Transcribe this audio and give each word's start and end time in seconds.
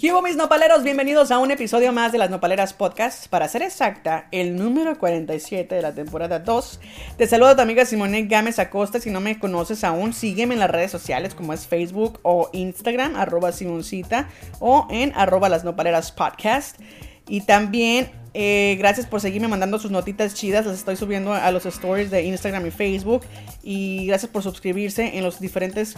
¿Qué 0.00 0.14
mis 0.22 0.34
nopaleros? 0.34 0.82
Bienvenidos 0.82 1.30
a 1.30 1.38
un 1.38 1.50
episodio 1.50 1.92
más 1.92 2.10
de 2.10 2.16
las 2.16 2.30
Nopaleras 2.30 2.72
Podcast. 2.72 3.28
Para 3.28 3.48
ser 3.48 3.60
exacta, 3.60 4.28
el 4.32 4.56
número 4.56 4.98
47 4.98 5.74
de 5.74 5.82
la 5.82 5.92
temporada 5.92 6.38
2. 6.38 6.80
Te 7.18 7.26
saludo 7.26 7.50
a 7.50 7.56
tu 7.56 7.60
amiga 7.60 7.84
Simone 7.84 8.22
Gámez 8.22 8.58
Acosta. 8.58 8.98
Si 8.98 9.10
no 9.10 9.20
me 9.20 9.38
conoces 9.38 9.84
aún, 9.84 10.14
sígueme 10.14 10.54
en 10.54 10.60
las 10.60 10.70
redes 10.70 10.90
sociales 10.90 11.34
como 11.34 11.52
es 11.52 11.66
Facebook 11.66 12.18
o 12.22 12.48
Instagram, 12.54 13.14
arroba 13.14 13.52
Simoncita 13.52 14.30
o 14.58 14.88
en 14.90 15.12
arroba 15.16 15.50
las 15.50 15.64
Nopaleras 15.64 16.12
Podcast. 16.12 16.80
Y 17.28 17.42
también 17.42 18.10
eh, 18.32 18.76
gracias 18.78 19.06
por 19.06 19.20
seguirme 19.20 19.48
mandando 19.48 19.78
sus 19.78 19.90
notitas 19.90 20.34
chidas. 20.34 20.64
Las 20.64 20.78
estoy 20.78 20.96
subiendo 20.96 21.34
a 21.34 21.50
los 21.50 21.66
stories 21.66 22.10
de 22.10 22.22
Instagram 22.22 22.66
y 22.66 22.70
Facebook. 22.70 23.22
Y 23.62 24.06
gracias 24.06 24.30
por 24.30 24.42
suscribirse 24.42 25.18
en 25.18 25.24
los 25.24 25.40
diferentes 25.40 25.96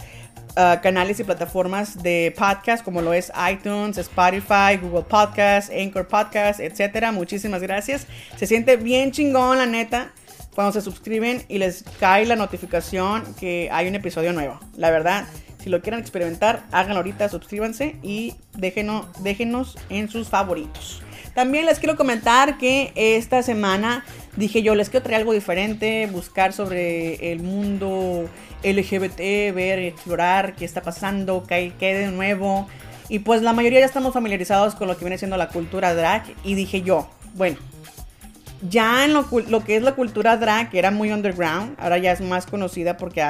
uh, 0.57 0.81
canales 0.81 1.19
y 1.19 1.23
plataformas 1.23 2.01
de 2.01 2.33
podcast, 2.37 2.83
como 2.83 3.01
lo 3.01 3.13
es 3.13 3.31
iTunes, 3.51 3.97
Spotify, 3.97 4.77
Google 4.81 5.03
Podcast, 5.03 5.71
Anchor 5.71 6.07
Podcast, 6.07 6.59
etc. 6.59 7.11
Muchísimas 7.11 7.61
gracias. 7.61 8.07
Se 8.37 8.47
siente 8.47 8.77
bien 8.77 9.11
chingón, 9.11 9.57
la 9.57 9.65
neta, 9.65 10.11
cuando 10.55 10.71
se 10.73 10.81
suscriben 10.81 11.43
y 11.47 11.57
les 11.57 11.83
cae 11.99 12.25
la 12.25 12.35
notificación 12.35 13.23
que 13.35 13.69
hay 13.71 13.87
un 13.87 13.95
episodio 13.95 14.33
nuevo. 14.33 14.59
La 14.75 14.91
verdad. 14.91 15.25
Si 15.63 15.69
lo 15.69 15.81
quieren 15.81 16.01
experimentar, 16.01 16.65
háganlo 16.73 16.97
ahorita, 16.97 17.29
suscríbanse 17.29 17.95
y 18.03 18.35
déjenos, 18.57 19.05
déjenos 19.23 19.77
en 19.87 20.09
sus 20.09 20.27
favoritos. 20.27 21.01
También 21.33 21.65
les 21.65 21.79
quiero 21.79 21.95
comentar 21.95 22.57
que 22.57 22.91
esta 22.95 23.41
semana 23.41 24.05
dije 24.35 24.61
yo, 24.61 24.75
les 24.75 24.89
quiero 24.89 25.03
traer 25.03 25.21
algo 25.21 25.33
diferente, 25.33 26.07
buscar 26.11 26.53
sobre 26.53 27.31
el 27.31 27.39
mundo 27.39 28.29
LGBT, 28.63 29.53
ver, 29.53 29.79
explorar 29.79 30.55
qué 30.55 30.65
está 30.65 30.81
pasando, 30.81 31.43
qué 31.47 31.53
hay, 31.55 31.73
de 31.79 32.07
nuevo. 32.07 32.67
Y 33.09 33.19
pues 33.19 33.41
la 33.41 33.53
mayoría 33.53 33.79
ya 33.79 33.85
estamos 33.85 34.13
familiarizados 34.13 34.75
con 34.75 34.87
lo 34.87 34.97
que 34.97 35.05
viene 35.05 35.17
siendo 35.17 35.37
la 35.37 35.49
cultura 35.49 35.93
drag. 35.93 36.23
Y 36.43 36.55
dije 36.55 36.81
yo, 36.81 37.09
bueno, 37.35 37.57
ya 38.69 39.03
en 39.05 39.13
lo, 39.13 39.27
que 39.27 39.75
es 39.75 39.83
la 39.83 39.93
cultura 39.93 40.37
drag, 40.37 40.69
que 40.69 40.79
era 40.79 40.91
muy 40.91 41.11
underground, 41.11 41.75
ahora 41.79 41.97
ya 41.97 42.11
es 42.11 42.21
más 42.21 42.45
conocida 42.45 42.95
porque 42.97 43.21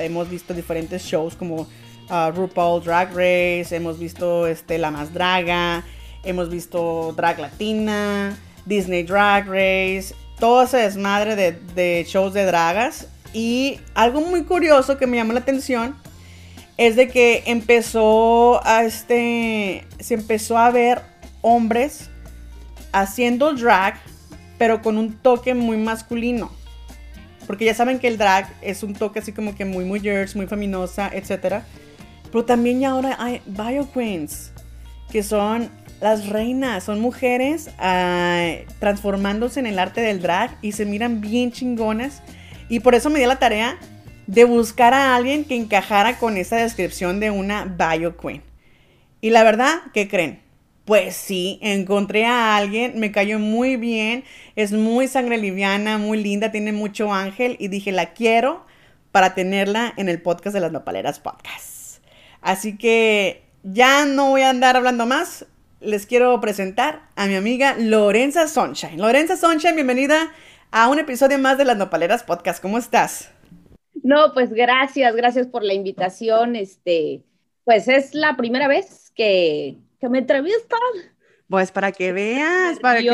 hemos 0.00 0.30
visto 0.30 0.54
diferentes 0.54 1.02
shows 1.02 1.36
como 1.36 1.66
uh, 2.10 2.30
RuPaul 2.34 2.82
Drag 2.82 3.10
Race, 3.10 3.76
hemos 3.76 3.98
visto 3.98 4.46
este, 4.46 4.78
La 4.78 4.90
Más 4.90 5.12
Draga, 5.12 5.84
hemos 6.24 6.50
visto 6.50 7.12
Drag 7.16 7.38
Latina, 7.38 8.36
Disney 8.66 9.02
Drag 9.02 9.46
Race, 9.46 10.14
todo 10.38 10.62
ese 10.62 10.78
desmadre 10.78 11.36
de, 11.36 12.06
shows 12.08 12.34
de 12.34 12.44
dragas. 12.44 13.08
Y 13.32 13.80
algo 13.94 14.20
muy 14.20 14.44
curioso 14.44 14.96
que 14.96 15.06
me 15.06 15.16
llamó 15.16 15.32
la 15.32 15.40
atención 15.40 15.96
es 16.76 16.96
de 16.96 17.08
que 17.08 17.42
empezó 17.46 18.64
a 18.66 18.84
este, 18.84 19.86
se 19.98 20.14
empezó 20.14 20.58
a 20.58 20.70
ver 20.70 21.02
hombres 21.42 22.10
haciendo 22.92 23.52
drag, 23.54 24.00
pero 24.58 24.82
con 24.82 24.98
un 24.98 25.14
toque 25.14 25.54
muy 25.54 25.76
masculino. 25.76 26.50
Porque 27.46 27.64
ya 27.64 27.74
saben 27.74 27.98
que 27.98 28.08
el 28.08 28.16
drag 28.16 28.50
es 28.62 28.82
un 28.82 28.94
toque 28.94 29.18
así 29.18 29.32
como 29.32 29.54
que 29.54 29.64
muy 29.64 29.84
muy 29.84 30.00
muy 30.34 30.46
feminosa, 30.46 31.10
etc. 31.12 31.62
Pero 32.30 32.44
también 32.44 32.80
ya 32.80 32.90
ahora 32.90 33.16
hay 33.18 33.42
bio 33.46 33.90
queens, 33.92 34.52
que 35.10 35.22
son 35.22 35.70
las 36.04 36.28
reinas, 36.28 36.84
son 36.84 37.00
mujeres 37.00 37.70
ah, 37.78 38.56
transformándose 38.78 39.58
en 39.58 39.66
el 39.66 39.78
arte 39.78 40.02
del 40.02 40.20
drag 40.20 40.54
y 40.60 40.72
se 40.72 40.84
miran 40.84 41.22
bien 41.22 41.50
chingonas. 41.50 42.22
Y 42.68 42.80
por 42.80 42.94
eso 42.94 43.08
me 43.08 43.20
di 43.20 43.24
la 43.24 43.38
tarea 43.38 43.78
de 44.26 44.44
buscar 44.44 44.92
a 44.92 45.16
alguien 45.16 45.46
que 45.46 45.56
encajara 45.56 46.18
con 46.18 46.36
esa 46.36 46.56
descripción 46.56 47.20
de 47.20 47.30
una 47.30 47.64
bio 47.64 48.18
queen. 48.18 48.42
Y 49.22 49.30
la 49.30 49.44
verdad, 49.44 49.80
¿qué 49.94 50.06
creen? 50.06 50.42
Pues 50.84 51.16
sí, 51.16 51.58
encontré 51.62 52.26
a 52.26 52.54
alguien, 52.54 53.00
me 53.00 53.10
cayó 53.10 53.38
muy 53.38 53.76
bien, 53.76 54.24
es 54.56 54.72
muy 54.72 55.08
sangre 55.08 55.38
liviana, 55.38 55.96
muy 55.96 56.22
linda, 56.22 56.52
tiene 56.52 56.72
mucho 56.72 57.14
ángel 57.14 57.56
y 57.58 57.68
dije, 57.68 57.92
la 57.92 58.12
quiero 58.12 58.66
para 59.10 59.34
tenerla 59.34 59.94
en 59.96 60.10
el 60.10 60.20
podcast 60.20 60.52
de 60.52 60.60
las 60.60 60.70
Nopaleras 60.70 61.18
Podcast. 61.18 62.02
Así 62.42 62.76
que 62.76 63.42
ya 63.62 64.04
no 64.04 64.28
voy 64.28 64.42
a 64.42 64.50
andar 64.50 64.76
hablando 64.76 65.06
más, 65.06 65.46
les 65.84 66.06
quiero 66.06 66.40
presentar 66.40 67.08
a 67.16 67.26
mi 67.26 67.34
amiga 67.34 67.76
Lorenza 67.78 68.48
Sunshine. 68.48 68.98
Lorenza 68.98 69.36
Sunshine, 69.36 69.74
bienvenida 69.74 70.32
a 70.70 70.88
un 70.88 70.98
episodio 70.98 71.38
más 71.38 71.58
de 71.58 71.64
Las 71.64 71.76
Nopaleras 71.76 72.22
Podcast. 72.22 72.60
¿Cómo 72.62 72.78
estás? 72.78 73.30
No, 74.02 74.32
pues 74.32 74.50
gracias, 74.52 75.14
gracias 75.14 75.46
por 75.46 75.62
la 75.62 75.74
invitación. 75.74 76.56
Este, 76.56 77.22
pues 77.64 77.88
es 77.88 78.14
la 78.14 78.36
primera 78.36 78.68
vez 78.68 79.12
que, 79.14 79.76
que 80.00 80.08
me 80.08 80.18
entrevistan. 80.18 80.78
Pues 81.48 81.70
para 81.70 81.92
que 81.92 82.12
veas, 82.12 82.78
para 82.80 83.00
que 83.00 83.10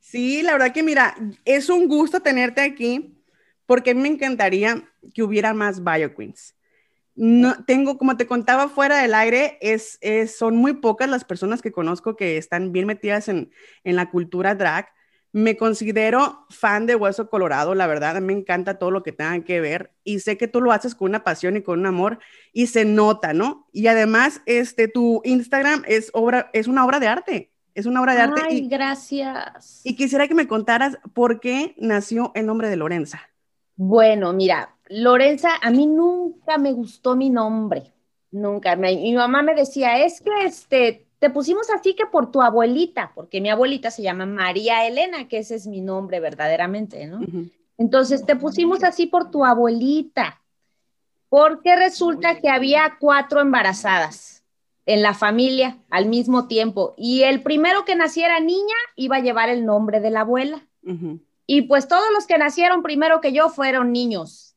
Sí, 0.00 0.42
la 0.42 0.52
verdad 0.52 0.72
que 0.72 0.82
mira, 0.82 1.16
es 1.44 1.70
un 1.70 1.88
gusto 1.88 2.20
tenerte 2.20 2.60
aquí 2.60 3.16
porque 3.66 3.94
me 3.94 4.08
encantaría 4.08 4.84
que 5.14 5.22
hubiera 5.22 5.54
más 5.54 5.82
Bio 5.82 6.14
Queens 6.14 6.54
no 7.16 7.64
tengo, 7.64 7.96
como 7.96 8.16
te 8.16 8.26
contaba 8.26 8.68
fuera 8.68 8.98
del 8.98 9.14
aire, 9.14 9.58
es, 9.60 9.98
son 10.36 10.56
muy 10.56 10.74
pocas 10.74 11.08
las 11.08 11.24
personas 11.24 11.62
que 11.62 11.72
conozco 11.72 12.16
que 12.16 12.36
están 12.36 12.72
bien 12.72 12.86
metidas 12.86 13.28
en, 13.28 13.50
la 13.84 14.10
cultura 14.10 14.54
drag. 14.54 14.88
Me 15.32 15.56
considero 15.56 16.46
fan 16.48 16.86
de 16.86 16.94
Hueso 16.94 17.28
Colorado, 17.28 17.74
la 17.74 17.88
verdad, 17.88 18.20
me 18.20 18.32
encanta 18.32 18.78
todo 18.78 18.92
lo 18.92 19.02
que 19.02 19.10
tenga 19.10 19.40
que 19.44 19.60
ver 19.60 19.92
y 20.04 20.20
sé 20.20 20.36
que 20.36 20.46
tú 20.46 20.60
lo 20.60 20.70
haces 20.70 20.94
con 20.94 21.08
una 21.08 21.24
pasión 21.24 21.56
y 21.56 21.62
con 21.62 21.80
un 21.80 21.86
amor 21.86 22.20
y 22.52 22.68
se 22.68 22.84
nota, 22.84 23.32
¿no? 23.32 23.68
Y 23.72 23.88
además, 23.88 24.42
este, 24.46 24.86
tu 24.86 25.22
Instagram 25.24 25.82
es, 25.88 26.10
obra, 26.12 26.50
es 26.52 26.68
una 26.68 26.84
obra 26.84 27.00
de 27.00 27.08
arte, 27.08 27.52
es 27.74 27.86
una 27.86 28.00
obra 28.00 28.14
de 28.14 28.20
arte. 28.20 28.42
Ay, 28.48 28.68
gracias. 28.68 29.80
Y 29.82 29.96
quisiera 29.96 30.28
que 30.28 30.34
me 30.34 30.46
contaras 30.46 30.98
por 31.14 31.40
qué 31.40 31.74
nació 31.78 32.30
el 32.36 32.46
nombre 32.46 32.68
de 32.68 32.76
Lorenza. 32.76 33.20
Bueno, 33.76 34.32
mira, 34.32 34.73
Lorenza, 34.88 35.50
a 35.62 35.70
mí 35.70 35.86
nunca 35.86 36.58
me 36.58 36.72
gustó 36.72 37.16
mi 37.16 37.30
nombre, 37.30 37.92
nunca. 38.30 38.76
Mi, 38.76 39.14
mamá 39.14 39.42
me 39.42 39.54
decía, 39.54 40.04
es 40.04 40.20
que 40.20 40.30
este, 40.44 41.06
te 41.18 41.30
pusimos 41.30 41.70
así 41.70 41.94
que 41.94 42.06
por 42.06 42.30
tu 42.30 42.42
abuelita, 42.42 43.12
porque 43.14 43.40
mi 43.40 43.50
abuelita 43.50 43.90
se 43.90 44.02
llama 44.02 44.26
María 44.26 44.86
Elena, 44.86 45.26
que 45.28 45.38
ese 45.38 45.54
es 45.54 45.66
mi 45.66 45.80
nombre 45.80 46.20
verdaderamente, 46.20 47.06
¿no? 47.06 47.20
Entonces, 47.78 48.24
te 48.24 48.36
pusimos 48.36 48.84
así 48.84 49.06
por 49.06 49.30
tu 49.30 49.44
abuelita, 49.44 50.42
porque 51.28 51.74
resulta 51.76 52.40
que 52.40 52.48
había 52.48 52.96
cuatro 53.00 53.40
embarazadas 53.40 54.44
en 54.86 55.02
la 55.02 55.14
familia 55.14 55.78
al 55.90 56.06
mismo 56.06 56.46
tiempo, 56.46 56.94
y 56.96 57.22
el 57.22 57.42
primero 57.42 57.84
que 57.84 57.96
naciera 57.96 58.38
niña 58.40 58.76
iba 58.96 59.16
a 59.16 59.20
llevar 59.20 59.48
el 59.48 59.64
nombre 59.64 60.00
de 60.00 60.10
la 60.10 60.20
abuela. 60.20 60.66
Y 61.46 61.62
pues 61.62 61.88
todos 61.88 62.10
los 62.12 62.26
que 62.26 62.38
nacieron 62.38 62.82
primero 62.82 63.20
que 63.20 63.32
yo 63.32 63.48
fueron 63.48 63.92
niños. 63.92 64.53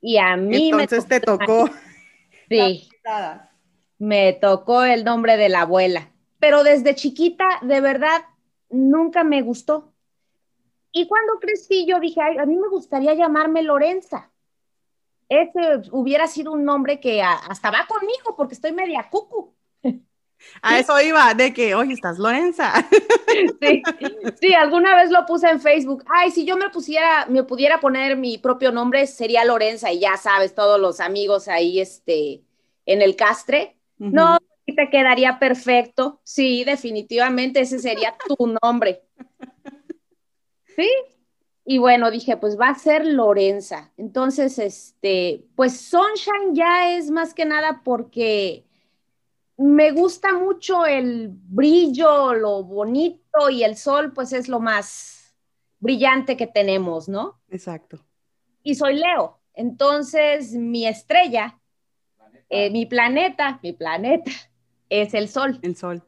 Y 0.00 0.18
a 0.18 0.36
mí 0.36 0.70
Entonces 0.70 1.04
me 1.08 1.20
te 1.20 1.20
tocó. 1.20 1.68
Sí. 2.50 2.88
Me 3.98 4.32
tocó 4.32 4.82
el 4.82 5.04
nombre 5.04 5.36
de 5.36 5.50
la 5.50 5.62
abuela. 5.62 6.10
Pero 6.38 6.64
desde 6.64 6.94
chiquita, 6.94 7.44
de 7.60 7.82
verdad, 7.82 8.22
nunca 8.70 9.22
me 9.22 9.42
gustó. 9.42 9.92
Y 10.92 11.06
cuando 11.06 11.38
crecí, 11.40 11.84
yo 11.86 12.00
dije, 12.00 12.22
a 12.22 12.46
mí 12.46 12.56
me 12.56 12.68
gustaría 12.68 13.12
llamarme 13.12 13.62
Lorenza. 13.62 14.30
Ese 15.28 15.82
hubiera 15.92 16.26
sido 16.26 16.52
un 16.52 16.64
nombre 16.64 17.00
que 17.00 17.22
hasta 17.22 17.70
va 17.70 17.86
conmigo 17.86 18.34
porque 18.34 18.54
estoy 18.54 18.72
media 18.72 19.08
cucu. 19.10 19.54
A 20.62 20.78
eso 20.78 21.00
iba, 21.00 21.34
de 21.34 21.52
que, 21.52 21.74
oye, 21.74 21.94
estás 21.94 22.18
Lorenza. 22.18 22.72
Sí, 23.60 23.82
sí, 24.40 24.54
alguna 24.54 24.96
vez 24.96 25.10
lo 25.10 25.24
puse 25.26 25.48
en 25.48 25.60
Facebook. 25.60 26.04
Ay, 26.08 26.30
si 26.30 26.44
yo 26.44 26.56
me 26.56 26.70
pusiera, 26.70 27.26
me 27.26 27.44
pudiera 27.44 27.78
poner 27.78 28.16
mi 28.16 28.38
propio 28.38 28.72
nombre, 28.72 29.06
sería 29.06 29.44
Lorenza, 29.44 29.92
y 29.92 30.00
ya 30.00 30.16
sabes, 30.16 30.54
todos 30.54 30.80
los 30.80 30.98
amigos 30.98 31.46
ahí, 31.46 31.78
este, 31.78 32.42
en 32.86 33.02
el 33.02 33.16
castre. 33.16 33.76
No, 33.98 34.38
te 34.64 34.90
quedaría 34.90 35.38
perfecto. 35.38 36.20
Sí, 36.24 36.64
definitivamente 36.64 37.60
ese 37.60 37.78
sería 37.78 38.16
tu 38.26 38.56
nombre. 38.62 39.02
Sí. 40.74 40.88
Y 41.64 41.78
bueno, 41.78 42.10
dije, 42.10 42.36
pues 42.36 42.58
va 42.58 42.68
a 42.68 42.74
ser 42.74 43.04
Lorenza. 43.04 43.92
Entonces, 43.98 44.58
este, 44.58 45.44
pues 45.54 45.78
Sunshine 45.80 46.54
ya 46.54 46.96
es 46.96 47.10
más 47.10 47.34
que 47.34 47.44
nada 47.44 47.82
porque 47.84 48.64
me 49.58 49.90
gusta 49.90 50.32
mucho 50.32 50.86
el 50.86 51.30
brillo, 51.30 52.32
lo 52.32 52.62
bonito 52.62 53.50
y 53.50 53.64
el 53.64 53.76
sol, 53.76 54.12
pues 54.12 54.32
es 54.32 54.48
lo 54.48 54.60
más 54.60 55.36
brillante 55.80 56.36
que 56.36 56.46
tenemos, 56.46 57.08
¿no? 57.08 57.40
Exacto. 57.50 57.98
Y 58.62 58.76
soy 58.76 58.94
Leo. 58.94 59.40
Entonces, 59.54 60.52
mi 60.52 60.86
estrella, 60.86 61.58
eh, 62.48 62.70
mi 62.70 62.86
planeta, 62.86 63.58
mi 63.62 63.72
planeta 63.72 64.30
es 64.88 65.12
el 65.14 65.28
sol. 65.28 65.58
El 65.62 65.74
sol. 65.74 66.04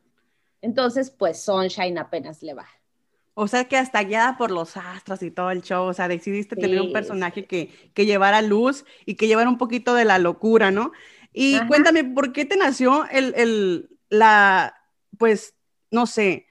Entonces, 0.63 1.11
pues 1.11 1.43
Sunshine 1.43 1.99
apenas 1.99 2.43
le 2.43 2.55
va. 2.55 2.69
O 3.35 3.49
sea 3.49 3.65
que 3.65 3.77
hasta 3.77 4.05
guiada 4.05 4.37
por 4.37 4.51
los 4.51 4.77
astros 4.77 5.23
y 5.23 5.31
todo 5.31 5.51
el 5.51 5.63
show, 5.63 5.87
o 5.87 5.95
sea, 5.95 6.07
decidiste 6.07 6.55
tener 6.55 6.81
un 6.81 6.93
personaje 6.93 7.47
que, 7.47 7.71
que 7.95 8.07
llevara 8.07 8.43
luz 8.43 8.85
y 9.07 9.15
que 9.15 9.27
llevara 9.27 9.49
un 9.49 9.59
poquito 9.59 9.95
de 9.95 10.05
la 10.05 10.19
locura, 10.19 10.71
¿no? 10.71 10.93
Y 11.33 11.59
cuéntame, 11.67 12.05
¿por 12.05 12.33
qué 12.33 12.45
te 12.45 12.57
nació 12.57 13.07
el, 13.11 13.89
la, 14.09 14.75
pues, 15.19 15.55
no 15.91 16.07
sé, 16.07 16.47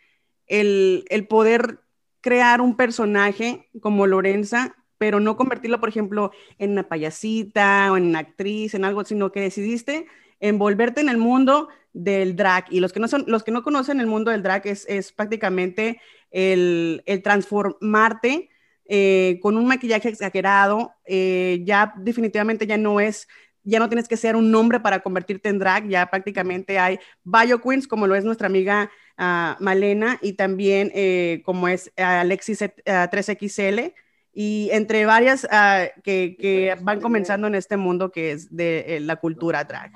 el, 0.48 1.06
poder 1.30 1.80
crear 2.22 2.62
un 2.62 2.76
personaje 2.76 3.70
como 3.81 4.08
Lorenza, 4.08 4.76
pero 4.98 5.20
no 5.20 5.38
convertirlo, 5.38 5.80
por 5.80 5.90
ejemplo, 5.90 6.31
en 6.58 6.72
una 6.72 6.88
payasita 6.88 7.92
o 7.92 7.98
en 7.98 8.08
una 8.08 8.20
actriz, 8.20 8.74
en 8.74 8.86
algo, 8.86 9.04
sino 9.06 9.31
que 9.31 9.42
decidiste 9.42 10.08
envolverte 10.40 11.02
en 11.02 11.10
el 11.10 11.18
mundo 11.18 11.70
del 11.94 12.36
drag. 12.36 12.66
Y 12.70 12.80
los 12.80 12.94
que 12.94 13.00
no, 13.00 13.08
son, 13.08 13.25
los 13.28 13.44
que 13.44 13.52
no 13.52 13.64
conocen 13.64 14.00
el 14.00 14.08
mundo 14.08 14.32
del 14.32 14.44
drag 14.44 14.68
es, 14.68 14.86
es 14.88 15.12
prácticamente 15.12 16.02
el, 16.32 17.04
el 17.06 17.22
transformarte 17.22 18.50
eh, 18.92 19.38
con 19.44 19.56
un 19.56 19.68
maquillaje 19.68 20.10
exagerado, 20.10 20.96
eh, 21.06 21.62
ya 21.64 21.94
definitivamente 21.98 22.66
ya 22.66 22.75
no 22.75 23.00
es, 23.00 23.28
ya 23.69 23.80
no 23.80 23.89
tienes 23.89 24.07
que 24.07 24.18
ser 24.18 24.36
un 24.36 24.51
nombre 24.51 24.80
para 24.80 25.00
convertirte 25.01 25.50
en 25.50 25.60
drag, 25.60 25.88
ya 25.88 26.10
prácticamente 26.10 26.80
hay 26.80 27.00
bio 27.24 27.62
queens, 27.62 27.88
como 27.88 28.07
lo 28.07 28.16
es 28.16 28.25
nuestra 28.25 28.48
amiga 28.48 28.89
uh, 29.18 29.62
Malena, 29.63 30.18
y 30.21 30.33
también 30.33 30.92
eh, 30.94 31.42
como 31.45 31.68
es 31.68 31.92
Alexis 31.98 32.62
3XL, 32.62 33.94
y 34.33 34.69
entre 34.71 35.06
varias 35.06 35.44
uh, 35.45 35.89
que, 36.04 36.36
que, 36.39 36.75
van 36.81 37.01
comenzando 37.01 37.48
en 37.48 37.56
este 37.56 37.77
mundo 37.77 38.12
que 38.12 38.31
es 38.31 38.56
de 38.56 39.00
la 39.01 39.16
cultura 39.18 39.63
drag. 39.63 39.92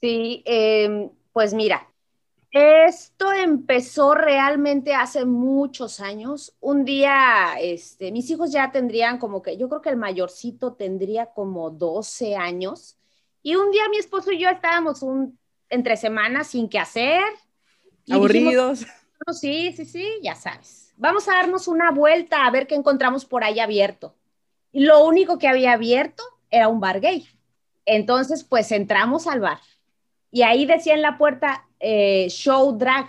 Sí, 0.00 0.42
em, 0.46 1.10
pues 1.32 1.54
mira, 1.54 1.88
esto 2.50 3.32
empezó 3.32 4.14
realmente 4.14 4.94
hace 4.94 5.24
muchos 5.24 6.00
años. 6.00 6.56
Un 6.60 6.84
día, 6.84 7.54
este, 7.60 8.10
mis 8.10 8.30
hijos 8.30 8.52
ya 8.52 8.72
tendrían 8.72 9.18
como 9.18 9.42
que, 9.42 9.56
yo 9.56 9.68
creo 9.68 9.82
que 9.82 9.90
el 9.90 9.96
mayorcito 9.96 10.74
tendría 10.74 11.26
como 11.26 11.70
12 11.70 12.36
años. 12.36 12.97
Y 13.48 13.56
un 13.56 13.70
día 13.70 13.88
mi 13.88 13.96
esposo 13.96 14.30
y 14.30 14.38
yo 14.38 14.50
estábamos 14.50 15.00
un, 15.00 15.38
entre 15.70 15.96
semanas 15.96 16.48
sin 16.48 16.68
qué 16.68 16.78
hacer. 16.78 17.24
Aburridos. 18.10 18.84
sí, 19.32 19.72
sí, 19.72 19.86
sí, 19.86 20.06
ya 20.22 20.34
sabes. 20.34 20.92
Vamos 20.98 21.26
a 21.28 21.32
darnos 21.32 21.66
una 21.66 21.90
vuelta 21.90 22.44
a 22.44 22.50
ver 22.50 22.66
qué 22.66 22.74
encontramos 22.74 23.24
por 23.24 23.44
ahí 23.44 23.58
abierto. 23.58 24.14
Y 24.70 24.84
lo 24.84 25.02
único 25.02 25.38
que 25.38 25.48
había 25.48 25.72
abierto 25.72 26.22
era 26.50 26.68
un 26.68 26.78
bar 26.78 27.00
gay. 27.00 27.26
Entonces, 27.86 28.44
pues 28.44 28.70
entramos 28.70 29.26
al 29.26 29.40
bar. 29.40 29.60
Y 30.30 30.42
ahí 30.42 30.66
decía 30.66 30.92
en 30.92 31.00
la 31.00 31.16
puerta, 31.16 31.66
eh, 31.80 32.26
show 32.28 32.76
drag. 32.76 33.08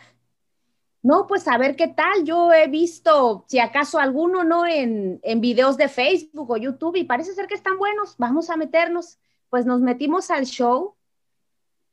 No, 1.01 1.27
pues 1.27 1.49
a 1.49 1.57
ver 1.57 1.75
qué 1.75 1.89
tal. 1.89 2.23
Yo 2.23 2.53
he 2.53 2.67
visto, 2.67 3.43
si 3.49 3.59
acaso 3.59 3.99
alguno, 3.99 4.45
¿no? 4.45 4.65
En, 4.65 5.19
en 5.21 5.41
videos 5.41 5.75
de 5.75 5.89
Facebook 5.89 6.49
o 6.49 6.55
YouTube 6.55 6.95
y 6.95 7.03
parece 7.03 7.33
ser 7.33 7.47
que 7.47 7.55
están 7.55 7.77
buenos. 7.77 8.15
Vamos 8.17 8.49
a 8.49 8.55
meternos. 8.55 9.19
Pues 9.49 9.65
nos 9.65 9.81
metimos 9.81 10.31
al 10.31 10.45
show 10.45 10.95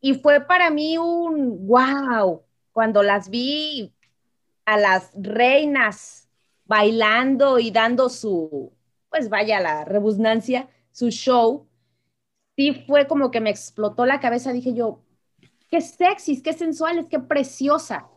y 0.00 0.14
fue 0.14 0.40
para 0.40 0.70
mí 0.70 0.98
un 0.98 1.66
wow 1.66 2.42
cuando 2.72 3.02
las 3.02 3.30
vi 3.30 3.94
a 4.66 4.76
las 4.76 5.10
reinas 5.14 6.28
bailando 6.66 7.58
y 7.58 7.70
dando 7.70 8.08
su, 8.08 8.72
pues 9.08 9.28
vaya 9.28 9.60
la 9.60 9.84
rebusnancia, 9.84 10.68
su 10.92 11.10
show. 11.10 11.66
Sí 12.56 12.84
fue 12.86 13.06
como 13.06 13.30
que 13.30 13.40
me 13.40 13.50
explotó 13.50 14.06
la 14.06 14.20
cabeza. 14.20 14.52
Dije 14.52 14.74
yo, 14.74 15.00
qué 15.70 15.80
sexys, 15.80 16.42
qué 16.42 16.52
sensuales, 16.52 17.06
qué 17.08 17.18
preciosa. 17.18 18.08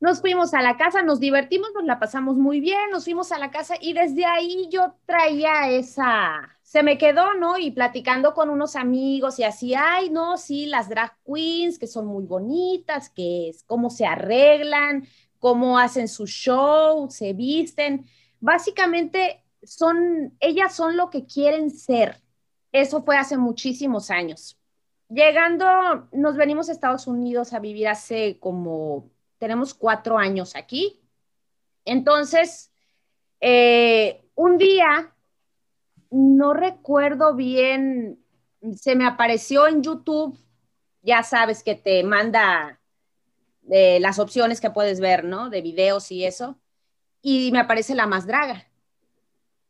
Nos 0.00 0.20
fuimos 0.20 0.54
a 0.54 0.62
la 0.62 0.76
casa, 0.76 1.02
nos 1.02 1.18
divertimos, 1.18 1.70
nos 1.74 1.84
la 1.84 1.98
pasamos 1.98 2.36
muy 2.36 2.60
bien, 2.60 2.90
nos 2.92 3.04
fuimos 3.04 3.32
a 3.32 3.38
la 3.38 3.50
casa 3.50 3.74
y 3.80 3.94
desde 3.94 4.24
ahí 4.24 4.68
yo 4.70 4.94
traía 5.06 5.70
esa, 5.70 6.56
se 6.62 6.84
me 6.84 6.98
quedó, 6.98 7.34
¿no? 7.34 7.58
Y 7.58 7.72
platicando 7.72 8.32
con 8.32 8.48
unos 8.48 8.76
amigos 8.76 9.38
y 9.40 9.44
así, 9.44 9.74
ay, 9.74 10.10
no, 10.10 10.36
sí, 10.36 10.66
las 10.66 10.88
drag 10.88 11.16
queens 11.24 11.78
que 11.80 11.88
son 11.88 12.06
muy 12.06 12.24
bonitas, 12.26 13.10
que 13.10 13.48
es 13.48 13.64
cómo 13.64 13.90
se 13.90 14.06
arreglan, 14.06 15.08
cómo 15.40 15.78
hacen 15.78 16.06
su 16.08 16.26
show, 16.26 17.10
se 17.10 17.32
visten. 17.32 18.06
Básicamente 18.40 19.44
son, 19.64 20.36
ellas 20.40 20.76
son 20.76 20.96
lo 20.96 21.10
que 21.10 21.26
quieren 21.26 21.70
ser. 21.70 22.22
Eso 22.70 23.02
fue 23.02 23.16
hace 23.16 23.36
muchísimos 23.36 24.10
años 24.10 24.58
llegando, 25.08 26.08
nos 26.12 26.36
venimos 26.36 26.68
a 26.68 26.72
Estados 26.72 27.06
Unidos 27.06 27.52
a 27.52 27.60
vivir 27.60 27.88
hace 27.88 28.38
como, 28.40 29.10
tenemos 29.38 29.74
cuatro 29.74 30.18
años 30.18 30.56
aquí. 30.56 31.00
Entonces, 31.84 32.70
eh, 33.40 34.24
un 34.34 34.58
día, 34.58 35.14
no 36.10 36.54
recuerdo 36.54 37.34
bien, 37.34 38.22
se 38.76 38.94
me 38.94 39.06
apareció 39.06 39.66
en 39.66 39.82
YouTube, 39.82 40.38
ya 41.02 41.22
sabes 41.22 41.62
que 41.62 41.74
te 41.74 42.02
manda 42.04 42.80
eh, 43.70 44.00
las 44.00 44.18
opciones 44.18 44.60
que 44.60 44.70
puedes 44.70 45.00
ver, 45.00 45.24
¿no? 45.24 45.50
De 45.50 45.62
videos 45.62 46.10
y 46.10 46.24
eso. 46.24 46.58
Y 47.22 47.50
me 47.52 47.60
aparece 47.60 47.94
la 47.94 48.06
más 48.06 48.26
draga. 48.26 48.68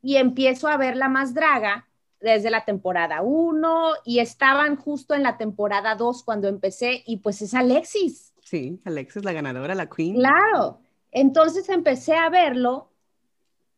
Y 0.03 0.17
empiezo 0.17 0.69
a 0.69 0.77
ver 0.77 0.97
la 0.97 1.09
más 1.09 1.35
draga 1.35 1.89
desde 2.21 2.51
la 2.51 2.65
temporada 2.65 3.23
1 3.23 3.93
y 4.05 4.19
estaban 4.19 4.77
justo 4.77 5.15
en 5.15 5.23
la 5.23 5.37
temporada 5.37 5.95
2 5.95 6.25
cuando 6.25 6.49
empecé 6.49 7.03
y 7.07 7.19
pues 7.19 7.43
es 7.43 7.55
Alexis. 7.55 8.33
Sí, 8.49 8.81
Alexis 8.87 9.27
la 9.27 9.35
ganadora, 9.35 9.75
la 9.75 9.91
queen. 9.91 10.15
Claro. 10.15 10.81
Entonces 11.11 11.69
empecé 11.69 12.15
a 12.15 12.31
verlo 12.31 12.91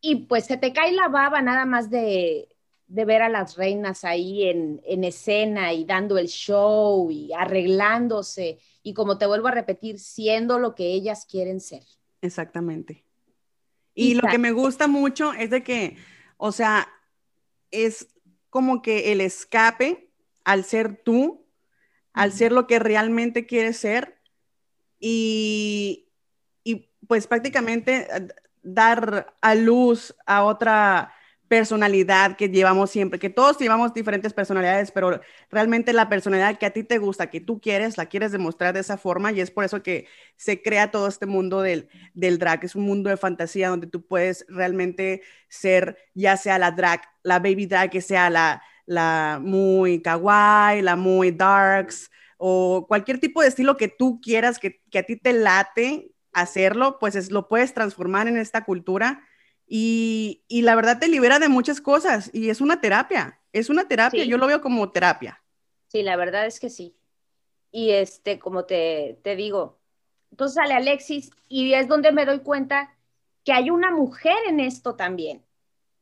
y 0.01 0.27
pues 0.27 0.45
se 0.45 0.57
te 0.59 0.73
cae 0.73 0.93
la 0.93 1.09
baba 1.09 1.43
nada 1.43 1.65
más 1.65 1.91
de, 1.91 2.55
de 2.87 3.05
ver 3.05 3.23
a 3.23 3.29
las 3.29 3.57
reinas 3.57 4.05
ahí 4.05 4.45
en, 4.45 4.81
en, 4.85 5.03
escena 5.03 5.73
y 5.73 5.85
dando 5.85 6.19
el 6.19 6.29
show 6.29 7.11
y 7.11 7.33
arreglándose 7.33 8.61
y 8.85 8.95
como 8.95 9.19
te 9.19 9.27
vuelvo 9.27 9.49
a 9.49 9.51
repetir, 9.51 9.99
siendo 9.99 10.61
lo 10.61 10.77
que 10.77 10.87
ellas 10.87 11.27
quieren 11.29 11.59
ser. 11.59 11.83
Exactamente. 12.23 13.05
Y 13.93 14.15
lo 14.15 14.29
que 14.29 14.39
me 14.39 14.53
gusta 14.53 14.87
mucho 14.87 15.33
es 15.33 15.51
de 15.51 15.65
que, 15.65 15.97
o 16.37 16.53
sea, 16.53 16.87
es 17.73 18.07
como 18.51 18.83
que 18.83 19.11
el 19.11 19.21
escape 19.21 20.13
al 20.45 20.63
ser 20.63 21.03
tú, 21.03 21.45
al 22.13 22.31
ser 22.31 22.53
lo 22.53 22.69
que 22.69 22.79
realmente 22.79 23.47
quieres 23.47 23.77
ser 23.77 24.20
y, 25.01 26.09
y 26.65 26.91
pues 27.09 27.27
prácticamente 27.27 28.07
eh, 28.15 28.29
dar 28.63 29.35
a 29.41 29.55
luz 29.55 30.15
a 30.27 30.45
otra 30.45 31.13
personalidad 31.49 32.37
que 32.37 32.49
llevamos 32.49 32.91
siempre, 32.93 33.19
que 33.19 33.29
todos 33.29 33.59
llevamos 33.59 33.93
diferentes 33.93 34.33
personalidades, 34.33 34.93
pero 34.93 35.21
realmente 35.51 35.93
la 35.93 36.09
personalidad 36.09 36.57
que 36.59 36.67
a 36.67 36.71
ti 36.71 36.85
te 36.85 36.99
gusta, 36.99 37.29
que 37.29 37.41
tú 37.41 37.61
quieres, 37.61 37.99
la 37.99 38.07
quieres 38.07 38.31
demostrar 38.31 38.73
de 38.73 38.79
esa 38.81 38.97
forma 38.97 39.33
y 39.33 39.41
es 39.41 39.51
por 39.51 39.65
eso 39.65 39.83
que 39.83 40.07
se 40.37 40.63
crea 40.63 40.93
todo 40.93 41.09
este 41.09 41.27
mundo 41.27 41.61
del, 41.61 41.89
del 42.15 42.39
drag, 42.39 42.65
es 42.65 42.77
un 42.77 42.85
mundo 42.85 43.11
de 43.11 43.17
fantasía 43.17 43.69
donde 43.69 43.89
tú 43.89 44.07
puedes 44.07 44.47
realmente 44.49 45.23
ser 45.49 45.99
ya 46.15 46.37
sea 46.37 46.57
la 46.59 46.71
drag, 46.71 47.03
la 47.25 47.41
baby 47.41 47.67
drag, 47.67 47.91
que 47.91 48.01
sea 48.01 48.31
la, 48.31 48.63
la 48.87 49.41
muy 49.43 50.01
kawaii, 50.03 50.83
la 50.83 50.95
muy 50.95 51.33
darks 51.33 52.13
o 52.43 52.87
cualquier 52.89 53.21
tipo 53.21 53.43
de 53.43 53.49
estilo 53.49 53.77
que 53.77 53.89
tú 53.89 54.19
quieras, 54.23 54.59
que, 54.59 54.81
que 54.91 55.01
a 55.01 55.03
ti 55.03 55.17
te 55.17 55.35
late 55.35 56.11
hacerlo, 56.33 56.99
pues 56.99 57.15
es, 57.15 57.31
lo 57.31 57.49
puedes 57.49 57.75
transformar 57.75 58.29
en 58.29 58.39
esta 58.39 58.65
cultura 58.65 59.23
y, 59.67 60.43
la 60.49 60.75
verdad 60.75 60.99
te 60.99 61.09
libera 61.09 61.39
de 61.39 61.51
muchas 61.51 61.83
cosas 61.83 62.31
y 62.33 62.49
es 62.49 62.63
una 62.63 62.81
terapia, 62.81 63.41
es 63.53 63.69
una 63.69 63.87
terapia, 63.87 64.25
yo 64.25 64.39
lo 64.39 64.47
veo 64.47 64.63
como 64.63 64.91
terapia. 64.91 65.43
Sí, 65.89 66.03
la 66.03 66.17
verdad 66.17 66.47
es 66.47 66.59
que 66.59 66.71
sí. 66.71 66.97
Y 67.71 67.91
este, 67.91 68.39
como 68.39 68.65
te, 68.65 69.21
te 69.23 69.37
digo, 69.37 69.79
entonces 70.31 70.55
sale 70.55 70.73
Alexis 70.73 71.31
y 71.47 71.75
es 71.75 71.89
donde 71.89 72.11
me 72.11 72.25
doy 72.25 72.41
cuenta 72.41 72.97
que 73.45 73.53
hay 73.53 73.69
una 73.69 73.91
mujer 73.91 74.39
en 74.49 74.61
esto 74.61 74.97
también, 74.97 75.45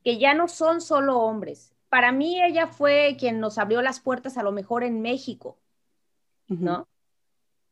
que 0.05 0.19
ya 0.19 0.35
no 0.35 0.47
son 0.47 0.81
solo 0.81 1.19
hombres. 1.19 1.75
Para 1.89 2.13
mí 2.13 2.41
ella 2.41 2.69
fue 2.69 3.17
quien 3.19 3.41
nos 3.41 3.59
abrió 3.59 3.83
las 3.83 3.99
puertas 3.99 4.39
a 4.39 4.45
lo 4.45 4.53
mejor 4.53 4.85
en 4.85 5.03
México, 5.03 5.59
¿no? 6.49 6.89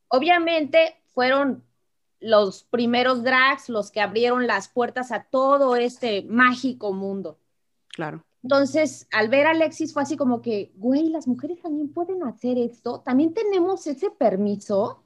Obviamente 0.07 1.01
fueron 1.13 1.63
los 2.19 2.63
primeros 2.63 3.23
drags 3.23 3.69
los 3.69 3.91
que 3.91 4.01
abrieron 4.01 4.47
las 4.47 4.69
puertas 4.69 5.11
a 5.11 5.23
todo 5.23 5.75
este 5.75 6.23
mágico 6.23 6.93
mundo. 6.93 7.39
Claro. 7.89 8.23
Entonces, 8.43 9.07
al 9.11 9.29
ver 9.29 9.47
a 9.47 9.51
Alexis 9.51 9.93
fue 9.93 10.03
así 10.03 10.15
como 10.15 10.41
que, 10.41 10.71
güey, 10.75 11.09
las 11.09 11.27
mujeres 11.27 11.59
también 11.61 11.91
pueden 11.91 12.23
hacer 12.23 12.57
esto, 12.57 13.01
también 13.01 13.33
tenemos 13.33 13.85
ese 13.87 14.09
permiso, 14.11 15.03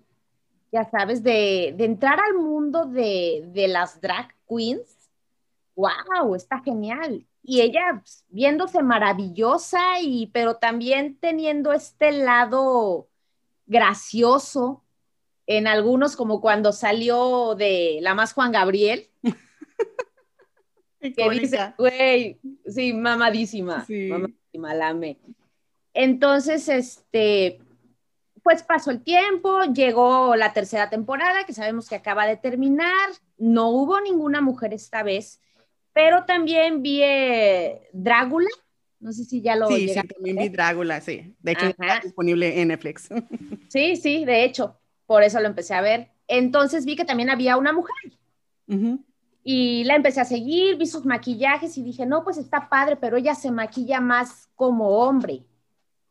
ya 0.71 0.89
sabes, 0.89 1.23
de, 1.23 1.69
entrar 1.69 2.19
al 2.19 2.35
mundo 2.35 2.85
de, 2.85 3.45
de, 3.47 3.67
las 3.67 3.99
drag 3.99 4.35
queens. 4.47 5.09
¡Wow! 5.75 6.35
Está 6.35 6.59
genial. 6.59 7.25
Y 7.41 7.61
ella 7.61 7.81
pues, 8.03 8.25
viéndose 8.29 8.83
maravillosa, 8.83 9.99
y, 10.01 10.27
pero 10.27 10.57
también 10.57 11.17
teniendo 11.19 11.73
este 11.73 12.11
lado 12.11 13.07
gracioso, 13.65 14.83
en 15.47 15.67
algunos, 15.67 16.15
como 16.15 16.39
cuando 16.41 16.71
salió 16.71 17.55
de 17.55 17.99
La 18.01 18.13
Más 18.15 18.33
Juan 18.33 18.51
Gabriel. 18.51 19.09
que 20.99 21.29
dice, 21.29 21.73
güey, 21.77 22.39
sí, 22.65 22.93
mamadísima, 22.93 23.85
sí. 23.85 24.07
mamadísima, 24.07 24.73
la 24.73 25.15
Entonces, 25.93 26.69
este, 26.69 27.59
pues 28.43 28.63
pasó 28.63 28.91
el 28.91 29.03
tiempo, 29.03 29.63
llegó 29.63 30.35
la 30.35 30.53
tercera 30.53 30.89
temporada, 30.89 31.45
que 31.45 31.53
sabemos 31.53 31.89
que 31.89 31.95
acaba 31.95 32.25
de 32.25 32.37
terminar, 32.37 33.09
no 33.37 33.69
hubo 33.69 33.99
ninguna 34.01 34.41
mujer 34.41 34.73
esta 34.73 35.03
vez, 35.03 35.41
pero 35.93 36.25
también 36.25 36.81
vi 36.81 37.01
eh, 37.03 37.89
Drácula, 37.93 38.49
no 39.01 39.11
sé 39.11 39.25
si 39.25 39.41
ya 39.41 39.55
lo 39.55 39.67
Sí, 39.67 39.89
sí, 39.89 39.99
también 40.07 40.37
vi 40.37 40.49
Drácula, 40.49 41.01
sí. 41.01 41.35
De 41.39 41.51
hecho, 41.53 41.65
está 41.65 41.99
disponible 42.01 42.61
en 42.61 42.69
Netflix. 42.69 43.09
Sí, 43.67 43.95
sí, 43.95 44.25
de 44.25 44.43
hecho, 44.43 44.77
por 45.05 45.23
eso 45.23 45.39
lo 45.39 45.47
empecé 45.47 45.73
a 45.73 45.81
ver. 45.81 46.11
Entonces 46.27 46.85
vi 46.85 46.95
que 46.95 47.05
también 47.05 47.29
había 47.29 47.57
una 47.57 47.73
mujer. 47.73 47.95
Y 49.43 49.83
la 49.83 49.95
empecé 49.95 50.21
a 50.21 50.25
seguir, 50.25 50.77
vi 50.77 50.85
sus 50.85 51.03
maquillajes 51.03 51.77
y 51.77 51.83
dije, 51.83 52.05
no, 52.05 52.23
pues 52.23 52.37
está 52.37 52.69
padre, 52.69 52.95
pero 52.95 53.17
ella 53.17 53.35
se 53.35 53.51
maquilla 53.51 53.99
más 53.99 54.49
como 54.55 54.87
hombre. 54.89 55.43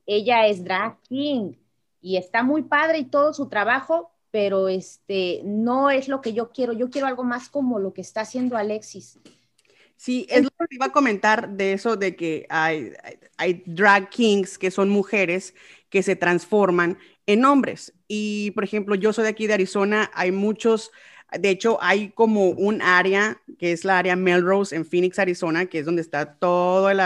Ella 0.04 0.46
es 0.46 0.64
drag 0.64 1.00
king 1.02 1.54
y 2.02 2.16
está 2.16 2.42
muy 2.42 2.62
padre 2.62 2.98
y 2.98 3.04
todo 3.04 3.32
su 3.32 3.48
trabajo, 3.48 4.10
pero 4.30 4.68
este 4.68 5.42
no 5.44 5.90
es 5.90 6.08
lo 6.08 6.20
que 6.20 6.32
yo 6.32 6.50
quiero. 6.50 6.72
Yo 6.72 6.90
quiero 6.90 7.06
algo 7.06 7.24
más 7.24 7.48
como 7.48 7.78
lo 7.78 7.94
que 7.94 8.00
está 8.00 8.22
haciendo 8.22 8.56
Alexis. 8.56 9.18
Sí, 10.00 10.26
es 10.30 10.44
lo 10.44 10.50
que 10.50 10.76
iba 10.76 10.86
a 10.86 10.92
comentar 10.92 11.50
de 11.50 11.74
eso, 11.74 11.94
de 11.94 12.16
que 12.16 12.46
hay, 12.48 12.92
hay, 13.36 13.62
drag 13.66 14.08
kings 14.08 14.56
que 14.56 14.70
son 14.70 14.88
mujeres 14.88 15.54
que 15.90 16.02
se 16.02 16.16
transforman 16.16 16.96
en 17.26 17.44
hombres. 17.44 17.92
Y, 18.08 18.52
por 18.52 18.64
ejemplo, 18.64 18.94
yo 18.94 19.12
soy 19.12 19.24
de 19.24 19.28
aquí 19.28 19.46
de 19.46 19.52
Arizona, 19.52 20.10
hay 20.14 20.32
muchos, 20.32 20.90
de 21.38 21.50
hecho, 21.50 21.76
hay 21.82 22.12
como 22.12 22.48
un 22.48 22.80
área, 22.80 23.42
que 23.58 23.72
es 23.72 23.84
la 23.84 23.98
área 23.98 24.16
Melrose 24.16 24.74
en 24.74 24.86
Phoenix, 24.86 25.18
Arizona, 25.18 25.66
que 25.66 25.80
es 25.80 25.84
donde 25.84 26.00
está 26.00 26.34
todo 26.38 26.88
el, 26.88 26.98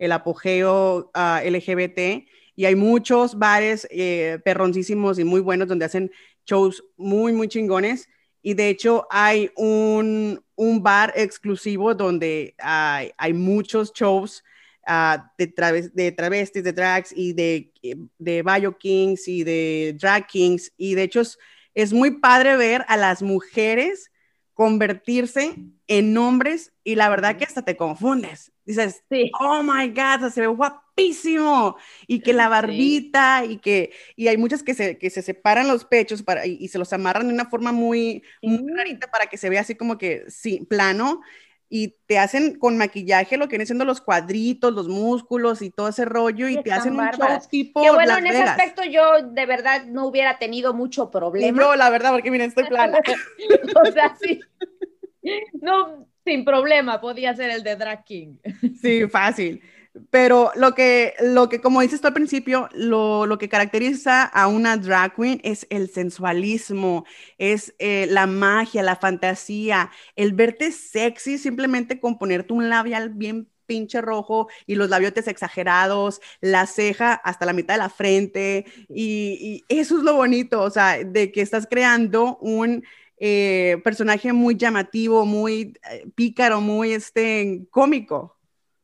el 0.00 0.10
apogeo 0.10 1.12
ah, 1.14 1.40
LGBT 1.48 2.26
y 2.56 2.64
hay 2.64 2.74
muchos 2.74 3.38
bares 3.38 3.86
eh, 3.92 4.40
perroncísimos 4.44 5.20
y 5.20 5.24
muy 5.24 5.40
buenos 5.40 5.68
donde 5.68 5.84
hacen 5.84 6.10
shows 6.44 6.82
muy, 6.96 7.32
muy 7.32 7.46
chingones. 7.46 8.08
Y 8.42 8.54
de 8.54 8.68
hecho 8.68 9.06
hay 9.10 9.52
un, 9.54 10.42
un 10.62 10.80
bar 10.80 11.12
exclusivo 11.16 11.92
donde 11.92 12.54
hay, 12.58 13.10
hay 13.18 13.32
muchos 13.32 13.92
shows 13.92 14.44
uh, 14.86 15.18
de, 15.36 15.90
de 15.92 16.12
travestis, 16.12 16.62
de 16.62 16.72
drags 16.72 17.12
y 17.14 17.32
de, 17.32 17.72
de 18.18 18.42
Bayo 18.42 18.78
Kings 18.78 19.26
y 19.26 19.42
de 19.42 19.96
Drag 20.00 20.26
Kings. 20.28 20.72
Y 20.76 20.94
de 20.94 21.02
hecho 21.02 21.20
es, 21.20 21.36
es 21.74 21.92
muy 21.92 22.20
padre 22.20 22.56
ver 22.56 22.84
a 22.86 22.96
las 22.96 23.22
mujeres 23.22 24.12
convertirse 24.54 25.56
en 25.88 26.16
hombres 26.16 26.72
y 26.84 26.94
la 26.94 27.08
verdad 27.08 27.36
que 27.36 27.44
hasta 27.44 27.62
te 27.62 27.76
confundes. 27.76 28.52
Dices, 28.64 29.02
oh 29.40 29.62
my 29.64 29.88
God, 29.88 30.30
se 30.30 30.42
ve 30.42 30.46
guapísimo. 30.92 31.76
Y 32.06 32.20
que 32.20 32.32
la 32.32 32.48
barbita 32.48 33.44
y 33.44 33.58
que, 33.58 33.92
y 34.16 34.28
hay 34.28 34.36
muchas 34.36 34.62
que 34.62 34.74
se, 34.74 34.98
que 34.98 35.10
se 35.10 35.22
separan 35.22 35.68
los 35.68 35.84
pechos 35.84 36.22
para, 36.22 36.46
y, 36.46 36.68
se 36.68 36.78
los 36.78 36.92
amarran 36.92 37.28
de 37.28 37.34
una 37.34 37.46
forma 37.46 37.72
muy, 37.72 38.22
muy 38.42 38.72
rarita 38.72 39.10
para 39.10 39.26
que 39.26 39.36
se 39.36 39.50
vea 39.50 39.60
así 39.60 39.74
como 39.74 39.98
que, 39.98 40.24
sí, 40.28 40.66
plano. 40.68 41.20
Y 41.74 41.96
te 42.04 42.18
hacen 42.18 42.58
con 42.58 42.76
maquillaje 42.76 43.38
lo 43.38 43.46
que 43.46 43.52
vienen 43.52 43.66
siendo 43.66 43.86
los 43.86 44.02
cuadritos, 44.02 44.74
los 44.74 44.88
músculos 44.88 45.62
y 45.62 45.70
todo 45.70 45.88
ese 45.88 46.04
rollo 46.04 46.46
y 46.46 46.62
te 46.62 46.70
hacen 46.70 47.00
un 47.00 47.10
show 47.12 47.26
tipo. 47.48 47.82
Que 47.82 47.90
bueno, 47.90 48.18
en 48.18 48.26
ese 48.26 48.42
aspecto 48.42 48.84
yo 48.84 49.22
de 49.22 49.46
verdad 49.46 49.86
no 49.86 50.06
hubiera 50.06 50.38
tenido 50.38 50.74
mucho 50.74 51.10
problema. 51.10 51.58
Yo, 51.58 51.74
la 51.74 51.88
verdad, 51.88 52.10
porque 52.10 52.30
miren, 52.30 52.48
estoy 52.48 52.64
plana. 52.64 52.98
o 53.88 53.90
sea, 53.90 54.14
sí. 54.20 54.40
No, 55.62 56.06
sin 56.26 56.44
problema, 56.44 57.00
podía 57.00 57.34
ser 57.34 57.48
el 57.48 57.62
de 57.62 57.76
Drag 57.76 58.04
King. 58.04 58.36
Sí, 58.82 59.08
fácil. 59.08 59.62
Pero 60.10 60.52
lo 60.54 60.74
que, 60.74 61.14
lo 61.20 61.50
que 61.50 61.60
como 61.60 61.82
dices 61.82 62.00
tú 62.00 62.06
al 62.06 62.14
principio, 62.14 62.68
lo, 62.72 63.26
lo 63.26 63.36
que 63.36 63.50
caracteriza 63.50 64.24
a 64.24 64.46
una 64.46 64.78
drag 64.78 65.14
queen 65.14 65.40
es 65.44 65.66
el 65.68 65.90
sensualismo, 65.90 67.04
es 67.36 67.74
eh, 67.78 68.06
la 68.08 68.26
magia, 68.26 68.82
la 68.82 68.96
fantasía, 68.96 69.90
el 70.16 70.32
verte 70.32 70.72
sexy 70.72 71.36
simplemente 71.36 72.00
con 72.00 72.18
ponerte 72.18 72.54
un 72.54 72.70
labial 72.70 73.10
bien 73.10 73.48
pinche 73.66 74.00
rojo 74.00 74.48
y 74.66 74.76
los 74.76 74.88
labiotes 74.88 75.28
exagerados, 75.28 76.20
la 76.40 76.66
ceja 76.66 77.14
hasta 77.14 77.46
la 77.46 77.52
mitad 77.52 77.74
de 77.74 77.78
la 77.78 77.90
frente 77.90 78.64
y, 78.88 79.64
eso 79.68 79.98
es 79.98 80.02
lo 80.02 80.14
bonito, 80.14 80.62
o 80.62 80.70
sea, 80.70 81.04
de 81.04 81.30
que 81.32 81.42
estás 81.42 81.66
creando 81.70 82.38
un 82.38 82.84
eh, 83.18 83.80
personaje 83.84 84.32
muy 84.32 84.56
llamativo, 84.56 85.26
muy 85.26 85.78
eh, 85.90 86.06
pícaro, 86.14 86.60
muy 86.60 86.92
este, 86.92 87.66
cómico. 87.70 88.38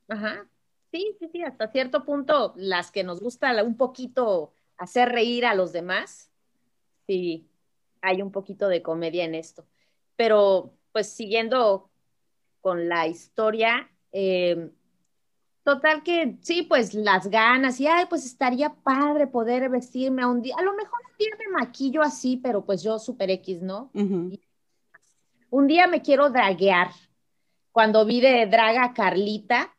Ajá. 0.08 0.46
Sí, 0.90 1.16
sí, 1.18 1.28
sí, 1.32 1.42
hasta 1.42 1.68
cierto 1.68 2.04
punto, 2.04 2.54
las 2.56 2.90
que 2.90 3.04
nos 3.04 3.20
gusta 3.20 3.62
un 3.62 3.76
poquito 3.76 4.54
hacer 4.76 5.10
reír 5.10 5.44
a 5.44 5.54
los 5.54 5.72
demás, 5.72 6.30
sí, 7.06 7.48
hay 8.00 8.22
un 8.22 8.32
poquito 8.32 8.68
de 8.68 8.82
comedia 8.82 9.24
en 9.24 9.34
esto. 9.34 9.66
Pero, 10.16 10.74
pues, 10.92 11.10
siguiendo 11.10 11.90
con 12.60 12.88
la 12.88 13.06
historia, 13.06 13.90
eh, 14.12 14.70
Total 15.68 16.02
que 16.02 16.38
sí, 16.40 16.62
pues 16.62 16.94
las 16.94 17.26
ganas 17.26 17.78
y, 17.78 17.86
ay, 17.86 18.06
pues 18.08 18.24
estaría 18.24 18.72
padre 18.72 19.26
poder 19.26 19.68
vestirme 19.68 20.22
a 20.22 20.26
un 20.26 20.40
día. 20.40 20.54
A 20.58 20.62
lo 20.62 20.72
mejor 20.72 20.98
un 21.04 21.16
día 21.18 21.28
me 21.38 21.58
maquillo 21.58 22.00
así, 22.00 22.38
pero 22.38 22.64
pues 22.64 22.82
yo 22.82 22.98
super 22.98 23.28
X, 23.28 23.60
¿no? 23.60 23.90
Un 25.50 25.66
día 25.66 25.86
me 25.86 26.00
quiero 26.00 26.30
draguear. 26.30 26.88
Cuando 27.70 28.06
vi 28.06 28.22
de 28.22 28.46
draga 28.46 28.94
Carlita, 28.94 29.76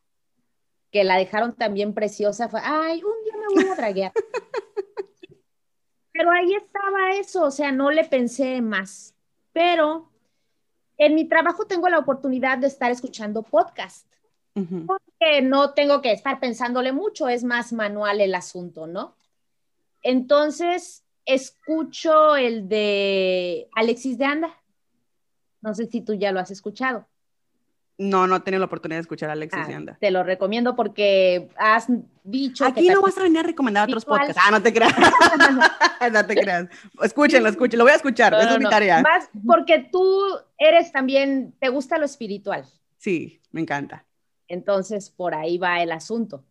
que 0.91 1.03
la 1.03 1.17
dejaron 1.17 1.55
también 1.55 1.93
preciosa, 1.93 2.49
fue, 2.49 2.61
ay, 2.63 3.03
un 3.03 3.23
día 3.23 3.33
me 3.37 3.53
voy 3.53 3.71
a 3.71 3.75
draguear. 3.75 4.11
pero 6.11 6.31
ahí 6.31 6.53
estaba 6.53 7.11
eso, 7.11 7.43
o 7.43 7.51
sea, 7.51 7.71
no 7.71 7.91
le 7.91 8.05
pensé 8.05 8.61
más. 8.61 9.15
Pero 9.53 10.09
en 10.97 11.15
mi 11.15 11.25
trabajo 11.25 11.65
tengo 11.65 11.89
la 11.89 11.99
oportunidad 11.99 12.57
de 12.57 12.67
estar 12.67 12.91
escuchando 12.91 13.43
podcast 13.43 14.09
porque 14.85 15.41
no 15.41 15.73
tengo 15.73 16.01
que 16.01 16.11
estar 16.11 16.39
pensándole 16.39 16.91
mucho, 16.91 17.29
es 17.29 17.43
más 17.43 17.71
manual 17.71 18.21
el 18.21 18.35
asunto, 18.35 18.87
¿no? 18.87 19.15
Entonces, 20.01 21.03
escucho 21.25 22.35
el 22.35 22.67
de 22.67 23.69
Alexis 23.75 24.17
de 24.17 24.25
Anda. 24.25 24.53
No 25.61 25.73
sé 25.73 25.85
si 25.85 26.01
tú 26.01 26.13
ya 26.13 26.31
lo 26.31 26.39
has 26.39 26.51
escuchado. 26.51 27.05
No, 27.99 28.27
no 28.27 28.37
he 28.37 28.39
tenido 28.39 28.59
la 28.59 28.67
oportunidad 28.67 28.99
de 28.99 29.01
escuchar 29.01 29.29
a 29.29 29.33
Alexis 29.33 29.59
ah, 29.67 29.75
Anda. 29.75 29.97
Te 29.99 30.09
lo 30.09 30.23
recomiendo 30.23 30.73
porque 30.73 31.49
has 31.57 31.87
dicho. 32.23 32.65
Aquí 32.65 32.87
no 32.87 33.01
vas 33.01 33.17
a 33.17 33.23
venir 33.23 33.39
a 33.39 33.43
recomendar 33.43 33.89
otros 33.89 34.05
podcasts. 34.05 34.41
Ah, 34.41 34.51
no 34.51 34.61
te 34.61 34.71
creas. 34.71 34.93
no 36.13 36.25
te 36.25 36.35
creas. 36.35 36.67
Escúchenlo, 37.03 37.49
escúchenlo. 37.49 37.79
Lo 37.79 37.83
voy 37.83 37.91
a 37.91 37.97
escuchar. 37.97 38.33
es 38.33 38.57
mi 38.57 38.69
tarea. 38.69 39.01
Más 39.01 39.29
porque 39.45 39.89
tú 39.91 40.17
eres 40.57 40.93
también, 40.93 41.53
te 41.59 41.67
gusta 41.67 41.97
lo 41.97 42.05
espiritual. 42.05 42.65
Sí, 42.95 43.41
me 43.51 43.59
encanta. 43.59 44.05
Entonces, 44.47 45.09
por 45.09 45.35
ahí 45.35 45.57
va 45.57 45.83
el 45.83 45.91
asunto. 45.91 46.45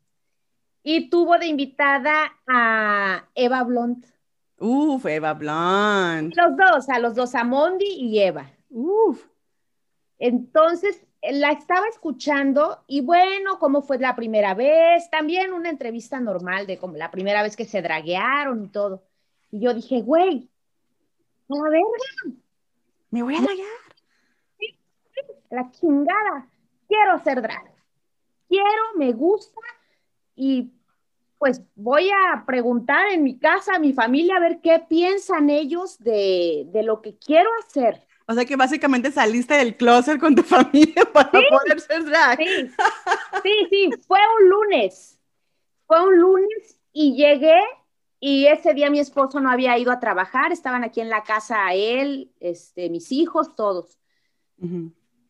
Y 0.83 1.09
tuvo 1.09 1.39
de 1.39 1.47
invitada 1.47 2.31
a 2.47 3.25
Eva 3.35 3.63
Blunt. 3.63 4.05
Uf, 4.59 5.07
Eva 5.07 5.33
Blunt. 5.33 6.37
Los 6.37 6.57
dos, 6.59 6.89
a 6.91 6.99
los 6.99 7.15
dos, 7.15 7.35
a 7.35 7.45
Mondi 7.45 7.87
y 7.87 8.19
Eva. 8.19 8.51
Uf. 8.69 9.25
Entonces, 10.19 11.07
la 11.23 11.53
estaba 11.53 11.87
escuchando 11.89 12.85
y 12.87 13.01
bueno, 13.01 13.59
cómo 13.59 13.83
fue 13.83 13.99
la 13.99 14.15
primera 14.15 14.55
vez, 14.55 15.11
también 15.11 15.53
una 15.53 15.71
entrevista 15.71 16.21
normal 16.21 16.67
de 16.67 16.79
como 16.79 16.97
la 16.97 17.11
primera 17.11 17.43
vez 17.43 17.57
que 17.57 17.65
se 17.65 17.83
draguearon 17.83 18.65
y 18.65 18.69
todo. 18.69 19.03
Y 19.51 19.61
yo 19.61 19.75
dije, 19.75 20.03
güey, 20.03 20.49
a 21.49 21.55
la 21.55 21.71
verga. 21.71 22.39
Me 23.11 23.23
voy 23.23 23.37
a 23.37 23.41
draguear. 23.41 23.69
La 25.51 25.71
chingada. 25.71 26.47
Quiero 26.87 27.19
ser 27.23 27.43
drag 27.43 27.79
quiero, 28.49 28.83
me 28.97 29.13
gusta 29.13 29.61
y 30.35 30.73
pues 31.39 31.63
voy 31.77 32.11
a 32.11 32.45
preguntar 32.45 33.13
en 33.13 33.23
mi 33.23 33.39
casa 33.39 33.77
a 33.77 33.79
mi 33.79 33.93
familia 33.93 34.37
a 34.37 34.41
ver 34.41 34.61
qué 34.61 34.85
piensan 34.89 35.51
ellos 35.51 35.99
de, 36.01 36.69
lo 36.83 37.01
que 37.01 37.17
quiero 37.17 37.49
hacer. 37.61 38.08
O 38.31 38.35
sea 38.35 38.45
que 38.45 38.57
básicamente 38.57 39.11
saliste 39.11 39.55
del 39.55 39.75
closet 39.75 40.21
con 40.21 40.35
tu 40.35 40.43
familia 40.45 41.03
para 41.13 41.31
poder 41.31 41.81
ser 41.81 42.05
drag. 42.05 42.39
Sí, 42.39 42.71
sí, 43.43 43.67
sí, 43.71 43.91
fue 44.07 44.19
un 44.39 44.51
lunes. 44.51 45.19
Fue 45.87 46.07
un 46.07 46.19
lunes 46.19 46.79
y 46.93 47.17
llegué 47.17 47.59
y 48.21 48.47
ese 48.47 48.75
día 48.75 48.91
mi 48.91 48.99
esposo 48.99 49.41
no 49.41 49.51
había 49.51 49.79
ido 49.79 49.91
a 49.91 50.01
trabajar, 50.01 50.53
estaban 50.53 50.85
aquí 50.85 51.01
en 51.01 51.09
la 51.09 51.23
casa 51.23 51.73
él, 51.73 52.31
este, 52.41 52.91
mis 52.91 53.13
hijos, 53.13 53.55
todos. 53.55 53.99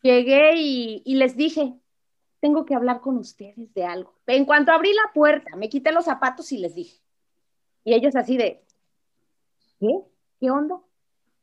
Llegué 0.02 0.56
y, 0.56 1.02
y 1.04 1.14
les 1.14 1.36
dije, 1.36 1.74
tengo 2.40 2.64
que 2.64 2.74
hablar 2.74 3.00
con 3.00 3.16
ustedes 3.16 3.72
de 3.74 3.84
algo. 3.84 4.14
En 4.26 4.44
cuanto 4.44 4.72
abrí 4.72 4.92
la 4.92 5.12
puerta, 5.12 5.54
me 5.54 5.68
quité 5.68 5.92
los 5.92 6.06
zapatos 6.06 6.50
y 6.50 6.58
les 6.58 6.74
dije. 6.74 6.98
Y 7.84 7.94
ellos 7.94 8.16
así 8.16 8.36
de, 8.36 8.64
¿qué? 9.78 10.00
¿Qué 10.40 10.50
onda? 10.50 10.80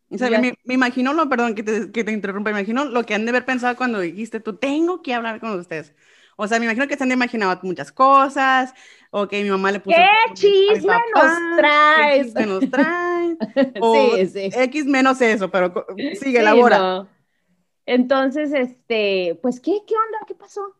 O 0.10 0.18
sea, 0.18 0.40
me, 0.40 0.56
imagino, 0.66 1.14
lo, 1.14 1.28
perdón 1.28 1.56
que 1.56 1.64
te, 1.64 1.92
que 1.92 2.04
te 2.04 2.12
interrumpa, 2.12 2.52
me 2.52 2.60
imagino 2.60 2.86
lo 2.86 3.04
que 3.04 3.16
han 3.16 3.26
de 3.26 3.30
haber 3.30 3.46
pensado 3.46 3.76
cuando 3.76 4.00
dijiste, 4.00 4.40
tú 4.40 4.56
tengo 4.56 5.02
que 5.02 5.14
hablar 5.14 5.40
con 5.40 5.58
ustedes. 5.60 5.94
O 6.38 6.48
sea, 6.48 6.60
me 6.60 6.66
imagino 6.66 6.88
que 6.88 6.98
se 6.98 7.04
han 7.04 7.12
imaginado 7.12 7.60
muchas 7.64 7.92
cosas, 7.92 8.74
o 9.10 9.28
que 9.28 9.42
mi 9.42 9.50
mamá 9.50 9.72
le 9.72 9.80
puso... 9.80 9.96
¿Qué 9.96 10.34
chisme 10.34 10.94
nos 11.16 11.58
traes? 11.58 12.34
¿Qué 12.34 12.46
nos 12.46 12.70
traes? 12.70 13.38
sí, 13.54 14.52
sí. 14.52 14.60
X 14.62 14.86
menos 14.86 15.22
eso, 15.22 15.50
pero 15.50 15.86
sigue, 16.20 16.40
elabora. 16.40 17.08
Entonces, 17.86 18.52
este, 18.54 19.40
pues, 19.42 19.60
¿qué, 19.60 19.80
¿qué 19.88 19.94
onda? 19.94 20.20
¿Qué 20.28 20.36
pasó? 20.36 20.76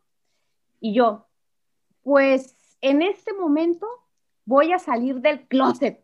Y 0.80 0.94
yo, 0.94 1.28
pues, 2.04 2.56
en 2.82 3.02
este 3.02 3.34
momento 3.34 3.88
voy 4.44 4.74
a 4.74 4.80
salir 4.80 5.22
del 5.22 5.48
closet. 5.48 6.04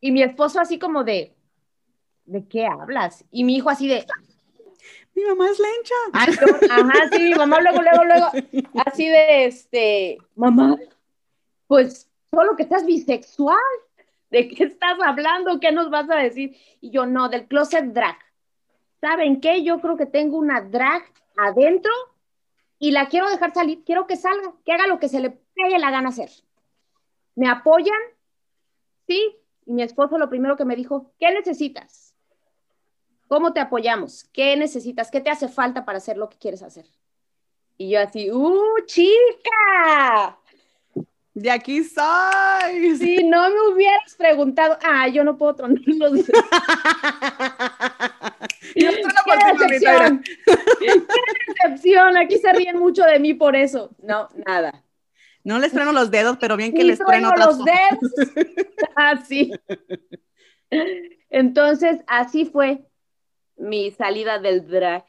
Y 0.00 0.12
mi 0.12 0.22
esposo 0.22 0.60
así 0.60 0.78
como 0.78 1.04
de, 1.04 1.35
¿de 2.26 2.46
qué 2.46 2.66
hablas? 2.66 3.24
Y 3.30 3.44
mi 3.44 3.56
hijo 3.56 3.70
así 3.70 3.88
de, 3.88 4.04
mi 5.16 5.24
mamá 5.24 5.48
es 5.48 5.58
lencha. 5.58 5.94
ajá, 6.74 7.08
sí, 7.10 7.22
mi 7.22 7.34
mamá 7.34 7.60
luego, 7.60 7.80
luego, 7.80 8.04
luego, 8.04 8.26
así 8.84 9.08
de, 9.08 9.46
este, 9.46 10.18
mamá, 10.34 10.76
pues 11.66 12.10
solo 12.30 12.54
que 12.54 12.64
estás 12.64 12.84
bisexual. 12.84 13.56
¿De 14.30 14.48
qué 14.48 14.64
estás 14.64 14.98
hablando? 15.04 15.60
¿Qué 15.60 15.72
nos 15.72 15.88
vas 15.88 16.10
a 16.10 16.16
decir? 16.16 16.56
Y 16.80 16.90
yo, 16.90 17.06
no, 17.06 17.28
del 17.28 17.46
closet 17.46 17.84
drag. 17.86 18.18
¿Saben 19.00 19.40
qué? 19.40 19.62
Yo 19.62 19.80
creo 19.80 19.96
que 19.96 20.04
tengo 20.04 20.36
una 20.36 20.60
drag 20.60 21.04
adentro 21.36 21.92
y 22.78 22.90
la 22.90 23.08
quiero 23.08 23.30
dejar 23.30 23.54
salir, 23.54 23.84
quiero 23.84 24.06
que 24.06 24.16
salga, 24.16 24.52
que 24.64 24.72
haga 24.72 24.86
lo 24.86 24.98
que 24.98 25.08
se 25.08 25.20
le 25.20 25.30
pegue 25.30 25.78
la 25.78 25.90
gana 25.90 26.10
hacer. 26.10 26.30
¿Me 27.36 27.48
apoyan? 27.48 28.00
Sí. 29.06 29.36
Y 29.64 29.72
mi 29.72 29.82
esposo 29.82 30.18
lo 30.18 30.28
primero 30.28 30.56
que 30.56 30.64
me 30.64 30.76
dijo, 30.76 31.12
¿qué 31.18 31.30
necesitas? 31.30 32.15
¿Cómo 33.28 33.52
te 33.52 33.60
apoyamos? 33.60 34.24
¿Qué 34.32 34.56
necesitas? 34.56 35.10
¿Qué 35.10 35.20
te 35.20 35.30
hace 35.30 35.48
falta 35.48 35.84
para 35.84 35.98
hacer 35.98 36.16
lo 36.16 36.28
que 36.28 36.38
quieres 36.38 36.62
hacer? 36.62 36.86
Y 37.76 37.90
yo 37.90 38.00
así, 38.00 38.30
¡uh, 38.30 38.84
chica! 38.86 40.38
De 41.34 41.50
aquí 41.50 41.84
soy. 41.84 42.96
Si 42.96 43.22
no 43.22 43.50
me 43.50 43.74
hubieras 43.74 44.14
preguntado, 44.16 44.78
ah, 44.82 45.06
yo 45.08 45.22
no 45.22 45.36
puedo 45.36 45.56
tronar 45.56 45.82
los 45.84 46.12
dedos. 46.12 46.26
¡Qué 48.74 48.86
decepción! 49.58 50.24
¡Qué 50.78 51.02
decepción! 51.62 52.16
Aquí 52.16 52.38
se 52.38 52.50
ríen 52.54 52.78
mucho 52.78 53.02
de 53.02 53.18
mí 53.18 53.34
por 53.34 53.54
eso. 53.54 53.90
No, 54.02 54.28
nada. 54.46 54.82
No 55.44 55.58
les 55.58 55.72
trueno 55.72 55.92
los 55.92 56.10
dedos, 56.10 56.38
pero 56.40 56.56
bien 56.56 56.72
que 56.72 56.84
les 56.84 56.98
trueno 56.98 57.32
los 57.36 57.58
dedos. 57.58 58.12
Así. 58.94 59.52
Ah, 60.68 60.82
Entonces, 61.30 62.00
así 62.08 62.44
fue 62.44 62.84
mi 63.56 63.90
salida 63.90 64.38
del 64.38 64.66
drag. 64.66 65.04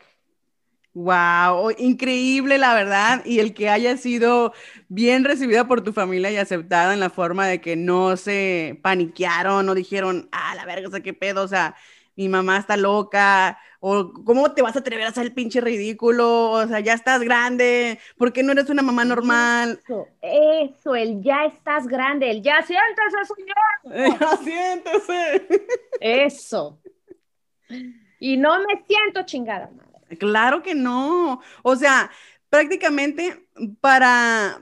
Wow, 0.94 1.70
increíble 1.78 2.58
la 2.58 2.74
verdad 2.74 3.22
y 3.24 3.40
el 3.40 3.54
que 3.54 3.70
haya 3.70 3.98
sido 3.98 4.52
bien 4.88 5.24
recibida 5.24 5.68
por 5.68 5.84
tu 5.84 5.94
familia 5.94 6.32
y 6.32 6.38
aceptada 6.38 6.92
en 6.92 7.00
la 7.00 7.12
forma 7.12 7.46
de 7.46 7.62
que 7.62 7.76
no 7.76 8.18
se 8.18 8.80
paniquearon, 8.82 9.68
no 9.68 9.76
dijeron, 9.76 10.28
ah, 10.32 10.56
la 10.56 10.66
verga, 10.66 10.88
o 10.88 10.92
sea, 10.92 11.02
qué 11.02 11.14
pedo, 11.14 11.44
o 11.44 11.48
sea, 11.48 11.76
mi 12.16 12.28
mamá 12.28 12.58
está 12.58 12.78
loca, 12.78 13.60
o 13.80 14.12
cómo 14.26 14.52
te 14.54 14.64
vas 14.64 14.76
a 14.76 14.80
atrever 14.80 15.06
a 15.06 15.10
hacer 15.10 15.28
el 15.28 15.34
pinche 15.34 15.62
ridículo, 15.62 16.50
o 16.50 16.68
sea, 16.68 16.80
ya 16.80 16.94
estás 16.94 17.22
grande, 17.22 18.00
¿por 18.18 18.34
qué 18.34 18.42
no 18.42 18.54
eres 18.54 18.72
una 18.72 18.82
mamá 18.82 19.06
normal? 19.06 19.80
Eso, 19.84 20.08
eso 20.24 20.96
el 20.96 21.22
ya 21.22 21.46
estás 21.46 21.86
grande, 21.86 22.32
el 22.32 22.42
ya 22.42 22.64
siéntese, 22.64 23.18
señor. 23.36 24.18
Ya 24.20 24.38
siéntese. 24.38 25.48
Eso. 26.02 26.80
Y 28.20 28.38
no 28.38 28.60
me 28.60 28.84
siento 28.88 29.24
chingada 29.24 29.70
madre. 29.70 30.18
Claro 30.18 30.64
que 30.64 30.74
no. 30.74 31.42
O 31.64 31.76
sea, 31.76 32.10
prácticamente 32.50 33.48
para, 33.82 34.62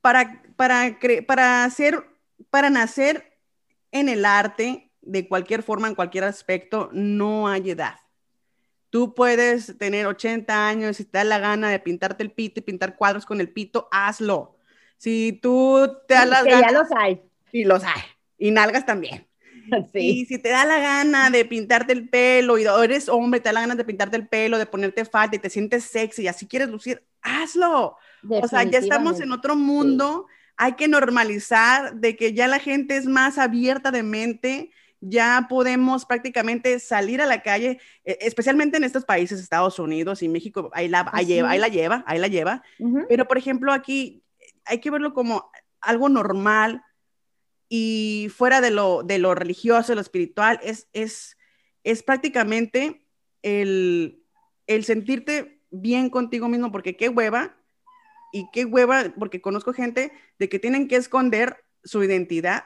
para, 0.00 0.42
para, 0.56 0.98
para 1.26 1.64
hacer, 1.64 2.04
para 2.50 2.70
nacer 2.70 3.38
en 3.90 4.08
el 4.08 4.24
arte, 4.24 4.90
de 5.00 5.28
cualquier 5.28 5.62
forma, 5.62 5.88
en 5.88 5.94
cualquier 5.94 6.24
aspecto, 6.24 6.88
no 6.92 7.48
hay 7.48 7.70
edad. 7.70 7.96
Tú 8.90 9.14
puedes 9.14 9.76
tener 9.78 10.06
80 10.06 10.68
años, 10.68 10.96
si 10.96 11.04
te 11.04 11.18
da 11.18 11.24
la 11.24 11.38
gana 11.38 11.70
de 11.70 11.78
pintarte 11.78 12.22
el 12.22 12.30
pito 12.30 12.60
y 12.60 12.62
pintar 12.62 12.96
cuadros 12.96 13.26
con 13.26 13.40
el 13.40 13.50
pito, 13.50 13.88
hazlo. 13.90 14.56
Si 14.98 15.32
tú 15.42 15.90
te 16.06 16.14
das 16.14 16.28
las 16.28 16.44
que 16.44 16.50
ya 16.50 16.70
los 16.70 16.88
hay. 16.92 17.22
Y 17.50 17.64
los 17.64 17.82
hay. 17.84 18.02
Y 18.38 18.50
nalgas 18.50 18.86
también. 18.86 19.26
Y 19.94 20.26
si 20.26 20.38
te 20.38 20.50
da 20.50 20.64
la 20.64 20.78
gana 20.78 21.30
de 21.30 21.44
pintarte 21.44 21.92
el 21.92 22.08
pelo 22.08 22.58
y 22.58 22.64
eres 22.64 23.08
hombre, 23.08 23.40
te 23.40 23.48
da 23.48 23.54
la 23.54 23.60
gana 23.62 23.74
de 23.74 23.84
pintarte 23.84 24.16
el 24.16 24.28
pelo, 24.28 24.58
de 24.58 24.66
ponerte 24.66 25.04
falta 25.04 25.36
y 25.36 25.38
te 25.38 25.50
sientes 25.50 25.84
sexy 25.84 26.22
y 26.22 26.28
así 26.28 26.46
quieres 26.46 26.68
lucir, 26.68 27.04
hazlo. 27.22 27.96
O 28.28 28.48
sea, 28.48 28.64
ya 28.64 28.78
estamos 28.78 29.20
en 29.20 29.32
otro 29.32 29.56
mundo. 29.56 30.26
Hay 30.56 30.74
que 30.74 30.88
normalizar 30.88 31.94
de 31.94 32.16
que 32.16 32.34
ya 32.34 32.46
la 32.46 32.58
gente 32.58 32.96
es 32.96 33.06
más 33.06 33.38
abierta 33.38 33.90
de 33.90 34.02
mente, 34.02 34.70
ya 35.00 35.46
podemos 35.48 36.06
prácticamente 36.06 36.78
salir 36.78 37.20
a 37.20 37.26
la 37.26 37.42
calle, 37.42 37.80
e, 38.04 38.18
especialmente 38.20 38.76
en 38.76 38.84
estos 38.84 39.04
países, 39.04 39.40
Estados 39.40 39.78
Unidos 39.78 40.22
y 40.22 40.28
México, 40.28 40.70
ahí 40.72 40.88
la, 40.88 41.04
lleva, 41.26 41.50
ahí 41.50 41.58
la 41.58 41.68
lleva, 41.68 42.04
ahí 42.06 42.18
la 42.18 42.28
lleva. 42.28 42.62
Pero, 43.08 43.26
por 43.26 43.38
ejemplo, 43.38 43.72
aquí 43.72 44.22
hay 44.64 44.78
que 44.78 44.90
verlo 44.90 45.12
como 45.12 45.50
algo 45.80 46.08
normal, 46.08 46.82
y 47.74 48.28
fuera 48.28 48.60
de 48.60 48.70
lo, 48.70 49.02
de 49.02 49.16
lo 49.16 49.34
religioso, 49.34 49.94
lo 49.94 50.02
espiritual, 50.02 50.60
es, 50.62 50.88
es, 50.92 51.38
es 51.84 52.02
prácticamente 52.02 53.06
el, 53.40 54.22
el 54.66 54.84
sentirte 54.84 55.62
bien 55.70 56.10
contigo 56.10 56.48
mismo, 56.48 56.70
porque 56.70 56.98
qué 56.98 57.08
hueva, 57.08 57.56
y 58.30 58.50
qué 58.52 58.66
hueva, 58.66 59.14
porque 59.18 59.40
conozco 59.40 59.72
gente 59.72 60.12
de 60.38 60.50
que 60.50 60.58
tienen 60.58 60.86
que 60.86 60.96
esconder 60.96 61.64
su 61.82 62.04
identidad, 62.04 62.64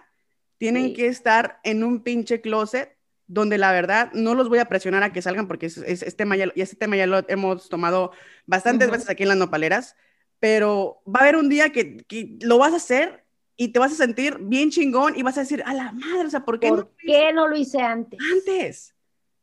tienen 0.58 0.92
que 0.92 1.06
estar 1.06 1.60
en 1.62 1.84
un 1.84 2.02
pinche 2.02 2.40
closet 2.40 2.98
donde 3.28 3.58
la 3.58 3.70
verdad 3.70 4.10
no 4.12 4.34
los 4.34 4.48
voy 4.48 4.58
a 4.58 4.68
presionar 4.68 5.04
a 5.04 5.12
que 5.12 5.22
salgan 5.22 5.46
porque 5.46 5.66
es, 5.66 5.78
este, 5.78 6.10
tema 6.10 6.34
ya, 6.34 6.50
este 6.56 6.74
tema 6.74 6.96
ya 6.96 7.06
lo 7.06 7.24
hemos 7.28 7.68
tomado 7.68 8.10
bastantes 8.46 8.90
veces 8.90 9.08
aquí 9.08 9.22
en 9.22 9.28
las 9.28 9.38
nopaleras, 9.38 9.94
pero 10.40 11.00
va 11.06 11.20
a 11.20 11.22
haber 11.22 11.36
un 11.36 11.48
día 11.48 11.70
que, 11.70 11.98
que, 12.08 12.38
lo 12.40 12.58
vas 12.58 12.72
a 12.72 12.78
hacer 12.78 13.25
y 13.56 13.68
te 13.68 13.78
vas 13.78 13.92
a 13.92 13.96
sentir 13.96 14.38
bien 14.40 14.70
chingón 14.70 15.16
y 15.16 15.22
vas 15.22 15.38
a 15.38 15.40
decir, 15.40 15.62
a 15.64 15.72
la 15.72 15.92
madre, 15.92 16.26
o 16.26 16.30
sea, 16.30 16.44
¿por 16.44 16.60
qué, 16.60 16.70
no, 16.70 16.90
qué 16.98 17.32
no 17.32 17.48
lo 17.48 17.56
hice 17.56 17.80
antes? 17.80 18.18
Antes. 18.32 18.94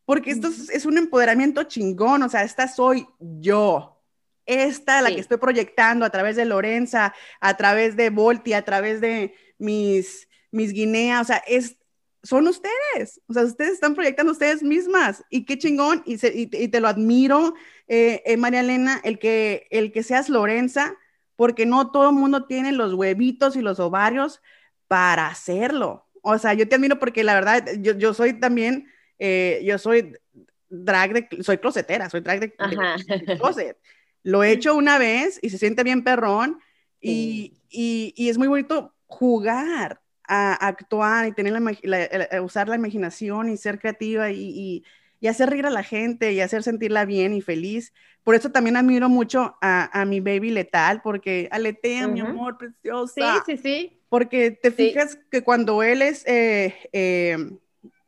Porque 0.06 0.32
esto 0.32 0.50
es, 0.50 0.86
un 0.86 0.98
empoderamiento 0.98 1.64
chingón, 1.64 2.24
o 2.24 2.30
sea, 2.30 2.44
esta 2.44 2.68
soy 2.68 3.08
yo. 3.20 4.02
Esta, 4.46 5.02
la 5.02 5.10
que 5.10 5.22
estoy 5.22 5.38
proyectando 5.38 6.06
a 6.06 6.10
través 6.10 6.36
de 6.36 6.44
Lorenza, 6.44 7.14
a 7.40 7.56
través 7.56 7.96
de 7.96 8.10
Volti, 8.10 8.52
a 8.52 8.66
través 8.66 9.00
de 9.00 9.34
mis, 9.58 10.28
mis 10.52 10.74
Guinea, 10.74 11.22
o 11.22 11.24
sea, 11.24 11.38
es, 11.48 11.78
son 12.22 12.48
ustedes, 12.48 13.22
o 13.28 13.34
sea, 13.34 13.44
ustedes 13.44 13.72
están 13.72 13.96
proyectando 13.96 14.34
ustedes 14.34 14.62
mismas 14.62 15.24
y 15.30 15.46
qué 15.46 15.58
chingón 15.58 16.04
y, 16.06 16.18
y, 16.26 16.68
te 16.68 16.80
lo 16.82 16.90
admiro, 16.90 17.54
eh, 17.88 18.22
eh, 18.26 18.36
María 18.36 18.60
Elena, 18.60 19.00
el 19.06 19.18
que, 19.18 19.68
el 19.72 19.94
que 19.94 20.04
seas 20.04 20.28
Lorenza, 20.28 20.98
porque 21.36 21.66
no 21.66 21.92
todo 21.92 22.10
el 22.10 22.16
mundo 22.16 22.46
tiene 22.46 22.72
los 22.72 22.94
huevitos 22.94 23.56
y 23.56 23.62
los 23.62 23.80
ovarios 23.80 24.42
para 24.88 25.28
hacerlo. 25.28 26.08
O 26.22 26.38
sea, 26.38 26.54
yo 26.54 26.68
te 26.68 26.76
admiro 26.76 27.00
porque 27.00 27.24
la 27.24 27.34
verdad, 27.34 27.66
yo, 27.80 27.94
yo 27.94 28.14
soy 28.14 28.40
también, 28.40 28.88
eh, 29.20 29.62
yo 29.66 29.78
soy 29.78 30.14
drag 30.70 31.14
de, 31.14 31.44
soy 31.44 31.58
closetera, 31.58 32.10
soy 32.10 32.22
drag 32.22 32.40
de, 32.40 32.54
closet. 33.38 33.78
Lo 34.24 34.44
he 34.44 34.52
hecho 34.52 34.76
una 34.76 34.98
vez 34.98 35.40
y 35.42 35.50
se 35.50 35.58
siente 35.58 35.84
bien 35.84 36.04
perrón 36.04 36.60
y, 37.02 37.58
y, 37.70 38.14
y 38.16 38.30
es 38.30 38.38
muy 38.38 38.48
bonito 38.48 38.94
jugar 39.06 40.02
a, 40.26 40.54
actuar 40.68 41.28
y 41.28 41.34
tener 41.34 41.54
la, 41.84 42.42
usar 42.42 42.70
la 42.70 42.76
imaginación 42.76 43.50
y 43.50 43.58
ser 43.58 43.80
creativa 43.80 44.32
y, 44.32 44.40
y 44.40 44.84
hacer 45.28 45.50
reír 45.50 45.66
a 45.66 45.70
la 45.70 45.84
gente 45.84 46.34
y 46.34 46.42
hacer 46.42 46.64
sentirla 46.64 47.06
bien 47.06 47.34
y 47.34 47.42
feliz. 47.42 47.94
Por 48.24 48.36
eso 48.36 48.52
también 48.52 48.78
admiro 48.78 49.10
mucho 49.10 49.58
a, 49.62 50.06
mi 50.06 50.20
baby 50.20 50.52
letal, 50.52 51.02
porque 51.02 51.48
aletea, 51.52 52.08
mi 52.08 52.22
amor 52.22 52.58
preciosa. 52.58 53.44
Sí, 53.46 53.56
sí, 53.56 53.62
sí. 53.62 54.02
Porque 54.10 54.52
te 54.52 54.72
fijas 54.72 55.18
que 55.32 55.44
cuando 55.44 55.82
él 55.82 56.02
es, 56.02 56.26
eh, 56.28 56.76
eh, 56.94 57.38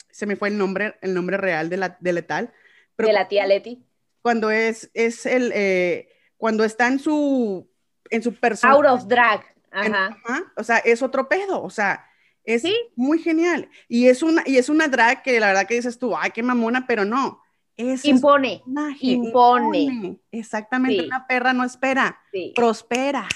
se 0.09 0.25
me 0.25 0.35
fue 0.35 0.49
el 0.49 0.57
nombre, 0.57 0.97
el 1.01 1.13
nombre 1.13 1.37
real 1.37 1.69
de, 1.69 1.77
la, 1.77 1.97
de 1.99 2.13
letal. 2.13 2.53
de 2.97 3.11
la 3.11 3.27
tía 3.27 3.45
Leti. 3.47 3.83
Cuando 4.21 4.51
es, 4.51 4.89
es 4.93 5.25
el, 5.25 5.51
eh, 5.53 6.09
cuando 6.37 6.63
está 6.63 6.87
en 6.87 6.99
su, 6.99 7.69
en 8.09 8.23
su 8.23 8.33
persona. 8.33 8.73
Out 8.73 8.85
of 8.85 9.07
drag. 9.07 9.43
Ajá. 9.71 10.15
o 10.55 10.63
sea, 10.63 10.77
es 10.77 11.01
otro 11.01 11.27
pedo, 11.27 11.61
o 11.61 11.69
sea, 11.69 12.05
es 12.45 12.63
muy 12.95 13.19
genial. 13.19 13.69
Y 13.87 14.07
es, 14.07 14.23
una, 14.23 14.43
y 14.45 14.57
es 14.57 14.69
una 14.69 14.87
drag 14.87 15.23
que 15.23 15.39
la 15.39 15.47
verdad 15.47 15.67
que 15.67 15.75
dices 15.75 15.97
tú, 15.97 16.15
ay, 16.15 16.31
qué 16.31 16.43
mamona, 16.43 16.85
pero 16.87 17.05
no. 17.05 17.41
Es 17.77 18.05
impone, 18.05 18.63
impone. 19.01 20.17
Exactamente, 20.31 21.05
una 21.05 21.27
perra 21.27 21.51
no 21.51 21.65
espera, 21.65 22.17
prospera. 22.55 23.27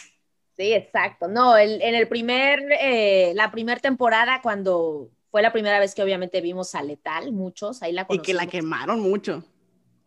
Sí, 0.58 0.74
exacto. 0.74 1.28
No, 1.28 1.58
en 1.58 1.82
el 1.82 2.08
primer, 2.08 2.64
eh, 2.80 3.34
la 3.36 3.52
primera 3.52 3.80
temporada, 3.80 4.42
cuando 4.42 5.10
fue 5.30 5.42
la 5.42 5.52
primera 5.52 5.80
vez 5.80 5.94
que 5.94 6.04
obviamente 6.04 6.42
vimos 6.42 6.74
a 6.76 6.82
Letal, 6.82 7.32
muchos, 7.32 7.82
ahí 7.82 7.92
la 7.92 8.06
conocimos. 8.06 8.28
Y 8.28 8.32
que 8.32 8.34
la 8.34 8.48
quemaron 8.48 9.00
mucho. 9.02 9.44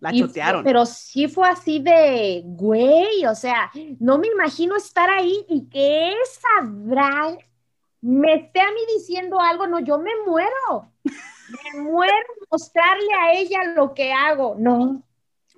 La 0.01 0.12
chotearon. 0.12 0.65
Pero 0.65 0.85
sí 0.85 1.29
fue 1.29 1.49
así 1.49 1.79
de, 1.79 2.43
güey, 2.45 3.25
o 3.27 3.35
sea, 3.35 3.71
no 4.01 4.19
me 4.19 4.27
imagino 4.29 4.77
estar 4.77 5.09
ahí 5.09 5.45
y 5.49 5.69
que 5.69 6.11
esa 6.11 6.49
drag 6.62 7.38
me 8.03 8.35
esté 8.35 8.61
a 8.61 8.71
mí 8.71 8.81
diciendo 8.99 9.41
algo, 9.41 9.67
no, 9.67 9.81
yo 9.81 9.99
me 9.99 10.11
muero. 10.27 10.91
Me 11.05 11.81
muero 11.83 12.12
mostrarle 12.51 13.15
a 13.21 13.33
ella 13.33 13.65
lo 13.77 13.95
que 13.95 14.12
hago, 14.12 14.57
no. 14.59 15.03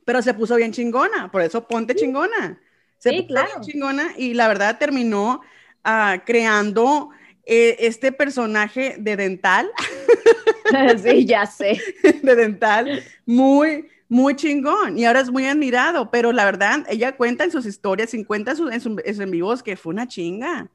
Pero 0.04 0.20
se 0.20 0.34
puso 0.34 0.54
bien 0.56 0.70
chingona, 0.70 1.30
por 1.32 1.40
eso 1.40 1.66
ponte 1.66 1.94
chingona. 1.94 2.60
Se 2.98 3.10
sí, 3.10 3.16
puso 3.16 3.28
claro. 3.28 3.48
bien 3.48 3.62
chingona 3.62 4.12
y 4.16 4.34
la 4.34 4.48
verdad 4.48 4.78
terminó 4.78 5.40
uh, 5.84 6.20
creando 6.26 7.10
eh, 7.46 7.76
este 7.80 8.12
personaje 8.12 8.96
de 8.98 9.16
dental. 9.16 9.70
sí, 11.02 11.24
ya 11.24 11.46
sé. 11.46 11.80
de 12.22 12.36
dental, 12.36 13.02
muy, 13.24 13.88
muy 14.06 14.36
chingón. 14.36 14.98
Y 14.98 15.06
ahora 15.06 15.20
es 15.20 15.30
muy 15.30 15.46
admirado, 15.46 16.10
pero 16.10 16.30
la 16.32 16.44
verdad, 16.44 16.84
ella 16.90 17.16
cuenta 17.16 17.44
en 17.44 17.50
sus 17.50 17.64
historias, 17.64 18.12
en 18.12 18.24
cuenta 18.24 18.50
en 18.50 18.56
sus 18.58 18.70
en, 18.70 18.80
su, 18.82 19.00
en 19.02 19.30
vivos 19.30 19.62
que 19.62 19.78
fue 19.78 19.94
una 19.94 20.06
chinga. 20.06 20.70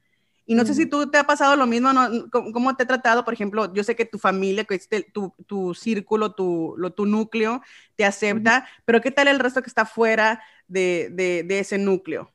Y 0.49 0.55
no 0.55 0.63
mm. 0.63 0.65
sé 0.65 0.73
si 0.73 0.87
tú 0.87 1.11
te 1.11 1.19
ha 1.19 1.25
pasado 1.25 1.55
lo 1.55 1.67
mismo, 1.67 1.93
¿no? 1.93 2.27
¿Cómo, 2.31 2.51
¿Cómo, 2.51 2.75
te 2.75 2.81
ha 2.81 2.87
tratado? 2.87 3.23
Por 3.23 3.35
ejemplo, 3.35 3.71
yo 3.71 3.83
sé 3.83 3.95
que 3.95 4.03
tu 4.03 4.17
familia, 4.17 4.63
que 4.63 4.73
este, 4.73 5.03
tu, 5.03 5.31
tu, 5.45 5.75
círculo, 5.75 6.33
tu, 6.33 6.73
lo, 6.75 6.91
tu 6.91 7.05
núcleo 7.05 7.61
te 7.95 8.03
acepta, 8.03 8.61
mm. 8.61 8.81
pero 8.83 8.99
¿qué 8.99 9.11
tal 9.11 9.27
el 9.27 9.37
resto 9.37 9.61
que 9.61 9.69
está 9.69 9.85
fuera 9.85 10.41
de, 10.67 11.09
de, 11.11 11.43
de, 11.43 11.59
ese 11.59 11.77
núcleo? 11.77 12.33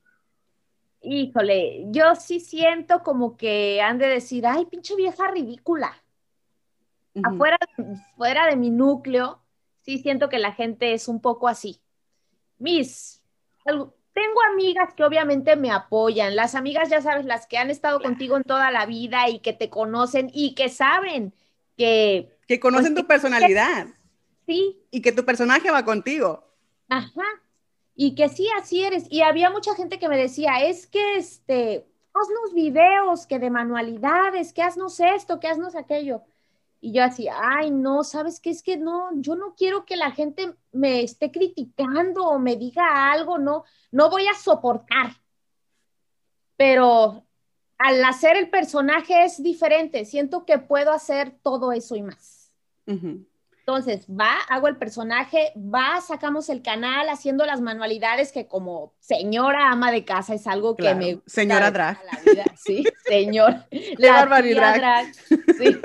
Híjole, 1.03 1.87
yo 1.88 2.14
sí 2.14 2.38
siento 2.38 3.03
como 3.03 3.37
que 3.37 3.83
han 3.83 3.98
de 3.98 4.07
decir, 4.07 4.46
ay, 4.46 4.64
pinche 4.66 4.94
vieja 4.94 5.29
ridícula. 5.33 6.00
Uh 7.14 7.20
-huh. 7.20 7.35
Afuera 7.35 7.59
fuera 8.16 8.46
de 8.46 8.55
mi 8.55 8.70
núcleo, 8.70 9.42
sí 9.81 9.98
siento 9.98 10.29
que 10.29 10.38
la 10.38 10.53
gente 10.53 10.94
es 10.94 11.09
un 11.09 11.20
poco 11.20 11.48
así. 11.48 11.81
Mis, 12.59 13.24
tengo 14.14 14.40
amigas 14.53 14.94
que 14.94 15.05
obviamente 15.05 15.57
me 15.57 15.72
apoyan, 15.72 16.37
las 16.37 16.55
amigas, 16.55 16.88
ya 16.88 17.03
sabes, 17.03 17.27
las 17.27 17.46
que 17.46 17.59
han 17.59 17.68
estado 17.68 18.00
contigo 18.00 18.37
en 18.37 18.44
toda 18.44 18.70
la 18.70 18.87
vida 18.87 19.29
y 19.29 19.40
que 19.40 19.53
te 19.53 19.68
conocen 19.68 20.31
y 20.33 20.55
que 20.55 20.68
saben 20.68 21.35
que... 21.77 22.31
Que 22.46 22.61
conocen 22.61 22.94
pues, 22.94 23.03
tu 23.03 23.09
personalidad. 23.09 23.87
Que, 23.87 23.92
sí. 24.46 24.83
Y 24.92 25.03
que 25.03 25.11
tu 25.11 25.24
personaje 25.24 25.70
va 25.70 25.85
contigo. 25.85 26.44
Ajá. 26.88 27.24
Y 27.96 28.14
que 28.14 28.29
sí, 28.29 28.48
así 28.57 28.85
eres. 28.85 29.07
Y 29.11 29.22
había 29.22 29.50
mucha 29.50 29.74
gente 29.74 29.98
que 29.98 30.09
me 30.09 30.16
decía, 30.16 30.64
es 30.64 30.87
que, 30.87 31.16
este, 31.16 31.85
haznos 32.14 32.55
videos, 32.55 33.27
que 33.27 33.40
de 33.40 33.50
manualidades, 33.50 34.53
que 34.53 34.62
haznos 34.62 35.00
esto, 35.00 35.40
que 35.40 35.48
haznos 35.48 35.74
aquello. 35.74 36.22
Y 36.85 36.92
yo 36.92 37.03
así, 37.03 37.29
ay, 37.33 37.70
no, 37.70 38.05
¿sabes 38.05 38.40
qué? 38.40 38.51
Es 38.51 38.62
que 38.62 38.77
no, 38.77 39.09
yo 39.14 39.37
no 39.37 39.55
quiero 39.55 39.87
que 39.87 39.97
la 39.97 40.11
gente 40.11 40.55
me 40.70 41.03
esté 41.03 41.33
criticando 41.33 42.27
o 42.27 42.38
me 42.38 42.57
diga 42.57 43.11
algo, 43.11 43.38
no, 43.38 43.64
no 43.90 44.11
voy 44.11 44.27
a 44.27 44.35
soportar. 44.35 45.12
Pero 46.59 47.25
al 47.79 48.05
hacer 48.05 48.37
el 48.37 48.51
personaje 48.51 49.25
es 49.25 49.42
diferente, 49.42 50.05
siento 50.05 50.44
que 50.44 50.59
puedo 50.59 50.92
hacer 50.92 51.35
todo 51.42 51.73
eso 51.73 51.97
y 51.97 52.03
más. 52.03 52.53
Entonces, 53.66 54.07
va, 54.09 54.35
hago 54.50 54.68
el 54.68 54.77
personaje, 54.77 55.55
va, 55.57 55.98
sacamos 56.03 56.50
el 56.50 56.61
canal 56.61 57.09
haciendo 57.09 57.46
las 57.46 57.62
manualidades 57.62 58.31
que 58.31 58.46
como 58.46 58.92
señora 59.00 59.70
ama 59.70 59.90
de 59.90 60.05
casa 60.05 60.35
es 60.35 60.46
algo 60.46 60.77
claro. 60.77 60.98
que 60.98 61.14
me... 61.14 61.20
Señora 61.24 61.70
drag. 61.70 61.98
La 62.05 62.33
vida. 62.33 62.44
Sí, 62.62 62.85
señor. 63.07 63.66
De 63.70 64.11
barbaridad. 64.11 64.77
drag. 64.77 65.14
Sí. 65.14 65.81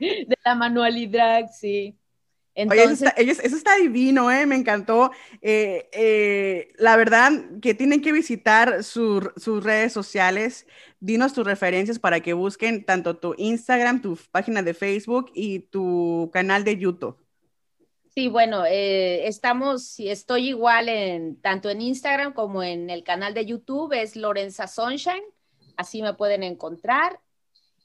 De 0.26 0.38
la 0.44 0.56
manualidad, 0.56 1.48
sí. 1.52 1.96
Entonces, 2.58 2.86
Oye, 2.86 2.92
eso, 2.92 3.04
está, 3.06 3.42
eso 3.46 3.56
está, 3.56 3.76
divino, 3.76 4.32
¿eh? 4.32 4.44
me 4.44 4.56
encantó. 4.56 5.12
Eh, 5.42 5.88
eh, 5.92 6.72
la 6.76 6.96
verdad 6.96 7.30
que 7.62 7.72
tienen 7.72 8.02
que 8.02 8.10
visitar 8.10 8.82
su, 8.82 9.30
sus 9.36 9.62
redes 9.62 9.92
sociales. 9.92 10.66
Dinos 10.98 11.34
tus 11.34 11.46
referencias 11.46 12.00
para 12.00 12.18
que 12.18 12.32
busquen 12.32 12.84
tanto 12.84 13.16
tu 13.16 13.36
Instagram, 13.38 14.02
tu 14.02 14.18
página 14.32 14.62
de 14.62 14.74
Facebook 14.74 15.30
y 15.34 15.60
tu 15.60 16.30
canal 16.32 16.64
de 16.64 16.76
YouTube. 16.76 17.16
Sí, 18.12 18.26
bueno, 18.26 18.64
eh, 18.66 19.28
estamos, 19.28 20.00
estoy 20.00 20.48
igual 20.48 20.88
en 20.88 21.40
tanto 21.40 21.70
en 21.70 21.80
Instagram 21.80 22.32
como 22.32 22.64
en 22.64 22.90
el 22.90 23.04
canal 23.04 23.34
de 23.34 23.46
YouTube, 23.46 23.92
es 23.92 24.16
Lorenza 24.16 24.66
Sunshine, 24.66 25.22
así 25.76 26.02
me 26.02 26.14
pueden 26.14 26.42
encontrar. 26.42 27.20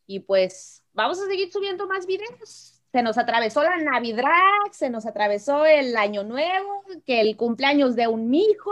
Y 0.08 0.22
pues 0.22 0.84
vamos 0.94 1.20
a 1.22 1.28
seguir 1.28 1.52
subiendo 1.52 1.86
más 1.86 2.08
videos 2.08 2.73
se 2.94 3.02
nos 3.02 3.18
atravesó 3.18 3.64
la 3.64 3.78
Navidad, 3.78 4.30
se 4.72 4.92
nos 4.92 5.08
atravesó 5.08 5.66
el 5.66 5.98
Año 5.98 6.24
Nuevo, 6.24 6.84
que 7.08 7.22
el 7.22 7.36
cumpleaños 7.36 7.96
de 7.96 8.08
un 8.08 8.32
hijo, 8.36 8.72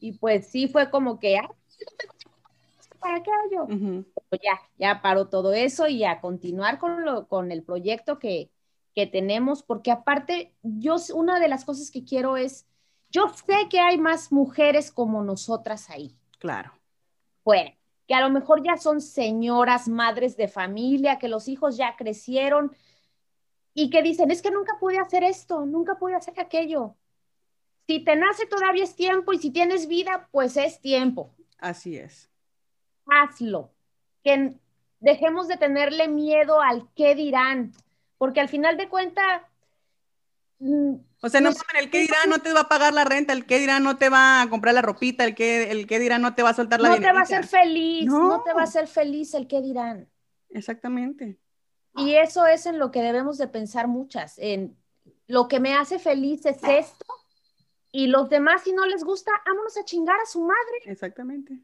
y 0.00 0.12
pues 0.18 0.48
sí 0.48 0.66
fue 0.66 0.90
como 0.90 1.20
que, 1.20 1.38
ah, 1.38 1.48
¿para 2.98 3.22
qué 3.22 3.30
yo? 3.52 3.62
Uh 3.62 3.68
-huh. 3.68 4.04
ya, 4.42 4.60
ya 4.78 5.00
paró 5.00 5.28
todo 5.28 5.52
eso 5.52 5.86
y 5.86 6.02
a 6.02 6.20
continuar 6.20 6.80
con, 6.80 7.04
lo, 7.04 7.28
con 7.28 7.52
el 7.52 7.62
proyecto 7.62 8.18
que, 8.18 8.50
que 8.96 9.06
tenemos, 9.06 9.62
porque 9.62 9.92
aparte, 9.92 10.52
yo, 10.62 10.96
una 11.14 11.38
de 11.38 11.46
las 11.46 11.64
cosas 11.64 11.92
que 11.92 12.02
quiero 12.02 12.36
es, 12.36 12.66
yo 13.10 13.28
sé 13.28 13.68
que 13.70 13.78
hay 13.78 13.96
más 13.96 14.32
mujeres 14.32 14.90
como 14.90 15.22
nosotras 15.22 15.88
ahí. 15.88 16.16
Claro. 16.40 16.72
Bueno, 17.44 17.70
que 18.08 18.14
a 18.14 18.22
lo 18.22 18.30
mejor 18.30 18.64
ya 18.64 18.76
son 18.76 19.00
señoras, 19.00 19.86
madres 19.86 20.36
de 20.36 20.48
familia, 20.48 21.20
que 21.20 21.28
los 21.28 21.46
hijos 21.46 21.76
ya 21.76 21.94
crecieron, 21.94 22.72
y 23.74 23.90
que 23.90 24.02
dicen, 24.02 24.30
es 24.30 24.42
que 24.42 24.50
nunca 24.50 24.74
pude 24.80 24.98
hacer 24.98 25.24
esto, 25.24 25.64
nunca 25.66 25.96
pude 25.98 26.14
hacer 26.14 26.38
aquello. 26.40 26.96
Si 27.86 28.00
te 28.04 28.16
nace 28.16 28.46
todavía 28.46 28.84
es 28.84 28.94
tiempo 28.94 29.32
y 29.32 29.38
si 29.38 29.50
tienes 29.50 29.88
vida, 29.88 30.28
pues 30.30 30.56
es 30.56 30.80
tiempo. 30.80 31.34
Así 31.58 31.96
es. 31.96 32.30
Hazlo. 33.06 33.70
Que 34.24 34.54
dejemos 35.00 35.48
de 35.48 35.56
tenerle 35.56 36.08
miedo 36.08 36.60
al 36.60 36.88
qué 36.94 37.14
dirán, 37.14 37.72
porque 38.18 38.40
al 38.40 38.48
final 38.48 38.76
de 38.76 38.88
cuentas... 38.88 39.42
mm, 40.60 40.94
O 41.22 41.28
sea, 41.28 41.40
no, 41.40 41.50
el 41.78 41.90
qué 41.90 42.00
dirán 42.02 42.28
no 42.30 42.38
te 42.40 42.52
va 42.52 42.60
a 42.60 42.68
pagar 42.68 42.92
la 42.94 43.04
renta, 43.04 43.32
el 43.32 43.46
qué 43.46 43.58
dirán 43.58 43.82
no 43.82 43.96
te 43.98 44.08
va 44.08 44.42
a 44.42 44.48
comprar 44.48 44.74
la 44.74 44.82
ropita, 44.82 45.24
el 45.24 45.34
qué, 45.34 45.70
el 45.72 45.86
qué 45.88 45.98
dirán 45.98 46.22
no 46.22 46.34
te 46.34 46.42
va 46.44 46.50
a 46.50 46.54
soltar 46.54 46.80
la 46.80 46.88
No 46.88 46.94
dinerita. 46.94 47.10
te 47.10 47.14
va 47.14 47.20
a 47.20 47.24
hacer 47.24 47.46
feliz, 47.46 48.06
no. 48.06 48.28
no 48.28 48.42
te 48.44 48.52
va 48.52 48.60
a 48.60 48.64
hacer 48.64 48.86
feliz 48.86 49.34
el 49.34 49.48
qué 49.48 49.60
dirán. 49.60 50.08
Exactamente. 50.50 51.38
Y 51.96 52.14
eso 52.14 52.46
es 52.46 52.66
en 52.66 52.78
lo 52.78 52.90
que 52.90 53.02
debemos 53.02 53.38
de 53.38 53.48
pensar 53.48 53.86
muchas, 53.86 54.38
en 54.38 54.76
lo 55.26 55.48
que 55.48 55.60
me 55.60 55.74
hace 55.74 55.98
feliz 55.98 56.46
es 56.46 56.58
esto, 56.64 57.04
y 57.90 58.06
los 58.06 58.30
demás 58.30 58.62
si 58.62 58.72
no 58.72 58.86
les 58.86 59.04
gusta, 59.04 59.30
vámonos 59.46 59.76
a 59.76 59.84
chingar 59.84 60.16
a 60.20 60.26
su 60.26 60.40
madre. 60.40 60.78
Exactamente. 60.86 61.58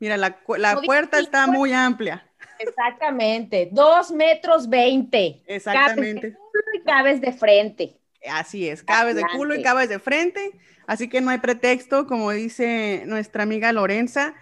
Mira, 0.00 0.16
la, 0.16 0.36
la 0.58 0.80
puerta 0.82 1.20
está 1.20 1.46
muy 1.46 1.72
amplia. 1.72 2.28
Exactamente, 2.58 3.68
dos 3.70 4.10
metros 4.10 4.68
veinte. 4.68 5.42
Exactamente. 5.46 6.32
Cabes 6.32 6.32
de 6.32 6.36
culo 6.36 6.74
y 6.74 6.82
cabes 6.82 7.20
de 7.20 7.32
frente. 7.32 8.00
Así 8.28 8.68
es, 8.68 8.82
cabes 8.82 9.14
Adelante. 9.14 9.32
de 9.32 9.38
culo 9.38 9.54
y 9.54 9.62
cabes 9.62 9.88
de 9.88 9.98
frente, 9.98 10.58
así 10.86 11.08
que 11.08 11.20
no 11.20 11.30
hay 11.30 11.38
pretexto, 11.38 12.06
como 12.06 12.30
dice 12.32 13.04
nuestra 13.06 13.44
amiga 13.44 13.72
Lorenza, 13.72 14.34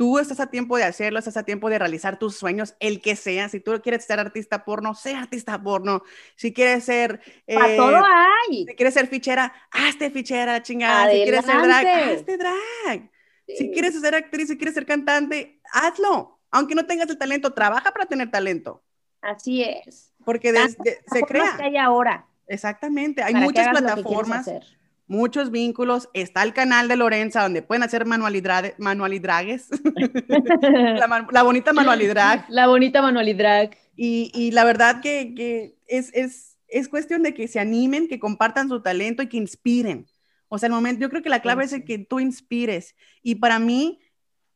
tú 0.00 0.18
estás 0.18 0.40
a 0.40 0.46
tiempo 0.46 0.78
de 0.78 0.84
hacerlo, 0.84 1.18
estás 1.18 1.36
a 1.36 1.42
tiempo 1.42 1.68
de 1.68 1.78
realizar 1.78 2.18
tus 2.18 2.34
sueños, 2.34 2.74
el 2.80 3.02
que 3.02 3.16
sea. 3.16 3.50
Si 3.50 3.60
tú 3.60 3.78
quieres 3.82 4.02
ser 4.06 4.18
artista 4.18 4.64
porno, 4.64 4.94
sé 4.94 5.14
artista 5.14 5.62
porno. 5.62 6.02
Si 6.36 6.54
quieres 6.54 6.84
ser... 6.84 7.20
Eh, 7.46 7.76
todo 7.76 8.02
hay. 8.02 8.64
Si 8.64 8.74
quieres 8.76 8.94
ser 8.94 9.08
fichera, 9.08 9.52
hazte 9.70 10.10
fichera, 10.10 10.62
chingada. 10.62 11.02
Adelante. 11.02 11.18
Si 11.18 11.30
quieres 11.30 11.44
ser 11.44 11.62
drag, 11.62 12.14
hazte 12.16 12.36
drag. 12.38 13.10
Sí. 13.46 13.56
Si 13.58 13.70
quieres 13.72 14.00
ser 14.00 14.14
actriz, 14.14 14.48
si 14.48 14.56
quieres 14.56 14.72
ser 14.72 14.86
cantante, 14.86 15.60
hazlo. 15.70 16.40
Aunque 16.50 16.74
no 16.74 16.86
tengas 16.86 17.10
el 17.10 17.18
talento, 17.18 17.52
trabaja 17.52 17.92
para 17.92 18.06
tener 18.06 18.30
talento. 18.30 18.82
Así 19.20 19.62
es. 19.62 20.14
Porque 20.24 20.50
desde, 20.50 21.02
se 21.12 21.20
crea. 21.24 21.58
que 21.58 21.64
hay 21.64 21.76
ahora. 21.76 22.26
Exactamente. 22.46 23.22
Hay 23.22 23.34
muchas 23.34 23.68
plataformas 23.68 24.48
muchos 25.10 25.50
vínculos. 25.50 26.08
Está 26.14 26.42
el 26.44 26.54
canal 26.54 26.88
de 26.88 26.96
Lorenza 26.96 27.42
donde 27.42 27.62
pueden 27.62 27.82
hacer 27.82 28.06
manualidades, 28.06 28.74
manualidragues. 28.78 29.68
la, 30.28 31.26
la, 31.30 31.42
bonita 31.42 31.72
manualidad. 31.72 32.44
La 32.48 32.68
bonita 32.68 33.02
manualidad. 33.02 33.70
Y, 33.96 34.30
y 34.32 34.52
la 34.52 34.64
verdad 34.64 35.02
que, 35.02 35.34
que 35.34 35.74
es, 35.88 36.10
es, 36.14 36.56
es, 36.68 36.88
cuestión 36.88 37.22
de 37.24 37.34
que 37.34 37.48
se 37.48 37.58
animen, 37.58 38.08
que 38.08 38.20
compartan 38.20 38.68
su 38.68 38.80
talento 38.80 39.22
y 39.22 39.26
que 39.26 39.36
inspiren. 39.36 40.06
O 40.48 40.58
sea, 40.58 40.68
el 40.68 40.72
momento, 40.72 41.00
yo 41.00 41.10
creo 41.10 41.22
que 41.22 41.28
la 41.28 41.42
clave 41.42 41.66
sí. 41.66 41.76
es 41.76 41.84
que 41.84 41.98
tú 41.98 42.20
inspires. 42.20 42.94
Y 43.22 43.34
para 43.34 43.58
mí, 43.58 44.00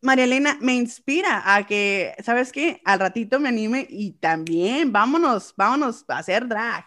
María 0.00 0.24
Elena 0.24 0.56
me 0.60 0.74
inspira 0.74 1.42
a 1.56 1.66
que, 1.66 2.14
¿sabes 2.22 2.52
qué? 2.52 2.80
Al 2.84 3.00
ratito 3.00 3.40
me 3.40 3.48
anime 3.48 3.86
y 3.90 4.12
también 4.12 4.92
vámonos, 4.92 5.52
vámonos 5.56 6.04
a 6.08 6.18
hacer 6.18 6.46
drag. 6.46 6.84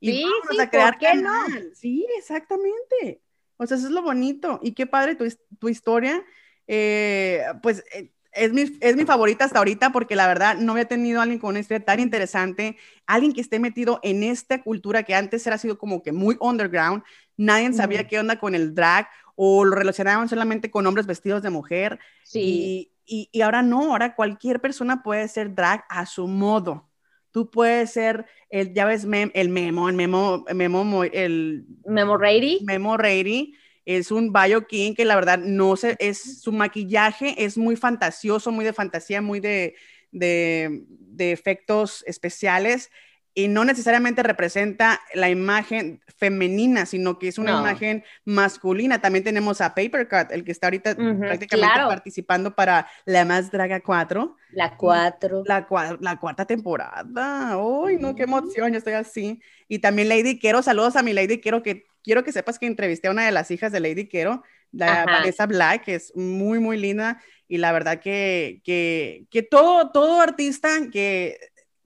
Y 0.00 0.12
sí, 0.12 0.22
vamos 0.24 0.46
sí, 0.50 0.60
a 0.60 0.70
crear 0.70 0.94
¿por 0.94 0.98
qué 1.00 1.06
canal. 1.06 1.68
no? 1.68 1.74
Sí, 1.74 2.06
exactamente. 2.18 3.22
O 3.56 3.66
sea, 3.66 3.76
eso 3.76 3.86
es 3.86 3.92
lo 3.92 4.02
bonito. 4.02 4.58
Y 4.62 4.72
qué 4.72 4.86
padre 4.86 5.14
tu, 5.14 5.26
tu 5.58 5.68
historia. 5.68 6.24
Eh, 6.66 7.44
pues 7.62 7.84
eh, 7.94 8.10
es 8.32 8.52
mi, 8.52 8.62
es 8.80 8.96
mi 8.96 9.04
favorita 9.04 9.44
hasta 9.44 9.58
ahorita 9.58 9.90
porque 9.90 10.16
la 10.16 10.26
verdad 10.26 10.56
no 10.56 10.72
había 10.72 10.84
tenido 10.84 11.18
a 11.18 11.24
alguien 11.24 11.40
con 11.40 11.50
una 11.50 11.60
historia 11.60 11.84
tan 11.84 12.00
interesante, 12.00 12.76
alguien 13.06 13.32
que 13.32 13.40
esté 13.40 13.58
metido 13.58 13.98
en 14.02 14.22
esta 14.22 14.62
cultura 14.62 15.02
que 15.02 15.14
antes 15.14 15.46
era 15.46 15.58
sido 15.58 15.78
como 15.78 16.02
que 16.02 16.12
muy 16.12 16.36
underground, 16.40 17.02
nadie 17.36 17.72
sabía 17.72 18.06
qué 18.06 18.20
onda 18.20 18.38
con 18.38 18.54
el 18.54 18.74
drag 18.74 19.08
o 19.34 19.64
lo 19.64 19.74
relacionaban 19.74 20.28
solamente 20.28 20.70
con 20.70 20.86
hombres 20.86 21.06
vestidos 21.06 21.42
de 21.42 21.50
mujer. 21.50 21.98
Sí. 22.24 22.92
Y, 23.04 23.28
y, 23.32 23.40
ahora 23.40 23.62
no, 23.62 23.90
ahora 23.90 24.14
cualquier 24.14 24.60
persona 24.60 25.02
puede 25.02 25.26
ser 25.26 25.54
drag 25.54 25.84
a 25.88 26.06
su 26.06 26.28
modo. 26.28 26.89
Tú 27.30 27.50
puedes 27.50 27.92
ser, 27.92 28.26
el, 28.48 28.72
ya 28.74 28.84
ves, 28.84 29.04
el 29.04 29.48
memo, 29.48 29.88
el 29.88 29.94
memo, 29.96 30.44
memo, 30.54 31.04
el... 31.04 31.64
Memo 31.84 32.16
Ready. 32.16 32.60
Memo 32.64 32.96
Ready 32.96 33.54
es 33.84 34.10
un 34.10 34.32
Bio 34.32 34.66
King 34.66 34.94
que 34.94 35.04
la 35.04 35.14
verdad 35.14 35.38
no 35.38 35.76
sé, 35.76 35.96
es 35.98 36.42
su 36.42 36.52
maquillaje 36.52 37.44
es 37.44 37.56
muy 37.56 37.76
fantasioso, 37.76 38.52
muy 38.52 38.64
de 38.64 38.72
fantasía, 38.72 39.20
muy 39.20 39.40
de, 39.40 39.74
de, 40.12 40.84
de 40.88 41.32
efectos 41.32 42.04
especiales 42.06 42.90
y 43.34 43.48
no 43.48 43.64
necesariamente 43.64 44.22
representa 44.22 45.00
la 45.14 45.30
imagen 45.30 46.00
femenina, 46.16 46.84
sino 46.84 47.18
que 47.18 47.28
es 47.28 47.38
una 47.38 47.52
imagen 47.52 48.04
masculina. 48.24 49.00
También 49.00 49.24
tenemos 49.24 49.60
a 49.60 49.74
Papercut, 49.74 50.32
el 50.32 50.44
que 50.44 50.50
está 50.52 50.66
ahorita 50.66 50.96
prácticamente 50.96 51.80
participando 51.86 52.54
para 52.54 52.88
La 53.04 53.24
Más 53.24 53.50
Draga 53.50 53.80
4. 53.80 54.36
La 54.50 54.76
4. 54.76 55.44
La, 55.46 55.66
la 56.00 56.16
cuarta 56.16 56.44
temporada. 56.44 57.56
¡Uy, 57.56 57.98
no, 57.98 58.16
qué 58.16 58.24
emoción! 58.24 58.72
Yo 58.72 58.78
estoy 58.78 58.94
así. 58.94 59.40
Y 59.68 59.78
también 59.78 60.08
Lady 60.08 60.38
Quero, 60.38 60.62
saludos 60.62 60.96
a 60.96 61.02
mi 61.02 61.12
Lady 61.12 61.38
Quero, 61.38 61.62
que 61.62 61.86
quiero 62.02 62.24
que 62.24 62.32
sepas 62.32 62.58
que 62.58 62.66
entrevisté 62.66 63.08
a 63.08 63.12
una 63.12 63.24
de 63.24 63.32
las 63.32 63.50
hijas 63.50 63.70
de 63.70 63.80
Lady 63.80 64.08
Quero, 64.08 64.42
la 64.72 65.04
Vanessa 65.04 65.46
Black, 65.46 65.84
que 65.84 65.94
es 65.94 66.14
muy, 66.16 66.58
muy 66.58 66.76
linda. 66.76 67.20
Y 67.46 67.58
la 67.58 67.72
verdad 67.72 68.00
que, 68.00 68.60
que, 68.64 69.26
que 69.30 69.42
todo, 69.42 69.90
todo 69.90 70.20
artista 70.20 70.68
que 70.92 71.38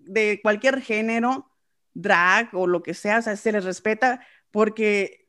de 0.07 0.41
cualquier 0.43 0.81
género, 0.81 1.51
drag 1.95 2.55
o 2.55 2.67
lo 2.67 2.83
que 2.83 2.95
sea, 2.95 3.19
o 3.19 3.23
sea, 3.23 3.37
se 3.37 3.53
les 3.53 3.65
respeta 3.65 4.21
porque 4.51 5.27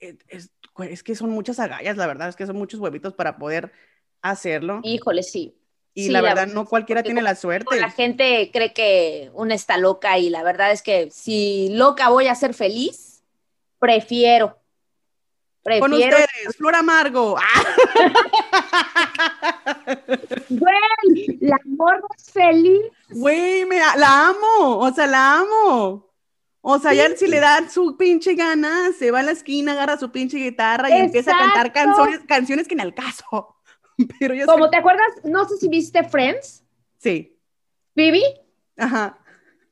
es, 0.00 0.50
que 1.02 1.14
son 1.14 1.30
muchas 1.30 1.58
agallas, 1.58 1.96
la 1.96 2.06
verdad, 2.06 2.28
es 2.28 2.36
que 2.36 2.46
son 2.46 2.56
muchos 2.56 2.80
huevitos 2.80 3.14
para 3.14 3.38
poder 3.38 3.72
hacerlo. 4.22 4.80
Híjole, 4.82 5.22
sí. 5.22 5.56
Y 5.96 6.08
la 6.08 6.20
verdad, 6.20 6.48
no 6.48 6.66
cualquiera 6.66 7.04
tiene 7.04 7.22
la 7.22 7.36
suerte. 7.36 7.78
La 7.78 7.90
gente 7.90 8.50
cree 8.52 8.72
que 8.72 9.30
una 9.32 9.54
está 9.54 9.78
loca 9.78 10.18
y 10.18 10.28
la 10.28 10.42
verdad 10.42 10.72
es 10.72 10.82
que 10.82 11.08
si 11.12 11.68
loca 11.70 12.08
voy 12.08 12.26
a 12.26 12.34
ser 12.34 12.52
feliz, 12.52 13.22
prefiero. 13.78 14.58
Prefiero. 15.64 15.86
Con 15.86 15.92
ustedes, 15.94 16.56
Flor 16.56 16.74
Amargo. 16.76 17.36
Güey, 20.48 21.38
la 21.40 21.58
morra 21.64 22.00
es 22.16 22.30
feliz. 22.30 22.82
Güey, 23.10 23.66
la 23.96 24.28
amo, 24.28 24.78
o 24.78 24.92
sea, 24.92 25.06
la 25.06 25.38
amo. 25.38 26.10
O 26.60 26.78
sea, 26.78 26.94
ya 26.94 27.14
si 27.14 27.26
le 27.26 27.40
da 27.40 27.68
su 27.68 27.96
pinche 27.96 28.34
gana, 28.34 28.90
se 28.98 29.10
va 29.10 29.20
a 29.20 29.22
la 29.22 29.32
esquina, 29.32 29.72
agarra 29.72 29.98
su 29.98 30.10
pinche 30.10 30.38
guitarra 30.38 30.88
y 30.88 30.94
empieza 30.94 31.36
a 31.36 31.38
cantar 31.38 31.72
canciones, 31.72 32.20
canciones 32.26 32.68
que 32.68 32.74
en 32.74 32.80
el 32.80 32.94
caso. 32.94 33.56
Pero 34.18 34.34
yo 34.34 34.46
Como 34.46 34.70
te 34.70 34.78
acuerdas, 34.78 35.06
no 35.24 35.46
sé 35.46 35.58
si 35.58 35.68
viste 35.68 36.04
Friends. 36.04 36.64
Sí. 36.98 37.38
Phoebe. 37.94 38.22
Ajá. 38.78 39.18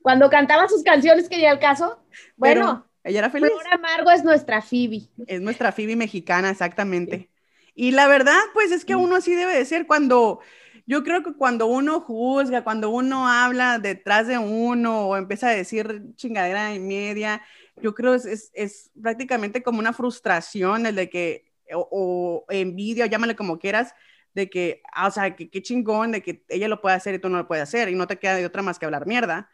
Cuando 0.02 0.28
cantaba 0.28 0.68
sus 0.68 0.82
canciones 0.82 1.28
que 1.28 1.38
ni 1.38 1.46
al 1.46 1.58
caso. 1.58 1.98
Bueno. 2.36 2.86
Ella 3.04 3.20
era 3.20 3.30
feliz. 3.30 3.50
Flor 3.50 3.74
Amargo 3.74 4.10
es 4.10 4.24
nuestra 4.24 4.62
Phoebe. 4.62 5.02
Es 5.26 5.40
nuestra 5.40 5.72
Phoebe 5.72 5.96
mexicana, 5.96 6.50
exactamente. 6.50 7.28
Y 7.74 7.92
la 7.92 8.06
verdad, 8.06 8.38
pues 8.52 8.70
es 8.70 8.84
que 8.84 8.94
uno 8.94 9.16
así 9.16 9.34
debe 9.34 9.54
de 9.54 9.64
ser 9.64 9.86
cuando, 9.86 10.40
yo 10.86 11.02
creo 11.02 11.22
que 11.22 11.32
cuando 11.32 11.66
uno 11.66 12.00
juzga, 12.00 12.64
cuando 12.64 12.90
uno 12.90 13.28
habla 13.28 13.78
detrás 13.78 14.26
de 14.28 14.38
uno 14.38 15.08
o 15.08 15.16
empieza 15.16 15.48
a 15.48 15.52
decir 15.52 16.02
chingadera 16.14 16.74
y 16.74 16.80
media, 16.80 17.42
yo 17.80 17.94
creo 17.94 18.14
es, 18.14 18.50
es, 18.52 18.90
prácticamente 19.00 19.62
como 19.62 19.78
una 19.78 19.92
frustración 19.92 20.86
el 20.86 20.94
de 20.94 21.08
que, 21.08 21.52
o, 21.74 22.44
envidia, 22.50 23.06
o 23.06 23.08
llámale 23.08 23.34
como 23.34 23.58
quieras, 23.58 23.94
de 24.34 24.48
que, 24.48 24.82
ah, 24.92 25.08
o 25.08 25.10
sea, 25.10 25.34
que 25.34 25.50
qué 25.50 25.62
chingón 25.62 26.12
de 26.12 26.22
que 26.22 26.44
ella 26.48 26.68
lo 26.68 26.80
puede 26.80 26.96
hacer 26.96 27.14
y 27.14 27.18
tú 27.18 27.28
no 27.28 27.38
lo 27.38 27.48
puedes 27.48 27.62
hacer 27.62 27.88
y 27.88 27.94
no 27.94 28.06
te 28.06 28.18
queda 28.18 28.36
de 28.36 28.46
otra 28.46 28.62
más 28.62 28.78
que 28.78 28.84
hablar 28.84 29.06
mierda. 29.06 29.50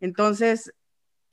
Entonces, 0.00 0.74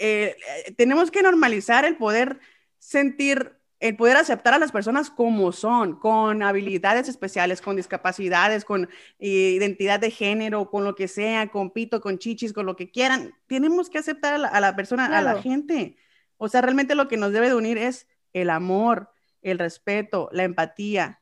eh, 0.04 0.36
eh, 0.66 0.74
tenemos 0.74 1.12
que 1.12 1.22
normalizar 1.22 1.86
el 1.86 1.96
poder 1.96 2.40
sentir 2.80 3.56
el 3.80 3.96
poder 3.96 4.16
aceptar 4.16 4.54
a 4.54 4.60
las 4.60 4.72
personas 4.72 5.10
como 5.10 5.52
son, 5.52 5.96
con 5.96 6.44
habilidades 6.44 7.10
especiales, 7.10 7.62
con 7.62 7.76
discapacidades, 7.76 8.64
con 8.64 8.88
eh, 9.18 9.28
identidad 9.28 10.00
de 10.00 10.12
género, 10.12 10.70
con 10.70 10.84
lo 10.84 10.94
que 10.94 11.08
sea, 11.08 11.48
con 11.48 11.72
pito, 11.72 12.00
con 12.00 12.20
chichis, 12.20 12.54
con 12.54 12.68
lo 12.68 12.76
que 12.76 12.92
quieran. 12.92 13.34
Tenemos 13.48 13.90
que 13.90 13.98
aceptar 13.98 14.36
a 14.36 14.60
la, 14.60 14.76
persona, 14.76 15.18
a 15.18 15.24
la 15.24 15.42
gente. 15.42 15.98
O 16.38 16.48
sea, 16.48 16.62
realmente 16.62 16.94
lo 16.94 17.08
que 17.08 17.18
nos 17.18 17.32
debe 17.32 17.50
de 17.50 17.56
unir 17.56 17.80
es 17.80 18.08
el 18.34 18.52
amor, 18.52 19.10
el 19.42 19.58
respeto, 19.58 20.30
la 20.32 20.44
empatía, 20.44 21.20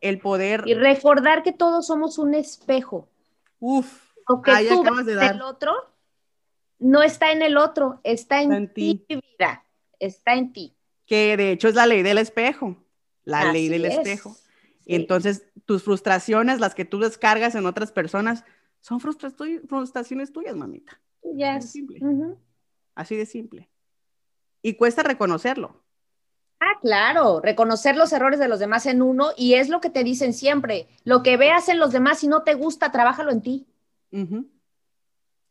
el 0.00 0.20
poder. 0.20 0.62
Y 0.64 0.74
recordar 0.74 1.42
que 1.42 1.52
todos 1.52 1.88
somos 1.88 2.18
un 2.18 2.34
espejo. 2.34 3.08
Uf, 3.58 4.12
ahí 4.44 4.68
acabas 4.68 5.06
de 5.06 5.16
dar. 5.16 5.34
El 5.34 5.42
otro 5.42 5.72
no 6.78 7.02
está 7.02 7.32
en 7.32 7.42
el 7.42 7.56
otro, 7.56 8.00
está 8.04 8.42
en, 8.42 8.72
ti, 8.72 9.04
vida, 9.08 9.64
está 9.98 10.34
en 10.34 10.52
ti 10.52 10.76
que 11.06 11.36
de 11.36 11.52
hecho 11.52 11.68
es 11.68 11.74
la 11.74 11.86
ley 11.86 12.02
del 12.02 12.18
espejo, 12.18 12.76
la 13.24 13.52
ley 13.52 13.68
del 13.68 13.84
espejo. 13.84 14.36
Y 14.84 14.94
entonces 14.94 15.46
tus 15.64 15.82
frustraciones, 15.82 16.60
las 16.60 16.74
que 16.74 16.84
tú 16.84 16.98
descargas 17.00 17.54
en 17.54 17.66
otras 17.66 17.92
personas, 17.92 18.44
son 18.80 19.00
frustraciones 19.00 20.32
tuyas, 20.32 20.54
mamita. 20.54 21.00
Yes. 21.22 21.46
Así 21.56 21.56
de 21.56 21.98
simple. 21.98 22.36
Así 22.94 23.16
de 23.16 23.26
simple. 23.26 23.70
Y 24.62 24.74
cuesta 24.74 25.02
reconocerlo. 25.02 25.82
Ah, 26.60 26.78
claro, 26.80 27.40
reconocer 27.40 27.96
los 27.96 28.12
errores 28.12 28.40
de 28.40 28.48
los 28.48 28.58
demás 28.58 28.86
en 28.86 29.02
uno 29.02 29.30
y 29.36 29.54
es 29.54 29.68
lo 29.68 29.80
que 29.80 29.90
te 29.90 30.04
dicen 30.04 30.32
siempre. 30.32 30.88
Lo 31.04 31.22
que 31.22 31.36
veas 31.36 31.68
en 31.68 31.78
los 31.78 31.92
demás 31.92 32.24
y 32.24 32.28
no 32.28 32.42
te 32.42 32.54
gusta, 32.54 32.92
trabájalo 32.92 33.30
en 33.30 33.42
ti. 33.42 33.66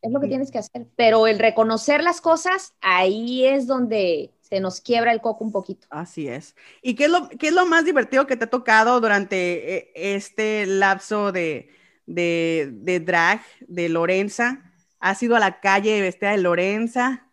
Es 0.06 0.12
lo 0.12 0.20
que 0.20 0.28
tienes 0.28 0.52
que 0.52 0.60
hacer. 0.60 0.86
Pero 0.96 1.26
el 1.26 1.40
reconocer 1.40 2.04
las 2.04 2.22
cosas, 2.22 2.76
ahí 2.80 3.44
es 3.44 3.66
donde 3.66 4.32
se 4.40 4.60
nos 4.60 4.80
quiebra 4.80 5.12
el 5.12 5.20
coco 5.20 5.44
un 5.44 5.52
poquito. 5.52 5.88
Así 5.90 6.28
es. 6.28 6.56
¿Y 6.84 6.94
qué 6.94 7.06
es 7.06 7.10
lo, 7.10 7.28
qué 7.28 7.48
es 7.48 7.54
lo 7.54 7.66
más 7.66 7.86
divertido 7.86 8.28
que 8.28 8.38
te 8.38 8.44
ha 8.44 8.50
tocado 8.50 9.02
durante 9.02 9.78
eh, 9.78 9.92
este 9.96 10.68
lapso 10.68 11.32
de, 11.32 11.70
de, 12.06 13.02
drag 13.04 13.42
de 13.62 13.90
Lorenza? 13.90 14.72
¿Has 15.00 15.24
ido 15.24 15.36
a 15.36 15.40
la 15.40 15.60
calle 15.60 16.00
vestida 16.02 16.32
de 16.32 16.38
Lorenza? 16.38 17.32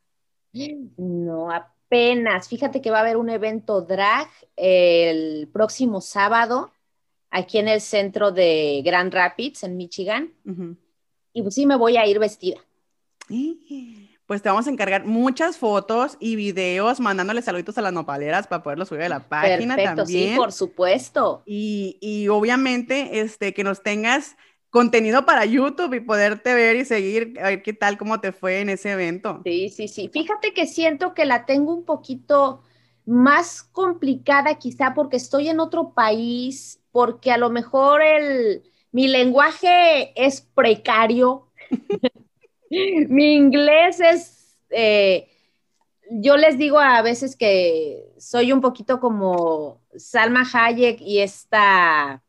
No, 0.96 1.50
apenas. 1.50 2.48
Fíjate 2.48 2.80
que 2.80 2.90
va 2.90 2.98
a 2.98 3.02
haber 3.02 3.18
un 3.18 3.28
evento 3.28 3.82
drag 3.82 4.30
el 4.56 5.46
próximo 5.52 6.00
sábado 6.00 6.72
aquí 7.30 7.58
en 7.58 7.68
el 7.68 7.82
centro 7.82 8.32
de 8.32 8.80
Grand 8.82 9.12
Rapids, 9.12 9.62
en 9.62 9.76
Michigan. 9.76 10.32
Y 11.32 11.42
pues 11.42 11.54
sí, 11.54 11.66
me 11.66 11.76
voy 11.76 11.96
a 11.96 12.06
ir 12.06 12.18
vestida 12.18 12.60
pues 14.26 14.42
te 14.42 14.48
vamos 14.48 14.66
a 14.66 14.70
encargar 14.70 15.04
muchas 15.04 15.58
fotos 15.58 16.16
y 16.20 16.36
videos 16.36 17.00
mandándole 17.00 17.42
saluditos 17.42 17.76
a 17.78 17.82
las 17.82 17.92
nopaleras 17.92 18.46
para 18.46 18.62
poderlos 18.62 18.88
subir 18.88 19.02
a 19.02 19.08
la 19.08 19.28
página 19.28 19.76
Perfecto, 19.76 20.02
también. 20.02 20.30
Sí, 20.30 20.36
por 20.36 20.52
supuesto. 20.52 21.42
Y, 21.44 21.98
y, 22.00 22.28
obviamente 22.28 23.20
este, 23.20 23.52
que 23.52 23.64
nos 23.64 23.82
tengas 23.82 24.36
contenido 24.70 25.26
para 25.26 25.44
YouTube 25.44 25.92
y 25.94 26.00
poderte 26.00 26.54
ver 26.54 26.76
y 26.76 26.84
seguir, 26.84 27.38
a 27.40 27.48
ver 27.48 27.62
qué 27.62 27.74
tal, 27.74 27.98
cómo 27.98 28.20
te 28.20 28.32
fue 28.32 28.60
en 28.60 28.70
ese 28.70 28.92
evento. 28.92 29.42
Sí, 29.44 29.68
sí, 29.68 29.88
sí. 29.88 30.08
Fíjate 30.10 30.54
que 30.54 30.66
siento 30.66 31.12
que 31.12 31.26
la 31.26 31.44
tengo 31.44 31.74
un 31.74 31.84
poquito 31.84 32.62
más 33.04 33.62
complicada 33.62 34.54
quizá 34.54 34.94
porque 34.94 35.18
estoy 35.18 35.48
en 35.48 35.60
otro 35.60 35.92
país, 35.92 36.80
porque 36.90 37.32
a 37.32 37.36
lo 37.36 37.50
mejor 37.50 38.00
el, 38.00 38.62
mi 38.92 39.08
lenguaje 39.08 40.12
es 40.14 40.42
precario. 40.42 41.48
mi 42.70 43.34
inglés 43.34 44.00
es, 44.00 44.56
eh, 44.70 45.28
yo 46.10 46.36
les 46.36 46.58
digo 46.58 46.78
a 46.78 47.02
veces 47.02 47.34
que 47.36 48.12
soy 48.18 48.52
un 48.52 48.60
poquito 48.60 49.00
como 49.00 49.80
Salma 49.96 50.46
Hayek 50.52 51.00
y 51.00 51.20
esta... 51.20 52.22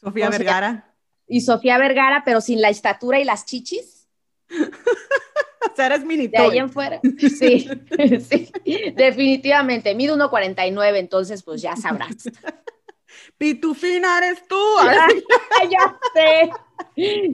Sofía 0.00 0.30
Vergara. 0.30 0.94
Y 1.26 1.40
Sofía 1.40 1.78
Vergara, 1.78 2.22
pero 2.24 2.40
sin 2.40 2.60
la 2.60 2.68
estatura 2.68 3.20
y 3.20 3.24
las 3.24 3.46
chichis. 3.46 4.08
o 4.50 5.76
sea, 5.76 5.86
eres 5.86 6.06
De 6.06 6.38
ahí 6.38 6.58
en 6.58 6.70
fuera. 6.70 7.00
Sí, 7.18 7.68
sí, 8.28 8.50
definitivamente. 8.96 9.94
Mido 9.94 10.16
1,49, 10.16 10.96
entonces 10.96 11.42
pues 11.42 11.62
ya 11.62 11.76
sabrás. 11.76 12.28
Pitufina 13.40 14.18
eres 14.18 14.46
tú. 14.46 14.54
ya 15.70 15.98
sé. 16.12 16.50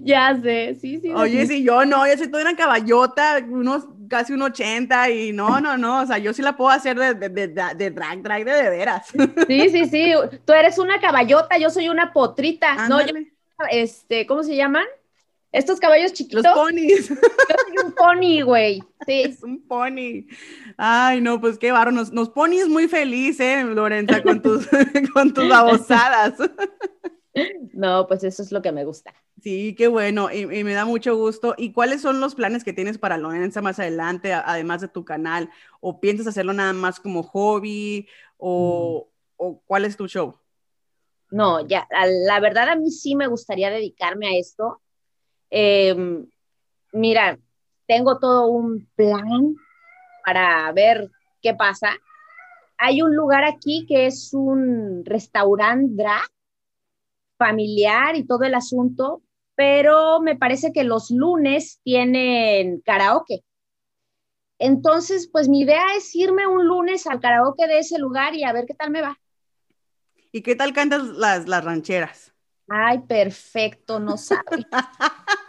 Ya 0.05 0.41
sé, 0.41 0.77
sí, 0.81 1.01
sí. 1.01 1.13
Oye, 1.13 1.45
si 1.47 1.65
yo 1.65 1.85
no, 1.85 2.07
yo 2.07 2.17
si 2.17 2.29
tú 2.29 2.39
una 2.39 2.55
caballota, 2.55 3.45
unos 3.49 3.89
casi 4.09 4.33
un 4.33 4.43
80 4.43 5.11
y 5.11 5.33
no, 5.33 5.61
no, 5.61 5.77
no, 5.77 6.03
o 6.03 6.07
sea, 6.07 6.19
yo 6.19 6.33
sí 6.33 6.43
la 6.43 6.57
puedo 6.57 6.71
hacer 6.71 6.97
de, 6.97 7.29
de, 7.29 7.49
de, 7.49 7.91
drag, 7.91 8.23
drag 8.23 8.45
de, 8.45 8.53
de 8.53 8.71
veras. 8.71 9.09
Sí, 9.49 9.69
sí, 9.71 9.87
sí, 9.87 10.13
tú 10.45 10.53
eres 10.53 10.79
una 10.79 11.01
caballota, 11.01 11.59
yo 11.59 11.71
soy 11.71 11.89
una 11.89 12.13
potrita, 12.13 12.87
no, 12.87 13.05
yo 13.05 13.13
este, 13.71 14.27
¿cómo 14.29 14.45
se 14.45 14.55
llaman? 14.55 14.85
Estos 15.57 15.81
caballos 15.81 16.13
chiquitos. 16.13 16.45
Los 16.45 16.55
ponis. 16.55 17.09
Yo 17.09 17.15
soy 17.17 17.87
un 17.87 17.93
pony, 17.93 18.43
güey. 18.43 18.83
Sí. 19.07 19.23
Es 19.23 19.43
un 19.43 19.63
pony. 19.63 20.27
Ay, 20.77 21.21
no, 21.21 21.41
pues 21.41 21.59
qué 21.59 21.71
barro. 21.71 21.93
Nos, 21.93 22.13
nos 22.13 22.29
ponis 22.29 22.67
muy 22.67 22.89
feliz, 22.89 23.39
¿eh, 23.39 23.63
Lorenza, 23.63 24.21
con 24.21 24.43
tus, 24.43 24.67
con 25.15 25.33
tus 25.33 25.49
babosadas. 25.49 26.35
No, 27.75 28.07
pues 28.07 28.25
eso 28.25 28.43
es 28.43 28.51
lo 28.51 28.63
que 28.63 28.73
me 28.73 28.87
gusta. 28.87 29.13
Sí, 29.43 29.75
qué 29.77 29.89
bueno, 29.89 30.33
y, 30.33 30.39
y, 30.39 30.65
me 30.65 30.73
da 30.73 30.87
mucho 30.87 31.15
gusto. 31.17 31.55
¿Y 31.59 31.75
cuáles 31.75 32.01
son 32.01 32.19
los 32.19 32.35
planes 32.35 32.65
que 32.65 32.73
tienes 32.73 32.97
para 32.97 33.19
Lorenza 33.19 33.61
más 33.61 33.79
adelante, 33.79 34.33
además 34.33 34.81
de 34.81 34.89
tu 34.89 35.05
canal? 35.05 35.51
¿O 35.81 36.01
piensas 36.01 36.29
hacerlo 36.29 36.55
nada 36.55 36.73
más 36.73 36.99
como 36.99 37.23
hobby? 37.23 38.09
¿O, 38.39 39.07
mm. 39.07 39.35
o 39.37 39.63
cuál 39.67 39.85
es 39.85 39.99
tu 39.99 40.09
show? 40.09 40.35
No, 41.31 41.67
ya, 41.67 41.87
la 41.91 42.41
verdad 42.41 42.71
a 42.71 42.77
mí 42.77 42.91
sí 42.91 43.15
me 43.15 43.27
gustaría 43.27 43.69
dedicarme 43.69 44.29
a 44.29 44.39
esto. 44.39 44.81
Eh, 45.59 45.97
mira, 46.93 47.39
tengo 47.87 48.19
todo 48.19 48.47
un 48.49 48.87
plan 48.95 49.55
para 50.23 50.71
ver 50.73 51.11
qué 51.41 51.55
pasa. 51.55 51.97
Hay 52.77 53.01
un 53.01 53.17
lugar 53.17 53.43
aquí 53.45 53.87
que 53.89 54.05
es 54.05 54.35
un 54.35 55.03
restaurante 55.07 55.95
drag 56.03 56.29
familiar 57.39 58.17
y 58.17 58.27
todo 58.27 58.45
el 58.45 58.55
asunto, 58.55 59.23
pero 59.55 60.21
me 60.21 60.37
parece 60.37 60.75
que 60.75 60.85
los 60.85 61.11
lunes 61.11 61.81
tienen 61.83 62.83
karaoke. 62.83 63.43
Entonces, 64.59 65.27
pues 65.33 65.49
mi 65.49 65.63
idea 65.63 65.87
es 65.97 66.15
irme 66.15 66.47
un 66.47 66.67
lunes 66.67 67.07
al 67.07 67.19
karaoke 67.19 67.67
de 67.67 67.79
ese 67.79 67.99
lugar 67.99 68.35
y 68.35 68.45
a 68.45 68.53
ver 68.53 68.67
qué 68.67 68.75
tal 68.75 68.91
me 68.91 69.01
va. 69.01 69.19
¿Y 70.33 70.43
qué 70.43 70.55
tal 70.55 70.75
cantas 70.75 71.03
las, 71.03 71.49
las 71.49 71.65
rancheras? 71.65 72.35
Ay, 72.69 72.99
perfecto, 72.99 74.01
no 74.01 74.19
sabes. 74.19 74.67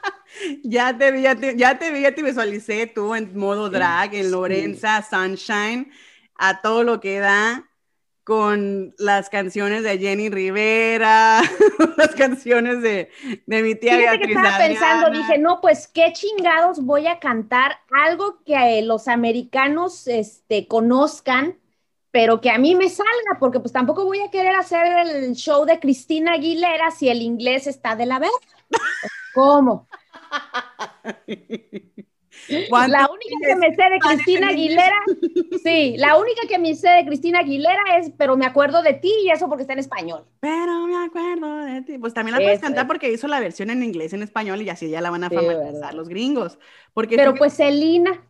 ya 0.63 0.97
te 0.97 1.11
vi, 1.11 1.21
ya 1.21 1.35
te, 1.35 1.57
ya 1.57 1.77
te 1.77 1.91
vi, 1.91 2.01
ya 2.01 2.13
te 2.13 2.23
visualicé 2.23 2.87
tú 2.87 3.15
en 3.15 3.37
modo 3.37 3.69
drag, 3.69 4.13
en 4.15 4.31
Lorenza, 4.31 5.01
Sunshine, 5.01 5.91
a 6.35 6.61
todo 6.61 6.83
lo 6.83 6.99
que 6.99 7.19
da 7.19 7.67
con 8.27 8.93
las 8.97 9.29
canciones 9.29 9.83
de 9.83 9.97
Jenny 9.99 10.29
Rivera, 10.29 11.41
las 11.97 12.13
canciones 12.13 12.81
de, 12.81 13.09
de 13.45 13.63
mi 13.63 13.73
tía 13.73 13.97
Fíjate 13.97 14.27
que 14.27 14.33
estaba 14.33 14.57
pensando, 14.57 15.09
dije, 15.11 15.37
no, 15.37 15.61
pues 15.61 15.87
qué 15.87 16.11
chingados 16.11 16.83
voy 16.83 17.07
a 17.07 17.19
cantar 17.19 17.79
algo 17.89 18.43
que 18.45 18.81
los 18.81 19.07
americanos 19.07 20.09
este, 20.09 20.67
conozcan, 20.67 21.57
pero 22.11 22.41
que 22.41 22.49
a 22.49 22.57
mí 22.57 22.75
me 22.75 22.89
salga, 22.89 23.37
porque 23.39 23.61
pues 23.61 23.71
tampoco 23.71 24.03
voy 24.03 24.19
a 24.19 24.29
querer 24.29 24.55
hacer 24.55 24.85
el 25.07 25.33
show 25.33 25.63
de 25.63 25.79
Cristina 25.79 26.33
Aguilera 26.33 26.91
si 26.91 27.07
el 27.07 27.21
inglés 27.21 27.65
está 27.65 27.95
de 27.95 28.07
la 28.07 28.19
verga. 28.19 28.35
¿Cómo? 29.33 29.87
La 32.49 33.09
única 33.09 33.35
que 33.45 33.55
me 33.55 33.75
sé 33.75 33.83
de 33.89 33.99
Cristina 33.99 34.49
Aguilera, 34.49 34.95
sí, 35.63 35.95
la 35.97 36.17
única 36.17 36.47
que 36.47 36.59
me 36.59 36.75
sé 36.75 36.89
de 36.89 37.05
Cristina 37.05 37.39
Aguilera 37.39 37.97
es, 37.99 38.11
pero 38.17 38.37
me 38.37 38.45
acuerdo 38.45 38.81
de 38.81 38.93
ti 38.93 39.11
y 39.25 39.29
eso 39.29 39.49
porque 39.49 39.63
está 39.63 39.73
en 39.73 39.79
español. 39.79 40.25
Pero 40.39 40.87
me 40.87 41.03
acuerdo 41.03 41.57
de 41.65 41.81
ti. 41.81 41.97
Pues 41.97 42.13
también 42.13 42.37
la 42.37 42.43
puedes 42.43 42.61
cantar 42.61 42.87
porque 42.87 43.11
hizo 43.11 43.27
la 43.27 43.39
versión 43.39 43.69
en 43.69 43.83
inglés, 43.83 44.13
en 44.13 44.23
español 44.23 44.61
y 44.61 44.69
así 44.69 44.89
ya 44.89 45.01
la 45.01 45.09
van 45.09 45.25
a 45.25 45.29
sí, 45.29 45.35
los 45.93 46.07
gringos. 46.07 46.57
Porque 46.93 47.15
pero 47.15 47.35
pues 47.35 47.53
Celina. 47.53 48.25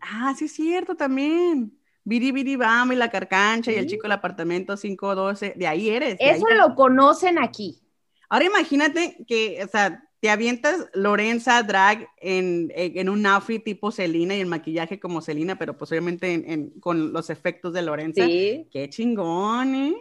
Ah, 0.00 0.34
sí 0.36 0.44
es 0.44 0.52
cierto 0.52 0.94
también. 0.94 1.78
Biri 2.04 2.32
Biri 2.32 2.56
Bam 2.56 2.92
y 2.92 2.96
la 2.96 3.10
carcancha 3.10 3.72
y 3.72 3.76
el 3.76 3.86
chico 3.86 4.02
del 4.02 4.12
apartamento 4.12 4.76
512, 4.76 5.54
de 5.56 5.66
ahí 5.66 5.88
eres. 5.88 6.16
eso 6.20 6.46
lo 6.50 6.74
conocen 6.74 7.38
aquí. 7.38 7.80
Ahora 8.28 8.44
imagínate 8.44 9.24
que, 9.26 9.62
o 9.64 9.68
sea, 9.68 10.03
te 10.24 10.30
avientas 10.30 10.86
Lorenza 10.94 11.62
drag 11.62 12.08
en, 12.16 12.72
en, 12.74 13.10
un 13.10 13.26
outfit 13.26 13.62
tipo 13.62 13.92
Selina 13.92 14.34
y 14.34 14.40
el 14.40 14.46
maquillaje 14.46 14.98
como 14.98 15.20
Selina, 15.20 15.58
pero 15.58 15.76
posiblemente 15.76 16.32
en, 16.32 16.70
con 16.80 17.12
los 17.12 17.28
efectos 17.28 17.74
de 17.74 17.82
Lorenza. 17.82 18.24
Sí. 18.24 18.66
Qué 18.72 18.88
chingón, 18.88 19.74
¿eh? 19.74 19.94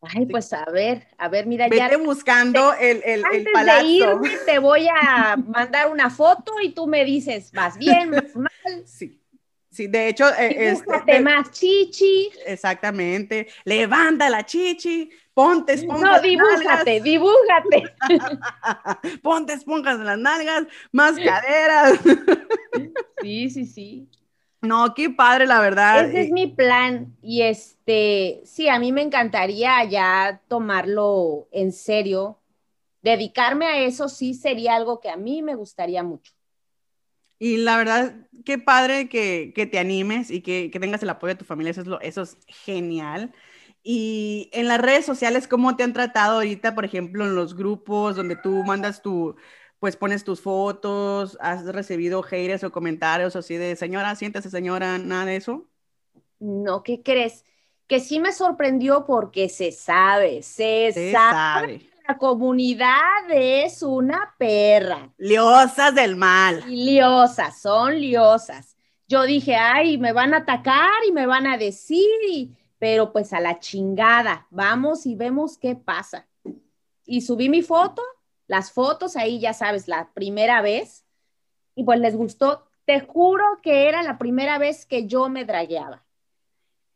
Ay, 0.00 0.26
pues 0.26 0.52
a 0.52 0.64
ver, 0.64 1.06
a 1.16 1.28
ver, 1.28 1.46
mira, 1.46 1.68
Vete 1.68 1.76
ya. 1.92 1.96
buscando 1.96 2.72
el, 2.72 3.04
el, 3.04 3.24
antes 3.24 3.46
el 3.46 3.52
palazzo. 3.52 3.86
de 3.86 3.88
irme, 3.88 4.30
te 4.44 4.58
voy 4.58 4.88
a 4.88 5.36
mandar 5.36 5.92
una 5.92 6.10
foto 6.10 6.54
y 6.60 6.72
tú 6.72 6.88
me 6.88 7.04
dices, 7.04 7.52
¿vas 7.52 7.78
bien, 7.78 8.10
vas 8.10 8.34
mal? 8.34 8.50
Sí. 8.84 9.22
Sí, 9.70 9.86
de 9.86 10.08
hecho, 10.08 10.28
es, 10.28 10.82
este, 10.86 11.20
más 11.20 11.50
chichi. 11.50 12.30
Exactamente. 12.44 13.46
Levanta 13.64 14.28
la 14.28 14.44
chichi, 14.44 15.08
ponte 15.34 15.72
esponjas. 15.74 16.02
No, 16.02 16.20
dibújate, 16.20 17.00
dibújate. 17.00 17.94
ponte 19.22 19.52
esponjas 19.54 19.96
en 19.96 20.06
las 20.06 20.18
nalgas, 20.18 20.66
más 20.92 21.16
caderas. 21.24 21.98
sí, 23.20 23.50
sí, 23.50 23.66
sí. 23.66 24.08
No, 24.62 24.94
qué 24.94 25.10
padre, 25.10 25.46
la 25.46 25.60
verdad. 25.60 26.08
Ese 26.08 26.22
es 26.22 26.30
mi 26.30 26.46
plan. 26.46 27.16
Y 27.20 27.42
este, 27.42 28.42
sí, 28.44 28.68
a 28.68 28.78
mí 28.78 28.92
me 28.92 29.02
encantaría 29.02 29.82
ya 29.84 30.40
tomarlo 30.46 31.48
en 31.50 31.72
serio. 31.72 32.38
Dedicarme 33.02 33.66
a 33.66 33.80
eso 33.80 34.08
sí 34.08 34.34
sería 34.34 34.76
algo 34.76 35.00
que 35.00 35.10
a 35.10 35.16
mí 35.16 35.42
me 35.42 35.56
gustaría 35.56 36.04
mucho. 36.04 36.32
Y 37.40 37.56
la 37.56 37.76
verdad, 37.76 38.14
qué 38.44 38.56
padre 38.56 39.08
que, 39.08 39.52
que 39.52 39.66
te 39.66 39.80
animes 39.80 40.30
y 40.30 40.42
que, 40.42 40.70
que, 40.70 40.78
tengas 40.78 41.02
el 41.02 41.10
apoyo 41.10 41.34
de 41.34 41.38
tu 41.40 41.44
familia, 41.44 41.72
eso 41.72 41.80
es, 41.80 41.88
lo, 41.88 42.00
eso 42.00 42.22
es 42.22 42.38
genial. 42.46 43.32
Y 43.82 44.50
en 44.52 44.68
las 44.68 44.80
redes 44.80 45.04
sociales, 45.04 45.48
¿cómo 45.48 45.76
te 45.76 45.82
han 45.82 45.92
tratado 45.92 46.36
ahorita, 46.36 46.74
por 46.74 46.84
ejemplo, 46.84 47.24
en 47.24 47.34
los 47.34 47.56
grupos 47.56 48.16
donde 48.16 48.36
tú 48.36 48.62
mandas 48.64 49.02
tu, 49.02 49.34
pues 49.80 49.96
pones 49.96 50.22
tus 50.24 50.40
fotos, 50.40 51.36
has 51.40 51.64
recibido 51.64 52.22
haters 52.22 52.62
o 52.64 52.70
comentarios 52.70 53.34
así 53.34 53.56
de, 53.56 53.74
señora, 53.74 54.14
siéntese, 54.14 54.50
señora, 54.50 54.98
nada 54.98 55.24
de 55.24 55.36
eso? 55.36 55.66
No, 56.38 56.82
¿qué 56.82 57.02
crees? 57.02 57.44
Que 57.88 57.98
sí 57.98 58.20
me 58.20 58.32
sorprendió 58.32 59.04
porque 59.04 59.48
se 59.48 59.72
sabe, 59.72 60.42
se, 60.42 60.92
se 60.92 61.12
sabe. 61.12 61.32
sabe 61.32 61.92
la 62.08 62.18
comunidad 62.18 63.30
es 63.30 63.82
una 63.82 64.34
perra. 64.38 65.12
Liosas 65.18 65.94
del 65.94 66.16
mal. 66.16 66.64
Liosas, 66.66 67.60
son 67.60 68.00
liosas. 68.00 68.76
Yo 69.08 69.24
dije, 69.24 69.56
ay, 69.56 69.98
me 69.98 70.12
van 70.12 70.34
a 70.34 70.38
atacar 70.38 70.90
y 71.06 71.12
me 71.12 71.26
van 71.26 71.46
a 71.46 71.56
decir, 71.56 72.50
pero 72.82 73.12
pues 73.12 73.32
a 73.32 73.38
la 73.38 73.60
chingada, 73.60 74.48
vamos 74.50 75.06
y 75.06 75.14
vemos 75.14 75.56
qué 75.56 75.76
pasa. 75.76 76.26
Y 77.06 77.20
subí 77.20 77.48
mi 77.48 77.62
foto, 77.62 78.02
las 78.48 78.72
fotos 78.72 79.14
ahí, 79.14 79.38
ya 79.38 79.54
sabes, 79.54 79.86
la 79.86 80.12
primera 80.14 80.60
vez, 80.62 81.04
y 81.76 81.84
pues 81.84 82.00
les 82.00 82.16
gustó. 82.16 82.66
Te 82.84 82.98
juro 82.98 83.44
que 83.62 83.88
era 83.88 84.02
la 84.02 84.18
primera 84.18 84.58
vez 84.58 84.84
que 84.84 85.06
yo 85.06 85.28
me 85.28 85.44
dragueaba. 85.44 86.04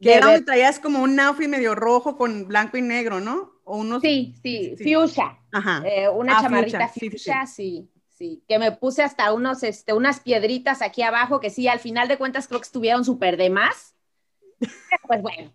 Que 0.00 0.14
era 0.14 0.26
donde 0.26 0.42
traías 0.42 0.80
como 0.80 1.04
un 1.04 1.20
outfit 1.20 1.48
medio 1.48 1.76
rojo 1.76 2.16
con 2.16 2.48
blanco 2.48 2.76
y 2.76 2.82
negro, 2.82 3.20
¿no? 3.20 3.52
O 3.62 3.76
unos... 3.76 4.02
Sí, 4.02 4.34
sí, 4.42 4.74
sí. 4.76 4.92
fuchsia. 4.92 5.38
Ajá. 5.52 5.84
Eh, 5.86 6.08
una 6.08 6.38
ah, 6.38 6.42
chamarrita 6.42 6.88
fuchsia, 6.88 7.46
sí, 7.46 7.88
sí, 8.08 8.42
Que 8.48 8.58
me 8.58 8.72
puse 8.72 9.04
hasta 9.04 9.32
unos, 9.32 9.62
este, 9.62 9.92
unas 9.92 10.18
piedritas 10.18 10.82
aquí 10.82 11.02
abajo 11.02 11.38
que 11.38 11.50
sí, 11.50 11.68
al 11.68 11.78
final 11.78 12.08
de 12.08 12.18
cuentas 12.18 12.48
creo 12.48 12.58
que 12.58 12.66
estuvieron 12.66 13.04
súper 13.04 13.36
de 13.36 13.50
más. 13.50 13.94
pues 15.06 15.22
bueno. 15.22 15.52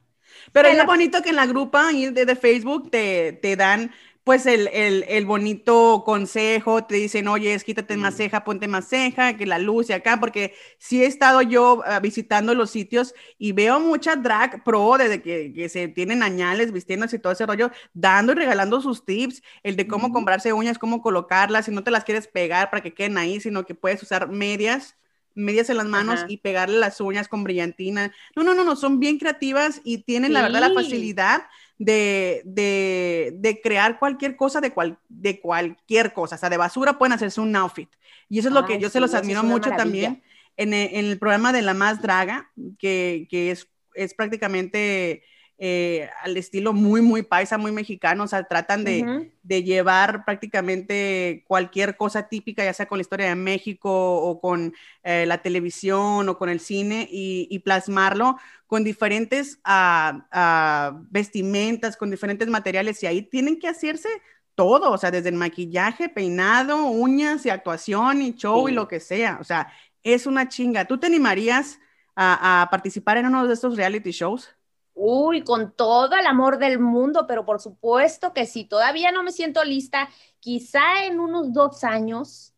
Pero 0.52 0.68
es 0.68 0.78
lo 0.78 0.86
bonito 0.86 1.22
que 1.22 1.30
en 1.30 1.36
la 1.36 1.46
grupa 1.46 1.92
de, 1.92 2.26
de 2.26 2.36
Facebook 2.36 2.90
te, 2.92 3.34
te 3.34 3.56
dan 3.56 3.92
pues 4.24 4.46
el, 4.46 4.68
el, 4.72 5.04
el, 5.08 5.26
bonito 5.26 6.04
consejo, 6.06 6.84
te 6.84 6.96
dicen, 6.96 7.28
oye, 7.28 7.58
quítate 7.66 7.98
más 7.98 8.16
ceja, 8.16 8.44
ponte 8.44 8.68
más 8.68 8.88
ceja, 8.88 9.36
que 9.36 9.48
la 9.48 9.58
luz 9.58 9.90
y 9.90 9.94
acá, 9.94 10.20
porque 10.20 10.54
sí 10.78 11.04
he 11.04 11.08
estado 11.08 11.42
yo 11.42 11.80
uh, 11.80 12.02
visitando 12.02 12.54
los 12.54 12.70
sitios 12.70 13.16
y 13.40 13.54
veo 13.54 13.80
mucha 13.80 14.16
drag 14.16 14.64
pro 14.64 14.98
desde 14.98 15.22
que, 15.24 15.52
que, 15.54 15.70
se 15.70 15.88
tienen 15.88 16.22
añales 16.22 16.72
vistiéndose 16.72 17.16
y 17.16 17.20
todo 17.20 17.34
ese 17.34 17.48
rollo, 17.48 17.72
dando 17.94 18.34
y 18.34 18.36
regalando 18.36 18.80
sus 18.80 19.06
tips, 19.06 19.42
el 19.64 19.76
de 19.76 19.88
cómo 19.88 20.12
comprarse 20.12 20.54
uñas, 20.54 20.78
cómo 20.78 21.02
colocarlas, 21.02 21.66
si 21.66 21.72
no 21.72 21.84
te 21.84 21.92
las 21.92 22.04
quieres 22.04 22.28
pegar 22.28 22.70
para 22.70 22.84
que 22.84 22.94
queden 22.94 23.18
ahí, 23.18 23.40
sino 23.40 23.66
que 23.66 23.74
puedes 23.76 24.04
usar 24.04 24.30
medias 24.30 24.96
medias 25.36 25.70
en 25.70 25.78
las 25.78 25.86
manos 25.86 26.20
Ajá. 26.20 26.26
y 26.30 26.38
pegarle 26.38 26.80
las 26.80 27.00
uñas 27.02 27.28
con 27.28 27.44
brillantina. 27.44 28.14
No, 28.36 28.44
no, 28.44 28.54
no, 28.54 28.64
no, 28.64 28.76
son 28.76 29.00
bien 29.00 29.18
creativas 29.18 29.82
y 29.84 30.00
tienen 30.00 30.30
sí. 30.30 30.34
la 30.34 30.42
verdad 30.42 30.62
la 30.62 30.74
facilidad 30.74 31.44
de, 31.78 32.42
de, 32.46 33.34
de, 33.36 33.60
crear 33.60 33.98
cualquier 33.98 34.36
cosa 34.36 34.62
de, 34.62 34.72
cual, 34.72 35.00
de 35.10 35.40
cualquier 35.40 36.14
cosa, 36.14 36.36
o 36.36 36.38
sea, 36.38 36.50
de 36.50 36.58
basura 36.58 37.00
pueden 37.00 37.14
hacerse 37.14 37.42
un 37.42 37.56
outfit. 37.56 37.90
Y 38.30 38.40
eso 38.40 38.50
es 38.50 38.54
lo 38.54 38.66
que 38.66 38.80
yo 38.80 38.90
sí, 38.90 38.94
se 38.94 39.00
los 39.00 39.16
admiro 39.16 39.42
mucho 39.44 39.72
también 39.72 40.22
en, 40.58 40.74
en, 40.74 41.06
el 41.06 41.18
programa 41.18 41.52
de 41.52 41.64
La 41.64 41.74
Más 41.74 42.02
Draga, 42.02 42.52
que, 42.78 43.28
que 43.30 43.52
es, 43.52 43.68
es 43.96 44.14
prácticamente 44.14 45.24
eh, 45.64 46.10
al 46.24 46.38
estilo 46.38 46.74
muy, 46.74 47.02
muy 47.02 47.22
paisa, 47.22 47.60
muy 47.60 47.72
mexicano, 47.72 48.24
o 48.24 48.28
sea, 48.28 48.46
tratan 48.46 48.84
de, 48.84 49.04
uh 49.04 49.06
-huh. 49.06 49.32
de, 49.44 49.62
llevar 49.62 50.26
prácticamente 50.26 51.46
cualquier 51.48 51.98
cosa 51.98 52.28
típica, 52.28 52.64
ya 52.64 52.74
sea 52.74 52.88
con 52.88 52.98
la 52.98 53.04
historia 53.04 53.30
de 53.30 53.36
México 53.36 53.92
o 53.92 54.42
con 54.42 54.74
eh, 55.04 55.28
la 55.28 55.44
televisión 55.44 56.28
o 56.28 56.38
con 56.40 56.50
el 56.50 56.62
cine 56.62 57.08
y, 57.12 57.48
y 57.52 57.60
plasmarlo 57.60 58.38
con 58.66 58.84
diferentes 58.84 59.60
uh, 59.68 60.18
uh, 60.18 61.06
vestimentas, 61.12 61.96
con 61.96 62.10
diferentes 62.10 62.48
materiales 62.48 63.04
y 63.04 63.06
ahí 63.06 63.22
tienen 63.22 63.60
que 63.60 63.68
hacerse 63.68 64.10
todo, 64.56 64.90
o 64.92 64.98
sea, 64.98 65.12
desde 65.12 65.30
el 65.30 65.36
maquillaje, 65.36 66.10
peinado, 66.10 66.88
uñas 66.88 67.46
y 67.46 67.52
actuación 67.52 68.24
y 68.24 68.34
show 68.34 68.68
y 68.68 68.72
lo 68.72 68.88
que 68.88 69.00
sea. 69.00 69.38
O 69.40 69.44
sea, 69.44 69.72
es 70.02 70.26
una 70.26 70.50
chinga. 70.50 70.86
¿Tú 70.86 70.98
te 70.98 71.06
animarías 71.06 71.80
a, 72.16 72.64
a 72.64 72.70
participar 72.72 73.18
en 73.18 73.28
uno 73.28 73.46
de 73.46 73.54
estos 73.54 73.78
reality 73.78 74.10
shows? 74.10 74.56
Uy, 75.04 75.42
con 75.42 75.72
todo 75.72 76.16
el 76.16 76.28
amor 76.28 76.60
del 76.60 76.78
mundo, 76.78 77.26
pero 77.28 77.44
por 77.44 77.60
supuesto 77.60 78.34
que 78.34 78.46
sí, 78.46 78.66
todavía 78.66 79.12
no 79.12 79.24
me 79.24 79.32
siento 79.32 79.64
lista, 79.64 80.08
quizá 80.40 81.06
en 81.06 81.20
unos 81.20 81.54
dos 81.54 81.84
años, 81.84 82.54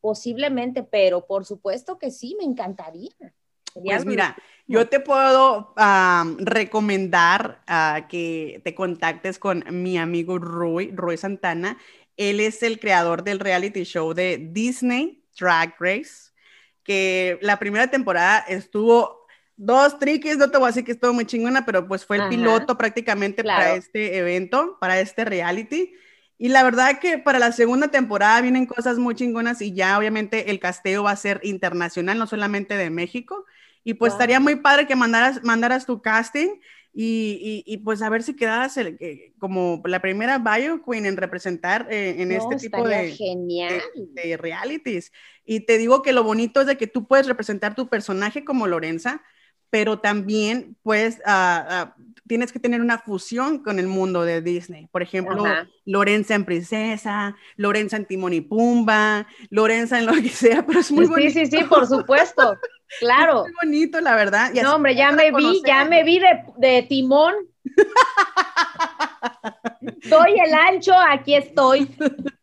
posiblemente, 0.00 0.82
pero 0.82 1.26
por 1.26 1.44
supuesto 1.44 1.98
que 1.98 2.10
sí, 2.10 2.34
me 2.38 2.46
encantaría. 2.46 3.10
Pues 3.74 4.06
mira, 4.06 4.34
yo 4.66 4.88
te 4.88 5.00
puedo 5.00 5.74
recomendar 6.38 7.62
uh, 7.68 8.08
que 8.08 8.62
te 8.64 8.74
contactes 8.74 9.38
con 9.38 9.62
mi 9.70 9.98
amigo 9.98 10.38
Roy, 10.38 10.92
Roy 10.94 11.18
Santana. 11.18 11.76
Él 12.16 12.40
es 12.40 12.62
el 12.62 12.80
creador 12.80 13.22
del 13.22 13.38
reality 13.38 13.84
show 13.84 14.14
de 14.14 14.38
Disney 14.38 15.22
Drag 15.38 15.74
Race, 15.78 16.32
que 16.82 17.38
la 17.42 17.58
primera 17.58 17.90
temporada 17.90 18.38
estuvo 18.48 19.25
dos 19.56 19.98
triquis, 19.98 20.36
no 20.36 20.50
te 20.50 20.58
voy 20.58 20.66
a 20.66 20.68
decir 20.68 20.84
que 20.84 20.92
estuvo 20.92 21.12
muy 21.12 21.26
chingona, 21.26 21.64
pero 21.64 21.86
pues 21.88 22.04
fue 22.04 22.18
el 22.18 22.28
piloto 22.28 22.76
prácticamente 22.76 23.42
para 23.42 23.74
este 23.74 24.18
evento, 24.18 24.76
para 24.80 25.00
este 25.00 25.24
reality. 25.24 25.94
Y 26.38 26.48
la 26.48 26.62
verdad 26.62 26.98
que 27.00 27.18
para 27.18 27.38
la 27.38 27.52
segunda 27.52 27.88
temporada 27.88 28.40
vienen 28.42 28.66
cosas 28.66 28.98
muy 28.98 29.14
chingonas 29.14 29.62
y 29.62 29.72
ya 29.72 29.98
obviamente 29.98 30.50
el 30.50 30.60
casteo 30.60 31.04
va 31.04 31.12
a 31.12 31.16
ser 31.16 31.40
internacional, 31.42 32.18
no 32.18 32.26
solamente 32.26 32.76
de 32.76 32.90
México. 32.90 33.46
Y 33.84 33.94
pues 33.94 34.12
estaría 34.12 34.40
muy 34.40 34.56
padre 34.56 34.86
que 34.86 34.96
mandaras, 34.96 35.42
mandaras 35.44 35.86
tu 35.86 36.02
casting 36.02 36.58
y, 36.98 37.62
y, 37.66 37.76
pues 37.78 38.00
a 38.00 38.08
ver 38.08 38.22
si 38.22 38.34
quedas 38.34 38.78
el, 38.78 38.98
como 39.38 39.82
la 39.84 40.00
primera 40.00 40.38
bio 40.38 40.82
queen 40.82 41.04
en 41.04 41.18
representar 41.18 41.86
eh, 41.90 42.16
en 42.22 42.32
este 42.32 42.56
tipo 42.56 42.88
de, 42.88 43.12
genial. 43.12 43.82
De, 43.94 44.38
realities. 44.38 45.12
Y 45.44 45.60
te 45.60 45.76
digo 45.76 46.00
que 46.00 46.14
lo 46.14 46.24
bonito 46.24 46.62
es 46.62 46.66
de 46.66 46.78
que 46.78 46.86
tú 46.86 47.06
puedes 47.06 47.26
representar 47.26 47.74
tu 47.74 47.88
personaje 47.90 48.46
como 48.46 48.66
Lorenza, 48.66 49.22
pero 49.70 49.98
también 49.98 50.76
pues 50.82 51.18
tienes 52.26 52.52
que 52.52 52.58
tener 52.58 52.80
una 52.80 52.98
fusión 52.98 53.62
con 53.62 53.78
el 53.78 53.86
mundo 53.86 54.24
de 54.24 54.42
Disney. 54.42 54.86
Por 54.88 55.02
ejemplo, 55.02 55.44
Lorenza 55.84 56.34
en 56.34 56.44
Princesa, 56.44 57.36
Lorenza 57.56 57.96
en 57.96 58.06
Timón 58.06 58.32
y 58.32 58.40
Pumba, 58.40 59.26
Lorenza 59.50 59.98
en 59.98 60.06
lo 60.06 60.14
que 60.14 60.28
sea, 60.28 60.66
pero 60.66 60.80
es 60.80 60.90
muy 60.90 61.06
bonito. 61.06 61.30
Sí, 61.30 61.46
sí, 61.46 61.58
sí, 61.58 61.64
por 61.64 61.86
supuesto. 61.86 62.58
Claro. 63.00 63.44
Es 63.46 63.52
muy 63.52 63.54
bonito, 63.62 64.00
la 64.00 64.14
verdad. 64.14 64.52
no, 64.62 64.76
hombre, 64.76 64.94
ya 64.94 65.12
me 65.12 65.30
vi, 65.32 65.62
ya 65.66 65.84
me 65.84 66.04
vi 66.04 66.18
de, 66.18 66.44
de 66.58 66.82
timón. 66.82 67.34
Doy 70.08 70.38
el 70.38 70.54
ancho, 70.54 70.94
aquí 71.08 71.34
estoy. 71.34 71.88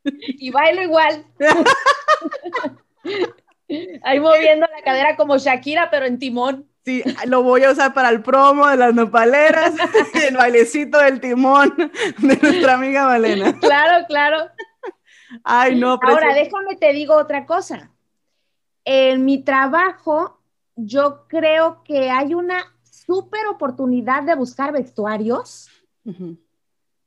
Y 0.03 0.51
bailo 0.51 0.83
igual. 0.83 1.25
Ahí 4.03 4.19
moviendo 4.19 4.67
la 4.67 4.83
cadera 4.83 5.15
como 5.15 5.37
Shakira, 5.37 5.89
pero 5.89 6.05
en 6.05 6.19
timón. 6.19 6.67
Sí, 6.85 7.01
lo 7.27 7.43
voy 7.43 7.63
a 7.63 7.71
usar 7.71 7.93
para 7.93 8.09
el 8.09 8.21
promo 8.21 8.67
de 8.67 8.75
las 8.75 8.93
nopaleras, 8.93 9.73
el 10.27 10.35
bailecito 10.35 10.97
del 10.97 11.21
timón 11.21 11.73
de 12.17 12.37
nuestra 12.41 12.73
amiga 12.73 13.05
Valena. 13.05 13.57
Claro, 13.59 14.05
claro. 14.07 14.49
Ay, 15.43 15.79
no. 15.79 15.97
Ahora, 16.01 16.33
déjame 16.33 16.75
te 16.75 16.91
digo 16.91 17.15
otra 17.15 17.45
cosa. 17.45 17.91
En 18.83 19.23
mi 19.23 19.43
trabajo, 19.43 20.41
yo 20.75 21.25
creo 21.27 21.83
que 21.83 22.09
hay 22.09 22.33
una 22.33 22.73
súper 22.83 23.47
oportunidad 23.47 24.23
de 24.23 24.35
buscar 24.35 24.73
vestuarios. 24.73 25.69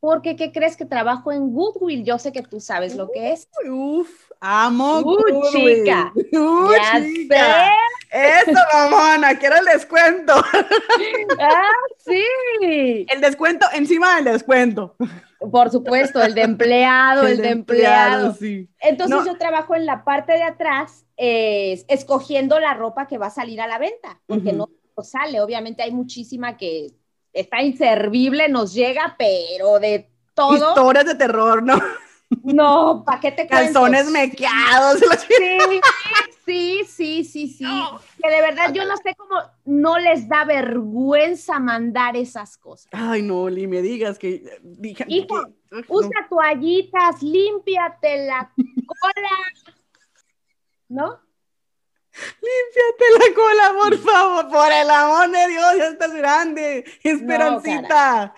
Porque, 0.01 0.37
¿qué 0.37 0.53
crees 0.53 0.77
que 0.77 0.87
trabajo 0.87 1.33
en 1.33 1.53
Goodwill? 1.53 2.05
Yo 2.05 2.19
sé 2.19 2.33
que 2.33 2.43
tú 2.43 2.61
sabes 2.61 2.97
lo 2.97 3.11
que 3.11 3.33
es. 3.33 3.49
Uf, 3.69 4.26
amo 4.41 5.01
uh, 5.01 5.51
chica. 5.51 6.13
Uh, 6.33 6.71
ya 6.73 7.01
chica. 7.01 7.71
Eso, 8.11 8.61
mamona, 8.73 9.39
quiero 9.39 9.57
el 9.57 9.65
descuento. 9.65 10.33
ah, 11.41 11.71
sí. 11.99 13.07
El 13.09 13.21
descuento 13.21 13.67
encima 13.75 14.17
del 14.17 14.25
descuento. 14.25 14.97
Por 15.51 15.71
supuesto, 15.71 16.23
el 16.23 16.35
de 16.35 16.43
empleado, 16.43 17.27
el, 17.27 17.39
de 17.39 17.51
empleado. 17.51 18.35
Sí. 18.35 18.69
Entonces 18.81 19.25
yo 19.27 19.37
trabajo 19.37 19.75
en 19.75 19.87
la 19.87 20.05
parte 20.05 20.33
de 20.33 20.45
atrás, 20.45 21.05
escogiendo 21.17 22.59
la 22.59 22.75
ropa 22.75 23.07
que 23.07 23.19
va 23.19 23.27
a 23.27 23.31
salir 23.31 23.61
a 23.61 23.67
la 23.67 23.79
venta, 23.79 24.21
porque 24.27 24.53
no 24.53 24.69
sale. 25.03 25.41
Obviamente 25.41 25.83
hay 25.83 25.91
muchísima 25.91 26.57
que 26.57 26.93
está 27.33 27.63
inservible, 27.63 28.49
nos 28.49 28.73
llega, 28.73 29.15
pero 29.19 29.79
de 29.79 30.09
todo. 30.35 30.71
Historias 30.71 31.05
de 31.05 31.15
terror, 31.15 31.63
¿no? 31.63 31.81
No, 32.43 33.03
¿para 33.05 33.21
qué 33.21 33.33
te 33.33 33.47
Calzones 33.47 34.11
mequeados. 34.11 35.01
Sí, 35.29 35.81
sí, 36.45 36.85
sí, 36.87 37.25
sí, 37.25 37.49
sí. 37.49 37.65
Que 38.23 38.31
de 38.31 38.41
verdad 38.41 38.73
yo 38.73 38.85
no 38.85 38.97
sé 38.97 39.15
cómo 39.17 39.41
no 39.65 39.99
les 39.99 40.29
da 40.29 40.45
vergüenza 40.45 41.59
mandar 41.59 42.17
esas 42.17 42.57
cosas. 42.57 42.89
Ay, 42.93 43.23
no, 43.23 43.49
ni 43.51 43.67
me 43.67 43.83
digas 43.83 44.19
que... 44.19 44.61
Hijo, 45.09 45.41
usa 45.89 46.27
toallitas, 46.29 47.23
límpiate 47.23 48.27
la 48.27 48.53
cola, 48.55 49.31
¿no? 50.89 51.21
Límpiate 52.17 53.05
la 53.19 53.35
cola, 53.35 53.75
por 53.83 53.99
favor, 53.99 54.49
por 54.49 54.73
el 54.73 54.89
amor 54.89 55.31
de 55.31 55.49
Dios, 55.49 55.77
ya 55.77 55.89
estás 55.89 56.15
grande, 56.15 56.85
esperancita. 57.03 58.35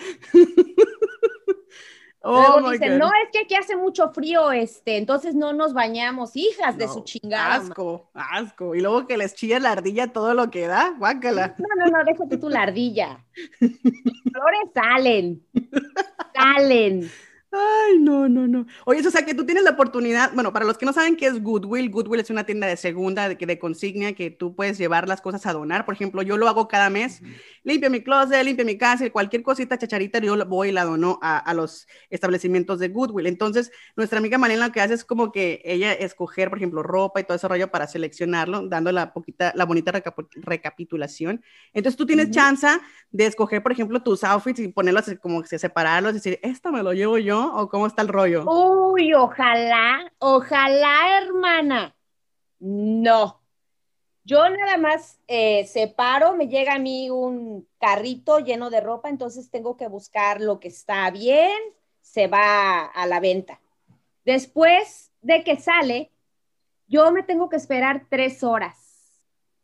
Oh 2.20 2.42
Luego 2.58 2.70
dicen, 2.72 2.98
no, 2.98 3.06
es 3.06 3.30
que 3.32 3.40
aquí 3.44 3.54
hace 3.54 3.76
mucho 3.76 4.10
frío, 4.10 4.50
este, 4.50 4.96
entonces 4.96 5.36
no 5.36 5.52
nos 5.52 5.72
bañamos, 5.72 6.34
hijas 6.34 6.76
de 6.76 6.88
su 6.88 7.04
chingada. 7.04 7.54
Asco, 7.54 8.10
asco. 8.12 8.74
Y 8.74 8.80
luego 8.80 9.06
que 9.06 9.16
les 9.16 9.34
chilla 9.34 9.60
la 9.60 9.72
ardilla 9.72 10.12
todo 10.12 10.34
lo 10.34 10.50
que 10.50 10.66
da, 10.66 10.94
guácala. 10.98 11.54
No, 11.58 11.66
no, 11.84 11.96
no, 11.96 12.04
déjate 12.04 12.36
tú 12.38 12.48
la 12.48 12.62
ardilla. 12.62 13.24
Flores 13.58 14.70
salen, 14.74 15.46
salen. 16.34 17.08
Ay, 17.50 17.98
no, 17.98 18.28
no, 18.28 18.46
no. 18.46 18.66
Oye, 18.84 19.06
o 19.06 19.10
sea 19.10 19.24
que 19.24 19.32
tú 19.32 19.46
tienes 19.46 19.64
la 19.64 19.70
oportunidad, 19.70 20.34
bueno, 20.34 20.52
para 20.52 20.66
los 20.66 20.76
que 20.76 20.84
no 20.84 20.92
saben 20.92 21.16
qué 21.16 21.26
es 21.26 21.42
Goodwill, 21.42 21.88
Goodwill 21.88 22.20
es 22.20 22.28
una 22.28 22.44
tienda 22.44 22.66
de 22.66 22.76
segunda, 22.76 23.26
de, 23.26 23.36
de 23.36 23.58
consigna, 23.58 24.12
que 24.12 24.30
tú 24.30 24.54
puedes 24.54 24.76
llevar 24.76 25.08
las 25.08 25.22
cosas 25.22 25.46
a 25.46 25.54
donar. 25.54 25.86
Por 25.86 25.94
ejemplo, 25.94 26.20
yo 26.20 26.36
lo 26.36 26.46
hago 26.46 26.68
cada 26.68 26.90
mes, 26.90 27.22
limpio 27.62 27.88
mi 27.88 28.02
closet, 28.02 28.44
limpio 28.44 28.66
mi 28.66 28.76
casa, 28.76 29.08
cualquier 29.08 29.42
cosita 29.42 29.78
chacharita, 29.78 30.18
yo 30.18 30.36
voy 30.44 30.68
y 30.68 30.72
la 30.72 30.84
dono 30.84 31.18
a, 31.22 31.38
a, 31.38 31.54
los 31.54 31.88
establecimientos 32.10 32.80
de 32.80 32.88
Goodwill. 32.88 33.26
Entonces, 33.26 33.72
nuestra 33.96 34.18
amiga 34.18 34.36
Marina 34.36 34.66
lo 34.66 34.72
que 34.72 34.82
hace 34.82 34.92
es 34.92 35.04
como 35.06 35.32
que 35.32 35.62
ella 35.64 35.94
escoger, 35.94 36.50
por 36.50 36.58
ejemplo, 36.58 36.82
ropa 36.82 37.20
y 37.20 37.24
todo 37.24 37.36
ese 37.36 37.48
rollo 37.48 37.70
para 37.70 37.86
seleccionarlo, 37.86 38.68
dando 38.68 38.92
la 38.92 39.14
poquita, 39.14 39.54
la 39.56 39.64
bonita 39.64 39.90
recapitulación. 40.34 41.42
Entonces, 41.72 41.96
tú 41.96 42.04
tienes 42.04 42.30
chance 42.30 42.68
de 43.10 43.24
escoger, 43.24 43.62
por 43.62 43.72
ejemplo, 43.72 44.02
tus 44.02 44.22
outfits 44.22 44.60
y 44.60 44.68
ponerlos 44.68 45.06
como 45.22 45.42
que 45.42 45.58
separarlos, 45.58 46.12
decir, 46.12 46.38
esta 46.42 46.70
me 46.70 46.82
lo 46.82 46.92
llevo 46.92 47.16
yo 47.16 47.37
¿O 47.46 47.68
cómo 47.68 47.86
está 47.86 48.02
el 48.02 48.08
rollo? 48.08 48.44
Uy, 48.46 49.14
ojalá, 49.14 50.12
ojalá, 50.18 51.18
hermana. 51.22 51.96
No. 52.58 53.40
Yo 54.24 54.48
nada 54.50 54.76
más 54.76 55.18
eh, 55.26 55.66
separo, 55.66 56.34
me 56.34 56.48
llega 56.48 56.74
a 56.74 56.78
mí 56.78 57.08
un 57.08 57.66
carrito 57.80 58.40
lleno 58.40 58.68
de 58.68 58.80
ropa, 58.80 59.08
entonces 59.08 59.50
tengo 59.50 59.76
que 59.76 59.88
buscar 59.88 60.40
lo 60.40 60.60
que 60.60 60.68
está 60.68 61.10
bien, 61.10 61.56
se 62.02 62.26
va 62.26 62.84
a 62.84 63.06
la 63.06 63.20
venta. 63.20 63.60
Después 64.24 65.10
de 65.22 65.44
que 65.44 65.56
sale, 65.56 66.10
yo 66.86 67.10
me 67.12 67.22
tengo 67.22 67.48
que 67.48 67.56
esperar 67.56 68.06
tres 68.10 68.44
horas 68.44 68.76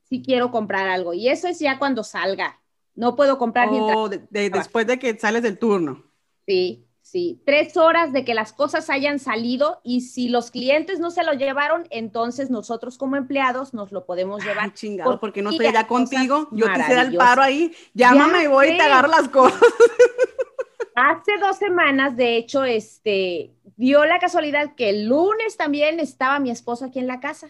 si 0.08 0.22
quiero 0.22 0.50
comprar 0.50 0.88
algo. 0.88 1.12
Y 1.12 1.28
eso 1.28 1.48
es 1.48 1.58
ya 1.58 1.78
cuando 1.78 2.04
salga. 2.04 2.60
No 2.94 3.16
puedo 3.16 3.38
comprar 3.38 3.68
oh, 3.72 4.08
después 4.08 4.86
de 4.86 4.98
que 4.98 5.18
sales 5.18 5.42
del 5.42 5.58
turno. 5.58 6.04
Sí. 6.46 6.86
Sí, 7.04 7.42
tres 7.44 7.76
horas 7.76 8.14
de 8.14 8.24
que 8.24 8.32
las 8.32 8.54
cosas 8.54 8.88
hayan 8.88 9.18
salido 9.18 9.78
y 9.84 10.00
si 10.00 10.30
los 10.30 10.50
clientes 10.50 11.00
no 11.00 11.10
se 11.10 11.22
lo 11.22 11.34
llevaron, 11.34 11.86
entonces 11.90 12.48
nosotros 12.48 12.96
como 12.96 13.16
empleados 13.16 13.74
nos 13.74 13.92
lo 13.92 14.06
podemos 14.06 14.42
llevar. 14.42 14.72
chingado, 14.72 15.20
porque 15.20 15.42
no 15.42 15.50
estoy 15.50 15.66
allá 15.66 15.86
contigo, 15.86 16.48
yo 16.50 16.64
te 16.72 16.80
hice 16.80 16.98
el 16.98 17.14
paro 17.14 17.42
ahí, 17.42 17.74
llámame 17.92 18.44
y 18.44 18.46
voy 18.46 18.68
y 18.68 18.78
te 18.78 18.82
agarro 18.82 19.08
las 19.08 19.28
cosas. 19.28 19.60
Hace 20.94 21.32
dos 21.38 21.58
semanas, 21.58 22.16
de 22.16 22.38
hecho, 22.38 22.64
este, 22.64 23.52
dio 23.76 24.06
la 24.06 24.18
casualidad 24.18 24.74
que 24.74 24.88
el 24.88 25.04
lunes 25.06 25.58
también 25.58 26.00
estaba 26.00 26.38
mi 26.38 26.50
esposo 26.50 26.86
aquí 26.86 27.00
en 27.00 27.06
la 27.06 27.20
casa. 27.20 27.48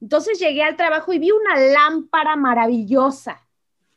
Entonces 0.00 0.40
llegué 0.40 0.64
al 0.64 0.76
trabajo 0.76 1.12
y 1.12 1.20
vi 1.20 1.30
una 1.30 1.56
lámpara 1.60 2.34
maravillosa. 2.34 3.46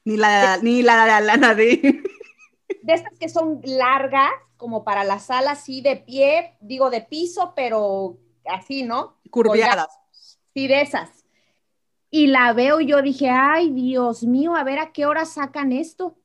Ni 0.06 0.18
la, 0.18 0.58
ni 0.62 0.84
la, 0.84 1.08
la, 1.08 1.20
la, 1.20 1.36
la 1.36 1.56
de... 1.56 2.04
de 2.84 2.94
estas 2.94 3.18
que 3.18 3.28
son 3.28 3.60
largas, 3.64 4.30
como 4.60 4.84
para 4.84 5.04
la 5.04 5.18
sala 5.18 5.52
así 5.52 5.82
de 5.82 5.96
pie, 5.96 6.58
digo 6.60 6.92
de 6.92 7.02
piso, 7.02 7.54
pero 7.56 8.18
así, 8.46 8.84
¿no? 8.84 9.16
Curviadas. 9.32 9.88
Sí, 10.54 10.68
de 10.68 10.82
esas. 10.82 11.10
Y 12.12 12.28
la 12.28 12.52
veo 12.54 12.82
y 12.82 12.86
yo 12.88 13.02
dije, 13.02 13.30
ay, 13.30 13.72
Dios 13.72 14.24
mío, 14.24 14.56
a 14.56 14.64
ver 14.64 14.78
a 14.80 14.92
qué 14.92 15.06
hora 15.06 15.26
sacan 15.26 15.72
esto. 15.72 16.16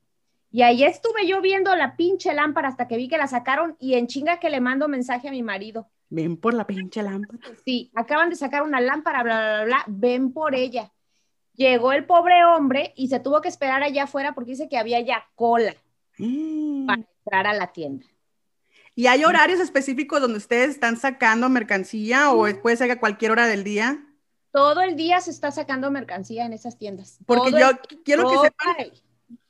Y 0.51 0.63
ahí 0.63 0.83
estuve 0.85 1.27
yo 1.27 1.41
viendo 1.41 1.75
la 1.77 1.97
pinche 1.97 2.35
lámpara 2.35 2.69
hasta 2.69 2.89
que 2.89 2.97
vi 2.97 3.09
que 3.09 3.19
la 3.19 3.29
sacaron 3.29 3.77
y 3.79 3.95
en 3.95 4.09
chinga 4.09 4.41
que 4.41 4.51
le 4.51 4.61
mando 4.61 4.89
mensaje 4.89 5.29
a 5.29 5.31
mi 5.31 5.43
marido. 5.43 5.89
Ven 6.11 6.37
por 6.37 6.55
la 6.55 6.67
pinche 6.67 7.03
lámpara. 7.03 7.39
Sí, 7.65 7.91
acaban 7.95 8.31
de 8.31 8.37
sacar 8.37 8.63
una 8.63 8.81
lámpara, 8.81 9.23
bla, 9.23 9.39
bla, 9.41 9.65
bla, 9.65 9.85
ven 9.87 10.33
por 10.33 10.55
ella. 10.55 10.91
Llegó 11.55 11.93
el 11.93 12.05
pobre 12.05 12.45
hombre 12.45 12.93
y 12.97 13.09
se 13.09 13.21
tuvo 13.21 13.41
que 13.41 13.49
esperar 13.49 13.83
allá 13.85 14.05
afuera 14.05 14.35
porque 14.35 14.53
dice 14.53 14.69
que 14.69 14.77
había 14.79 14.99
ya 15.01 15.25
cola 15.37 15.75
Mm. 16.19 16.87
para 16.87 17.03
entrar 17.03 17.47
a 17.49 17.53
la 17.55 17.73
tienda. 17.73 18.07
¿Y 18.95 19.07
hay 19.07 19.25
horarios 19.25 19.61
específicos 19.61 20.21
donde 20.21 20.39
ustedes 20.39 20.71
están 20.71 20.97
sacando 20.97 21.49
mercancía 21.49 22.31
o 22.31 22.47
Mm. 22.47 22.63
puede 22.63 22.77
ser 22.77 22.91
a 22.91 23.01
cualquier 23.01 23.33
hora 23.33 23.47
del 23.47 23.65
día? 23.65 24.05
Todo 24.53 24.83
el 24.83 24.95
día 24.95 25.21
se 25.21 25.31
está 25.31 25.51
sacando 25.51 25.91
mercancía 25.91 26.47
en 26.47 26.53
esas 26.53 26.79
tiendas. 26.79 27.19
Porque 27.27 27.51
Todo 27.51 27.61
yo 27.61 27.71
el- 27.71 27.79
quiero 28.05 28.29
que 28.31 28.39
sepan, 28.39 28.77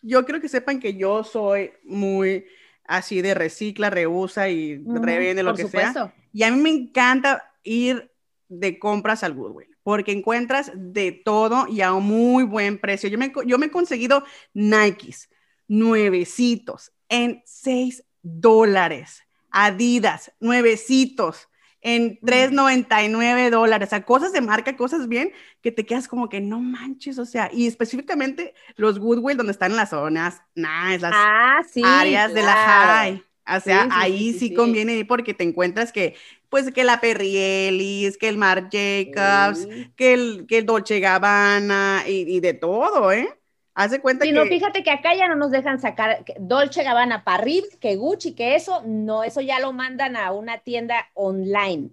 yo 0.01 0.25
quiero 0.25 0.41
que 0.41 0.49
sepan 0.49 0.81
que 0.81 0.95
yo 0.97 1.25
soy 1.25 1.73
muy 1.85 2.47
así 2.87 3.21
de 3.21 3.35
recicla, 3.35 3.91
reusa 3.91 4.49
y 4.49 4.77
Ujú, 4.79 5.03
revende 5.03 5.43
lo 5.43 5.55
que 5.55 5.67
sea. 5.69 5.93
supuesto. 5.93 6.13
Y 6.33 6.43
a 6.43 6.51
mí 6.51 6.59
me 6.61 6.71
encanta 6.71 7.53
ir 7.63 8.11
de 8.49 8.79
compras 8.79 9.23
al 9.25 9.35
Goodwill, 9.35 9.69
porque 9.83 10.13
encuentras 10.13 10.71
de 10.75 11.13
todo 11.13 11.67
y 11.69 11.83
a 11.83 11.93
un 11.93 12.05
muy 12.07 12.45
buen 12.45 12.79
precio. 12.79 13.09
Yo 13.11 13.19
me, 13.19 13.31
yo 13.47 13.59
me 13.59 13.67
he 13.67 13.71
conseguido 13.71 14.25
Nikes 14.55 15.29
nuevecitos 15.69 16.93
en 17.11 17.43
6 17.45 18.05
dólares. 18.23 19.23
Adidas, 19.57 20.33
nuevecitos 20.41 21.49
en 21.81 22.19
3.99 22.25 23.51
dólares. 23.51 23.89
O 23.89 23.91
sea, 23.91 24.05
cosas 24.05 24.33
de 24.33 24.41
marca, 24.41 24.77
cosas 24.77 25.09
bien, 25.09 25.33
que 25.63 25.71
te 25.73 25.87
quedas 25.87 26.09
como 26.09 26.29
que 26.29 26.41
no 26.41 26.61
manches, 26.61 27.19
o 27.19 27.27
sea, 27.27 27.51
y 27.53 27.67
específicamente 27.67 28.55
los 28.77 28.99
Goodwill 28.99 29.37
donde 29.37 29.53
están 29.53 29.73
en 29.73 29.77
las 29.79 29.91
zonas 29.91 30.43
nice, 30.55 31.01
las 31.01 31.17
Ah, 31.17 31.63
sí. 31.71 31.83
áreas 31.83 32.33
de 32.35 32.43
la 32.43 32.57
high. 32.57 33.23
O 33.47 33.61
sea, 33.61 33.87
Sí, 33.87 33.91
sí, 33.91 34.01
ahí 34.01 34.33
sí, 34.33 34.53
conviene 34.55 34.95
ir 34.97 35.07
porque 35.07 35.35
te 35.35 35.45
encuentras 35.45 35.93
que, 35.93 36.17
pues, 36.49 36.73
que 36.73 36.85
la 36.85 37.01
Perrielis, 37.01 38.17
que 38.19 38.29
el 38.29 38.39
Marc 38.39 38.71
Jacobs, 38.73 39.69
que 39.97 40.15
el, 40.15 40.47
que 40.49 40.59
el 40.59 40.67
Dolce 40.67 41.01
Gabbana 41.01 42.05
y, 42.09 42.23
y 42.37 42.41
de 42.41 42.55
todo, 42.55 43.13
¿eh? 43.13 43.29
Haz 43.75 43.91
de 43.91 44.01
cuenta 44.01 44.25
Sí, 44.25 44.31
que... 44.31 44.37
no, 44.37 44.45
fíjate 44.47 44.85
que 44.85 44.91
acá 44.91 45.15
ya 45.15 45.27
no 45.27 45.35
nos 45.35 45.51
dejan 45.51 45.81
sacar 45.81 46.25
Dolce 46.39 46.85
Gabbana 46.85 47.25
para 47.25 47.45
que 47.81 47.97
Gucci, 47.97 48.35
que 48.35 48.55
eso, 48.55 48.83
no, 48.87 49.25
eso 49.25 49.41
ya 49.41 49.59
lo 49.59 49.73
mandan 49.73 50.17
a 50.17 50.33
una 50.33 50.59
tienda 50.59 51.11
online. 51.15 51.91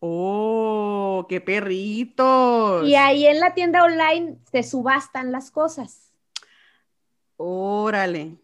¡Oh, 0.00 1.24
qué 1.28 1.40
perritos! 1.40 2.86
Y 2.86 2.94
ahí 2.94 3.26
en 3.26 3.40
la 3.40 3.54
tienda 3.54 3.84
online 3.84 4.36
se 4.52 4.62
subastan 4.62 5.32
las 5.32 5.50
cosas. 5.50 6.12
Órale. 7.38 8.36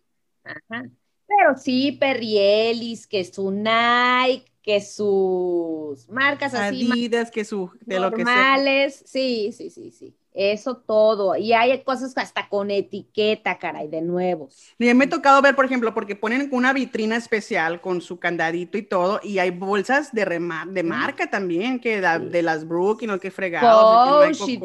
Ajá. 0.43 0.89
Pero 1.27 1.57
sí, 1.59 1.93
Perrielis, 1.93 3.07
que 3.07 3.25
su 3.25 3.51
Nike, 3.51 4.51
que 4.63 4.81
sus 4.81 6.09
marcas 6.09 6.55
así 6.55 6.91
Adidas, 6.91 7.31
que 7.31 7.45
su... 7.45 7.71
De 7.83 8.01
lo 8.01 8.11
que 8.11 8.25
sea. 8.25 8.35
normales. 8.35 9.03
Sí, 9.07 9.53
sí, 9.53 9.69
sí, 9.69 9.91
sí. 9.91 10.15
Eso 10.33 10.77
todo. 10.77 11.35
Y 11.37 11.53
hay 11.53 11.83
cosas 11.83 12.17
hasta 12.17 12.49
con 12.49 12.71
etiqueta, 12.71 13.59
caray, 13.59 13.89
de 13.89 14.01
nuevos. 14.01 14.73
Y 14.79 14.93
me 14.95 15.05
ha 15.05 15.09
tocado 15.09 15.43
ver, 15.43 15.57
por 15.57 15.65
ejemplo, 15.65 15.93
porque 15.93 16.15
ponen 16.15 16.49
una 16.53 16.73
vitrina 16.73 17.17
especial 17.17 17.81
con 17.81 18.01
su 18.01 18.19
candadito 18.19 18.79
y 18.79 18.83
todo, 18.83 19.21
y 19.25 19.39
hay 19.41 19.51
bolsas 19.51 20.13
de, 20.13 20.25
rema- 20.25 20.67
de 20.67 20.83
marca 20.85 21.29
también, 21.29 21.81
que 21.81 22.01
da- 22.01 22.19
Sí. 22.21 22.27
de 22.29 22.43
las 22.43 22.67
Brook 22.67 23.03
y 23.03 23.07
no 23.07 23.19
que 23.19 23.31
fregados. 23.31 24.29
Coach 24.39 24.49
y 24.49 24.59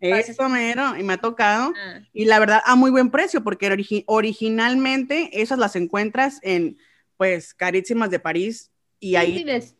Eso 0.00 0.48
mero, 0.48 0.96
y 0.98 1.02
me 1.02 1.14
ha 1.14 1.18
tocado. 1.18 1.72
Ah, 1.76 2.00
Y 2.12 2.24
la 2.26 2.38
verdad, 2.38 2.60
a 2.64 2.74
muy 2.76 2.90
buen 2.90 3.10
precio, 3.10 3.42
porque 3.42 3.70
origi- 3.70 4.04
originalmente 4.06 5.40
esas 5.40 5.58
las 5.58 5.76
encuentras 5.76 6.40
en, 6.42 6.76
pues, 7.16 7.54
carísimas 7.54 8.10
de 8.10 8.18
París, 8.18 8.70
y 9.00 9.16
ahí... 9.16 9.38
sí, 9.38 9.72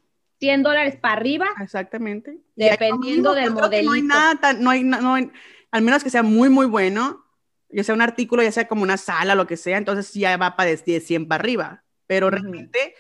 100 0.43 0.65
dólares 0.65 0.97
para 0.97 1.15
arriba. 1.15 1.47
Exactamente. 1.61 2.37
Dependiendo 2.57 3.33
del 3.33 3.55
que 3.71 3.83
No 3.85 3.93
hay 3.93 4.03
nada 4.03 4.35
tan, 4.41 4.61
no 4.61 4.71
hay, 4.71 4.83
no, 4.83 5.15
hay- 5.15 5.31
al 5.71 5.83
menos 5.83 6.03
que 6.03 6.11
sea 6.11 6.25
muy, 6.25 6.49
muy 6.49 6.67
bueno, 6.67 7.25
ya 7.71 7.85
sea 7.85 7.95
un 7.95 8.03
artículo, 8.03 8.43
ya 8.43 8.51
sea 8.51 8.67
como 8.67 8.83
una 8.83 8.97
sala, 8.97 9.37
lo 9.37 9.47
que 9.47 9.57
sea, 9.57 9.79
entonces 9.79 10.13
ya 10.13 10.37
va 10.37 10.57
para 10.57 10.71
de 10.75 11.01
100 11.01 11.29
para 11.29 11.41
arriba. 11.41 11.85
Pero 12.09 12.29
realmente 12.29 12.97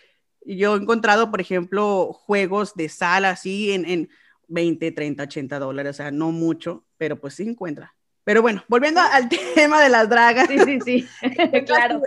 yo 0.47 0.77
he 0.77 0.79
encontrado, 0.79 1.33
por 1.33 1.41
ejemplo, 1.41 2.13
juegos 2.13 2.75
de 2.77 2.89
sala 2.89 3.31
así 3.31 3.73
en, 3.73 3.87
en 3.91 4.09
20, 4.47 4.93
30, 4.93 5.25
80 5.25 5.59
dólares, 5.59 5.91
o 5.91 5.95
sea, 5.95 6.13
no 6.13 6.31
mucho, 6.31 6.85
pero 6.97 7.21
pues 7.21 7.35
sí 7.35 7.43
encuentra. 7.43 7.93
Pero 8.23 8.41
bueno, 8.41 8.63
volviendo 8.69 9.01
al 9.01 9.29
tema 9.57 9.83
de 9.83 9.89
las 9.89 10.09
dragas. 10.09 10.47
Sí, 10.47 10.61
sí, 10.61 10.79
sí. 10.81 11.09
claro. 11.67 12.03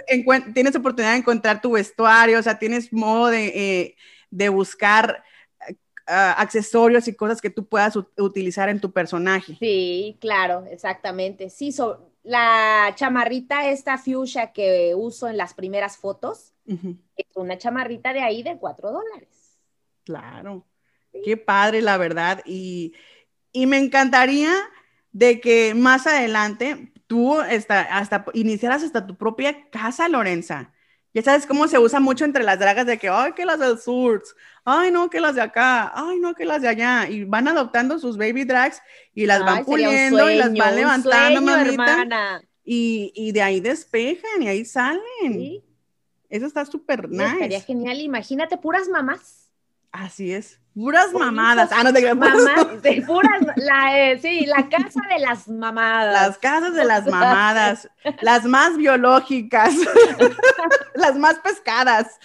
Tienes 0.53 0.77
oportunidad 0.77 1.11
de 1.11 1.17
encontrar 1.17 1.59
tu 1.59 1.71
vestuario, 1.71 2.39
o 2.39 2.41
sea, 2.41 2.57
tienes 2.57 2.93
modo 2.93 3.27
de, 3.27 3.47
eh, 3.47 3.95
de 4.31 4.49
buscar 4.49 5.23
eh, 5.67 5.75
ah, 6.07 6.33
accesorios 6.37 7.07
y 7.07 7.15
cosas 7.15 7.41
que 7.41 7.49
tú 7.49 7.67
puedas 7.67 7.95
ut- 7.95 8.09
utilizar 8.17 8.69
en 8.69 8.79
tu 8.79 8.91
personaje. 8.91 9.55
Sí, 9.59 10.17
claro, 10.19 10.65
exactamente. 10.69 11.49
Sí, 11.49 11.71
so- 11.71 12.11
la 12.23 12.91
chamarrita 12.95 13.69
esta 13.69 13.99
fuchsia 13.99 14.51
que 14.51 14.95
uso 14.95 15.27
en 15.27 15.37
las 15.37 15.53
primeras 15.53 15.97
fotos 15.97 16.53
es 16.65 17.25
una 17.35 17.57
chamarrita 17.59 18.13
de 18.13 18.21
ahí 18.21 18.41
de 18.41 18.57
4 18.57 18.91
dólares. 18.91 19.59
Claro. 20.03 20.65
Qué 21.23 21.37
padre, 21.37 21.81
la 21.83 21.97
verdad. 21.97 22.41
Y, 22.45 22.93
y 23.51 23.67
me 23.67 23.77
encantaría 23.77 24.51
de 25.11 25.39
que 25.39 25.73
más 25.75 26.07
adelante 26.07 26.91
tú 27.07 27.39
hasta, 27.39 27.81
hasta 27.81 28.25
iniciaras 28.33 28.83
hasta 28.83 29.05
tu 29.07 29.15
propia 29.15 29.69
casa, 29.69 30.09
Lorenza. 30.09 30.73
Ya 31.15 31.23
sabes 31.23 31.47
cómo 31.47 31.67
se 31.69 31.79
usa 31.79 31.99
mucho 32.01 32.25
entre 32.25 32.43
las 32.43 32.59
dragas 32.59 32.85
de 32.85 32.99
que, 32.99 33.09
ay, 33.09 33.33
que 33.33 33.45
las 33.45 33.59
del 33.59 33.79
sur, 33.79 34.21
ay, 34.65 34.91
no, 34.91 35.09
que 35.09 35.21
las 35.21 35.35
de 35.35 35.41
acá, 35.41 35.91
ay, 35.95 36.19
no, 36.19 36.35
que 36.35 36.45
las 36.45 36.61
de 36.61 36.67
allá. 36.69 37.09
Y 37.09 37.23
van 37.25 37.47
adoptando 37.47 37.99
sus 37.99 38.17
baby 38.17 38.43
drags 38.45 38.81
y 39.13 39.25
las 39.25 39.43
van 39.45 39.59
Ay, 39.59 39.65
sería 39.65 39.65
puliendo 39.87 40.29
y 40.29 40.35
las 40.35 40.53
van 40.57 40.75
levantando, 40.75 41.41
sueño, 41.41 41.41
mamita. 41.41 42.05
hermana. 42.05 42.43
Y, 42.65 43.13
y 43.15 43.31
de 43.33 43.41
ahí 43.43 43.61
despejan 43.61 44.43
y 44.43 44.49
ahí 44.49 44.65
salen. 44.65 45.01
Sí, 45.21 45.63
Eso 46.29 46.45
está 46.47 46.65
súper 46.65 47.09
estaría 47.11 47.59
nice. 47.59 47.61
genial. 47.61 47.99
Imagínate, 48.01 48.57
puras 48.57 48.89
mamás. 48.89 49.44
Así 49.95 50.33
es. 50.33 50.59
Puras 50.73 51.13
mamadas. 51.13 51.69
Ah, 51.71 51.83
no 51.85 51.93
te 51.93 51.99
creas, 52.01 52.17
Mamás, 52.17 52.81
de 52.81 53.01
puras, 53.07 53.41
la, 53.55 53.97
eh, 53.97 54.19
sí, 54.19 54.45
la 54.45 54.67
casa 54.67 54.99
de 55.09 55.19
las 55.19 55.47
mamadas. 55.47 56.13
Las 56.13 56.37
casas 56.37 56.73
de 56.73 56.83
las 56.83 57.05
mamadas, 57.09 57.89
las 58.19 58.43
más 58.43 58.75
biológicas, 58.75 59.73
las 60.95 61.17
más 61.17 61.39
pescadas. 61.39 62.19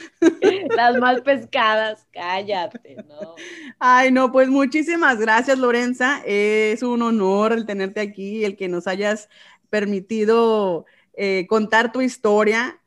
Las 0.75 0.99
más 0.99 1.21
pescadas, 1.21 2.09
cállate, 2.13 2.97
¿no? 3.09 3.37
Ay, 3.79 4.11
no, 4.11 4.33
pues 4.33 4.49
muchísimas 4.49 5.21
gracias, 5.21 5.57
Lorenza. 5.57 6.21
Es 6.27 6.83
un 6.83 7.03
honor 7.03 7.53
el 7.53 7.67
tenerte 7.67 8.01
aquí, 8.01 8.45
el 8.45 8.57
que 8.57 8.67
nos 8.67 8.89
hayas 8.89 9.29
permitido 9.69 10.87
eh, 11.15 11.47
contar 11.49 11.93
tu 11.93 12.01
historia 12.01 12.80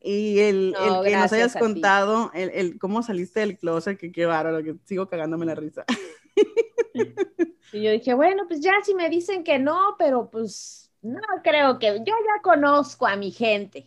y 0.00 0.38
el, 0.40 0.72
No, 0.72 1.04
el 1.04 1.10
que 1.10 1.16
nos 1.16 1.32
hayas 1.32 1.56
contado 1.56 2.30
el, 2.34 2.50
el 2.50 2.78
cómo 2.78 3.02
saliste 3.02 3.40
del 3.40 3.58
closet, 3.58 3.98
que 3.98 4.12
qué 4.12 4.26
bárbaro, 4.26 4.62
que 4.62 4.76
sigo 4.84 5.08
cagándome 5.08 5.46
la 5.46 5.54
risa. 5.54 5.84
Y 7.72 7.82
yo 7.82 7.90
dije, 7.90 8.14
bueno, 8.14 8.44
pues 8.48 8.60
ya 8.60 8.72
si 8.82 8.94
me 8.94 9.10
dicen 9.10 9.44
que 9.44 9.58
no, 9.58 9.96
pero 9.98 10.30
pues 10.30 10.90
no 11.02 11.20
creo 11.42 11.78
que, 11.78 11.98
yo 11.98 12.04
ya 12.04 12.42
conozco 12.42 13.06
a 13.06 13.16
mi 13.16 13.30
gente. 13.30 13.86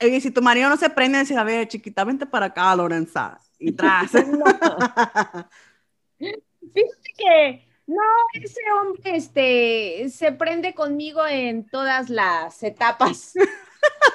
Y 0.00 0.20
si 0.20 0.30
tu 0.30 0.42
marido 0.42 0.68
no 0.68 0.76
se 0.76 0.90
prende, 0.90 1.20
dice, 1.20 1.36
a 1.36 1.44
ver, 1.44 1.68
chiquita, 1.68 2.04
vente 2.04 2.26
para 2.26 2.46
acá, 2.46 2.74
Lorenza. 2.74 3.38
Y 3.58 3.72
tras. 3.72 4.12
No. 6.22 6.28
Fíjate 6.72 7.12
que 7.16 7.66
no, 7.88 8.00
ese 8.34 8.60
hombre 8.80 9.16
este, 9.16 10.08
se 10.08 10.30
prende 10.30 10.72
conmigo 10.72 11.26
en 11.26 11.66
todas 11.66 12.08
las 12.10 12.62
etapas. 12.62 13.34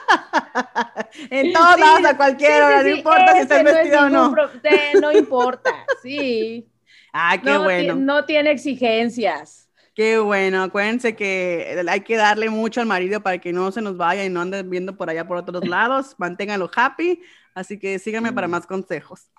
en 1.30 1.52
todos 1.52 1.80
Sí, 1.80 1.80
lados, 1.80 2.06
a 2.06 2.18
cualquier 2.18 2.64
hora, 2.64 2.84
sí, 2.84 2.84
no 2.84 2.90
sí, 2.90 2.96
importa 2.96 3.36
si 3.36 3.42
estás 3.42 3.64
no 3.64 3.78
es 3.78 3.78
vestido 3.80 4.04
o 4.06 4.10
no. 4.10 4.30
pro- 4.30 4.52
no 5.00 5.12
importa, 5.12 5.90
sí. 5.96 6.70
Ah, 7.14 7.42
qué 7.44 7.58
no, 7.58 7.58
bueno, 7.58 8.06
no 8.06 8.26
tiene 8.26 8.52
exigencias. 8.52 9.70
qué 9.94 10.18
bueno. 10.20 10.64
Acuérdense 10.64 11.16
que 11.16 11.84
hay 11.88 12.02
que 12.02 12.16
darle 12.18 12.50
mucho 12.50 12.82
al 12.82 12.88
marido 12.88 13.22
para 13.22 13.40
que 13.40 13.54
no 13.54 13.72
se 13.72 13.82
nos 13.82 13.98
vaya 13.98 14.26
y 14.26 14.30
no 14.30 14.42
ande 14.42 14.64
viendo 14.64 14.96
por 14.98 15.10
allá 15.10 15.28
por 15.28 15.38
otros 15.38 15.66
lados. 15.68 16.16
Manténganlo 16.18 16.70
happy. 16.76 17.22
Así 17.56 17.80
que 17.80 17.98
síganme 18.00 18.34
para 18.34 18.48
más 18.48 18.68
consejos. 18.68 19.30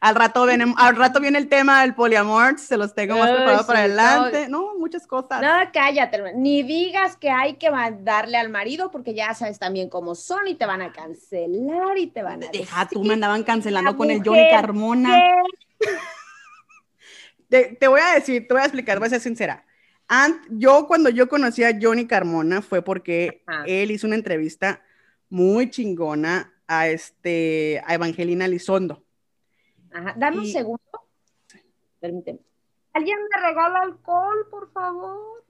Al, 0.00 0.14
rato 0.14 0.46
viene, 0.46 0.74
al 0.78 0.96
rato 0.96 1.20
viene 1.20 1.38
el 1.38 1.48
tema 1.48 1.82
del 1.82 1.94
poliamor. 1.94 2.58
Se 2.58 2.76
los 2.76 2.94
tengo 2.94 3.18
más 3.18 3.30
preparado 3.30 3.66
para 3.66 3.80
sí, 3.80 3.84
adelante. 3.84 4.48
No, 4.48 4.78
muchas 4.78 5.06
cosas. 5.06 5.42
No, 5.42 5.70
cállate, 5.72 6.34
ni 6.34 6.62
digas 6.62 7.16
que 7.16 7.30
hay 7.30 7.54
que 7.54 7.70
darle 8.00 8.38
al 8.38 8.48
marido 8.48 8.90
porque 8.90 9.14
ya 9.14 9.34
sabes 9.34 9.58
también 9.58 9.90
cómo 9.90 10.14
son 10.14 10.48
y 10.48 10.54
te 10.54 10.64
van 10.64 10.80
a 10.80 10.90
cancelar 10.92 11.98
y 11.98 12.06
te 12.06 12.22
van 12.22 12.42
a 12.42 12.48
Deja, 12.48 12.88
tú 12.88 13.04
me 13.04 13.14
andaban 13.14 13.42
cancelando 13.42 13.90
la 13.90 13.96
con 13.96 14.10
el 14.10 14.22
Johnny 14.24 14.48
Carmona. 14.50 15.18
Te, 17.48 17.76
te 17.80 17.88
voy 17.88 18.00
a 18.00 18.14
decir, 18.14 18.46
te 18.46 18.54
voy 18.54 18.62
a 18.62 18.66
explicar, 18.66 19.00
voy 19.00 19.08
a 19.08 19.10
ser 19.10 19.20
sincera. 19.20 19.66
yo 20.50 20.86
cuando 20.86 21.10
yo 21.10 21.28
conocí 21.28 21.64
a 21.64 21.76
Johnny 21.82 22.06
Carmona 22.06 22.62
fue 22.62 22.80
porque 22.80 23.42
él 23.66 23.90
hizo 23.90 24.06
una 24.06 24.14
entrevista 24.14 24.84
muy 25.28 25.68
chingona 25.68 26.54
a 26.68 26.86
este 26.86 27.82
a 27.84 27.94
Evangelina 27.94 28.46
Lizondo. 28.46 29.04
Ajá, 29.92 30.14
dame 30.16 30.38
un 30.38 30.46
segundo. 30.46 30.82
Permíteme. 32.00 32.40
¿Alguien 32.92 33.18
me 33.30 33.40
regala 33.40 33.80
alcohol, 33.80 34.46
por 34.50 34.72
favor? 34.72 35.44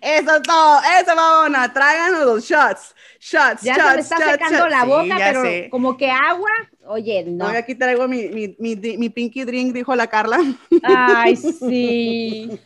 Eso 0.00 0.36
es 0.36 0.42
todo, 0.42 0.80
eso 1.00 1.14
mamona, 1.14 1.72
tráiganos 1.72 2.24
los 2.24 2.44
shots, 2.44 2.94
shots, 3.20 3.62
ya 3.62 3.76
shots, 3.76 3.88
se 3.88 3.94
me 3.94 4.00
está 4.00 4.32
secando 4.32 4.68
la 4.68 4.84
boca, 4.84 5.16
pero 5.16 5.70
como 5.70 5.96
que 5.96 6.10
agua, 6.10 6.50
oye, 6.86 7.24
no. 7.24 7.46
Aquí 7.46 7.74
traigo 7.74 8.08
mi, 8.08 8.28
mi, 8.28 8.56
mi, 8.58 8.76
mi, 8.76 9.08
pinky 9.10 9.44
drink, 9.44 9.72
dijo 9.74 9.94
la 9.94 10.06
Carla. 10.06 10.38
Ay, 10.82 11.36
sí. 11.36 12.58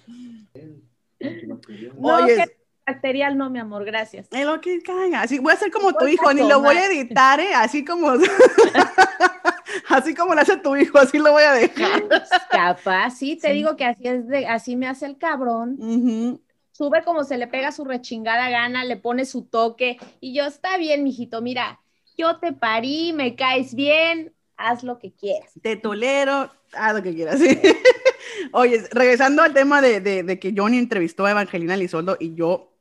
oye, 2.02 2.57
Bacterial 2.88 3.36
no, 3.36 3.50
mi 3.50 3.58
amor, 3.58 3.84
gracias. 3.84 4.28
Es 4.30 4.46
lo 4.46 4.62
que 4.62 4.80
caiga. 4.80 5.20
Así 5.20 5.38
voy 5.38 5.52
a 5.52 5.56
ser 5.56 5.70
como 5.70 5.92
tu 5.92 6.08
hijo, 6.08 6.32
ni 6.32 6.48
lo 6.48 6.62
voy 6.62 6.74
a 6.74 6.86
editar, 6.86 7.38
¿eh? 7.38 7.54
Así 7.54 7.84
como. 7.84 8.12
así 9.90 10.14
como 10.14 10.34
lo 10.34 10.40
hace 10.40 10.56
tu 10.56 10.74
hijo, 10.74 10.96
así 10.96 11.18
lo 11.18 11.32
voy 11.32 11.42
a 11.42 11.52
dejar. 11.52 12.02
Capaz, 12.50 13.10
sí, 13.10 13.36
te 13.36 13.52
digo 13.52 13.76
que 13.76 13.84
así 13.84 14.08
es 14.08 14.26
de, 14.26 14.46
así 14.46 14.74
me 14.74 14.88
hace 14.88 15.04
el 15.04 15.18
cabrón. 15.18 16.40
Sube 16.72 17.04
como 17.04 17.24
se 17.24 17.36
le 17.36 17.46
pega 17.46 17.72
su 17.72 17.84
rechingada 17.84 18.48
gana, 18.48 18.86
le 18.86 18.96
pone 18.96 19.26
su 19.26 19.42
toque. 19.44 19.98
Y 20.20 20.32
yo, 20.32 20.46
está 20.46 20.78
bien, 20.78 21.04
mijito, 21.04 21.42
mira, 21.42 21.80
yo 22.16 22.38
te 22.38 22.54
parí, 22.54 23.12
me 23.12 23.36
caes 23.36 23.74
bien, 23.74 24.32
haz 24.56 24.82
lo 24.82 24.98
que 24.98 25.12
quieras. 25.12 25.52
Te 25.60 25.76
tolero, 25.76 26.50
haz 26.72 26.94
lo 26.94 27.02
que 27.02 27.14
quieras. 27.14 27.38
Oye, 28.52 28.82
regresando 28.92 29.42
al 29.42 29.52
tema 29.52 29.82
de, 29.82 30.00
de, 30.00 30.22
de, 30.22 30.38
que 30.38 30.54
Johnny 30.56 30.78
entrevistó 30.78 31.26
a 31.26 31.32
Evangelina 31.32 31.76
Lizoldo 31.76 32.16
y 32.18 32.34
yo 32.34 32.72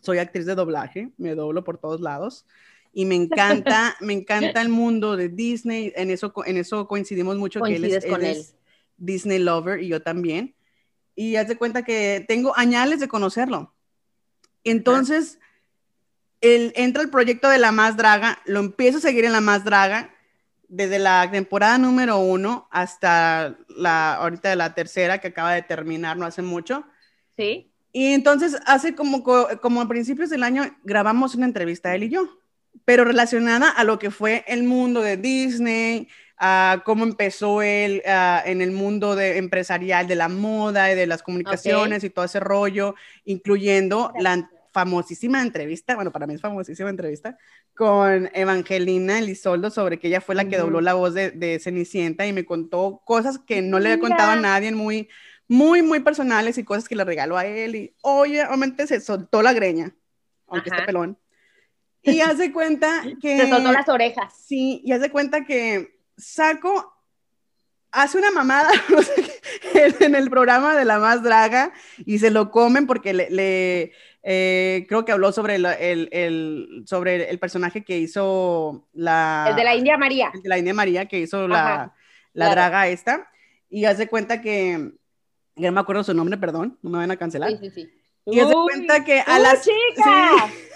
soy 0.00 0.18
actriz 0.18 0.46
de 0.46 0.54
doblaje, 0.54 1.10
me 1.16 1.34
doblo 1.34 1.64
por 1.64 1.78
todos 1.78 2.00
lados 2.00 2.46
y 2.92 3.04
me 3.04 3.14
encanta, 3.64 3.96
me 4.00 4.12
encanta 4.12 4.60
el 4.60 4.68
mundo 4.68 5.16
de 5.16 5.28
Disney, 5.28 5.92
en 5.96 6.10
eso, 6.10 6.32
en 6.44 6.56
eso 6.56 6.86
coincidimos 6.86 7.36
mucho 7.36 7.60
que 7.60 7.76
él 7.76 7.84
es, 7.84 8.04
con 8.06 8.24
él, 8.24 8.44
Disney 8.96 9.38
lover 9.38 9.82
y 9.82 9.88
yo 9.88 10.02
también. 10.02 10.54
Y 11.14 11.36
haz 11.36 11.48
de 11.48 11.56
cuenta 11.56 11.84
que 11.84 12.24
tengo 12.26 12.56
añales 12.56 12.98
de 12.98 13.08
conocerlo. 13.08 13.74
Entonces, 14.64 15.38
él 16.40 16.72
entra 16.74 17.02
el 17.02 17.10
proyecto 17.10 17.48
de 17.48 17.58
La 17.58 17.72
Más 17.72 17.96
Draga, 17.96 18.38
lo 18.46 18.60
empiezo 18.60 18.98
a 18.98 19.02
seguir 19.02 19.24
en 19.24 19.32
La 19.32 19.40
Más 19.40 19.64
Draga 19.64 20.14
desde 20.68 20.98
la 20.98 21.30
temporada 21.30 21.76
número 21.76 22.18
uno 22.18 22.66
hasta 22.70 23.58
la 23.68 24.14
ahorita 24.14 24.48
de 24.48 24.56
la 24.56 24.74
tercera 24.74 25.18
que 25.18 25.28
acaba 25.28 25.52
de 25.52 25.60
terminar 25.60 26.16
no 26.16 26.24
hace 26.24 26.40
mucho. 26.40 26.84
Sí. 27.36 27.71
Y 27.92 28.14
entonces, 28.14 28.56
hace 28.64 28.94
como, 28.94 29.22
como 29.22 29.80
a 29.80 29.88
principios 29.88 30.30
del 30.30 30.42
año, 30.42 30.64
grabamos 30.82 31.34
una 31.34 31.46
entrevista, 31.46 31.94
él 31.94 32.04
y 32.04 32.08
yo, 32.08 32.26
pero 32.86 33.04
relacionada 33.04 33.68
a 33.68 33.84
lo 33.84 33.98
que 33.98 34.10
fue 34.10 34.44
el 34.48 34.62
mundo 34.62 35.02
de 35.02 35.18
Disney, 35.18 36.08
a 36.38 36.82
cómo 36.84 37.04
empezó 37.04 37.62
él 37.62 38.02
en 38.04 38.62
el 38.62 38.72
mundo 38.72 39.14
de, 39.14 39.36
empresarial 39.36 40.08
de 40.08 40.16
la 40.16 40.28
moda 40.28 40.90
y 40.90 40.96
de 40.96 41.06
las 41.06 41.22
comunicaciones 41.22 42.02
y 42.02 42.10
todo 42.10 42.24
ese 42.24 42.40
rollo, 42.40 42.94
incluyendo 43.24 44.12
la 44.18 44.50
famosísima 44.72 45.42
entrevista, 45.42 45.94
bueno, 45.94 46.10
para 46.10 46.26
mí 46.26 46.34
es 46.34 46.40
famosísima 46.40 46.88
entrevista, 46.88 47.36
con 47.76 48.30
Evangelina 48.32 49.18
Elizoldo 49.18 49.70
sobre 49.70 49.98
que 49.98 50.08
ella 50.08 50.22
fue 50.22 50.34
la 50.34 50.46
que 50.46 50.56
dobló 50.56 50.80
la 50.80 50.94
voz 50.94 51.12
de, 51.12 51.30
de 51.30 51.58
Cenicienta 51.58 52.26
y 52.26 52.32
me 52.32 52.46
contó 52.46 53.02
cosas 53.04 53.38
que 53.38 53.60
no 53.60 53.78
le 53.78 53.92
había 53.92 54.00
contado 54.00 54.32
a 54.32 54.36
nadie, 54.36 54.72
muy 54.72 55.10
muy, 55.48 55.82
muy 55.82 56.00
personales 56.00 56.58
y 56.58 56.64
cosas 56.64 56.88
que 56.88 56.96
le 56.96 57.04
regaló 57.04 57.36
a 57.36 57.46
él. 57.46 57.76
Y 57.76 57.94
obviamente 58.02 58.86
se 58.86 59.00
soltó 59.00 59.42
la 59.42 59.52
greña, 59.52 59.94
aunque 60.46 60.70
esté 60.70 60.82
pelón. 60.82 61.18
Y 62.02 62.20
hace 62.20 62.52
cuenta 62.52 63.02
que... 63.20 63.38
Se 63.38 63.48
soltó 63.48 63.72
las 63.72 63.88
orejas. 63.88 64.34
Sí, 64.46 64.82
y 64.84 64.92
hace 64.92 65.10
cuenta 65.10 65.44
que 65.44 65.98
Saco 66.16 66.92
hace 67.92 68.18
una 68.18 68.30
mamada 68.30 68.70
en 69.74 70.14
el 70.14 70.30
programa 70.30 70.74
de 70.74 70.84
La 70.84 70.98
Más 70.98 71.22
Draga 71.22 71.72
y 71.98 72.18
se 72.18 72.30
lo 72.30 72.50
comen 72.50 72.86
porque 72.86 73.12
le... 73.12 73.92
Eh, 74.24 74.86
creo 74.88 75.04
que 75.04 75.10
habló 75.10 75.32
sobre 75.32 75.56
el, 75.56 75.66
el, 75.66 76.84
sobre 76.86 77.28
el 77.28 77.38
personaje 77.40 77.84
que 77.84 77.98
hizo 77.98 78.88
la... 78.92 79.46
El 79.50 79.56
de 79.56 79.64
la 79.64 79.74
India 79.74 79.98
María. 79.98 80.30
El 80.32 80.42
de 80.42 80.48
la 80.48 80.58
India 80.58 80.74
María 80.74 81.06
que 81.06 81.18
hizo 81.18 81.48
la, 81.48 81.92
la 82.32 82.50
draga 82.50 82.86
esta. 82.86 83.28
Y 83.68 83.84
hace 83.84 84.06
cuenta 84.06 84.40
que 84.40 84.92
ya 85.56 85.70
no 85.70 85.74
me 85.74 85.80
acuerdo 85.80 86.04
su 86.04 86.14
nombre, 86.14 86.36
perdón, 86.38 86.78
no 86.82 86.90
me 86.90 86.98
van 86.98 87.10
a 87.10 87.16
cancelar. 87.16 87.50
Sí, 87.50 87.58
sí, 87.60 87.70
sí. 87.70 88.02
Y 88.26 88.38
se 88.38 88.52
cuenta 88.52 89.04
que 89.04 89.20
a, 89.20 89.38
la, 89.38 89.54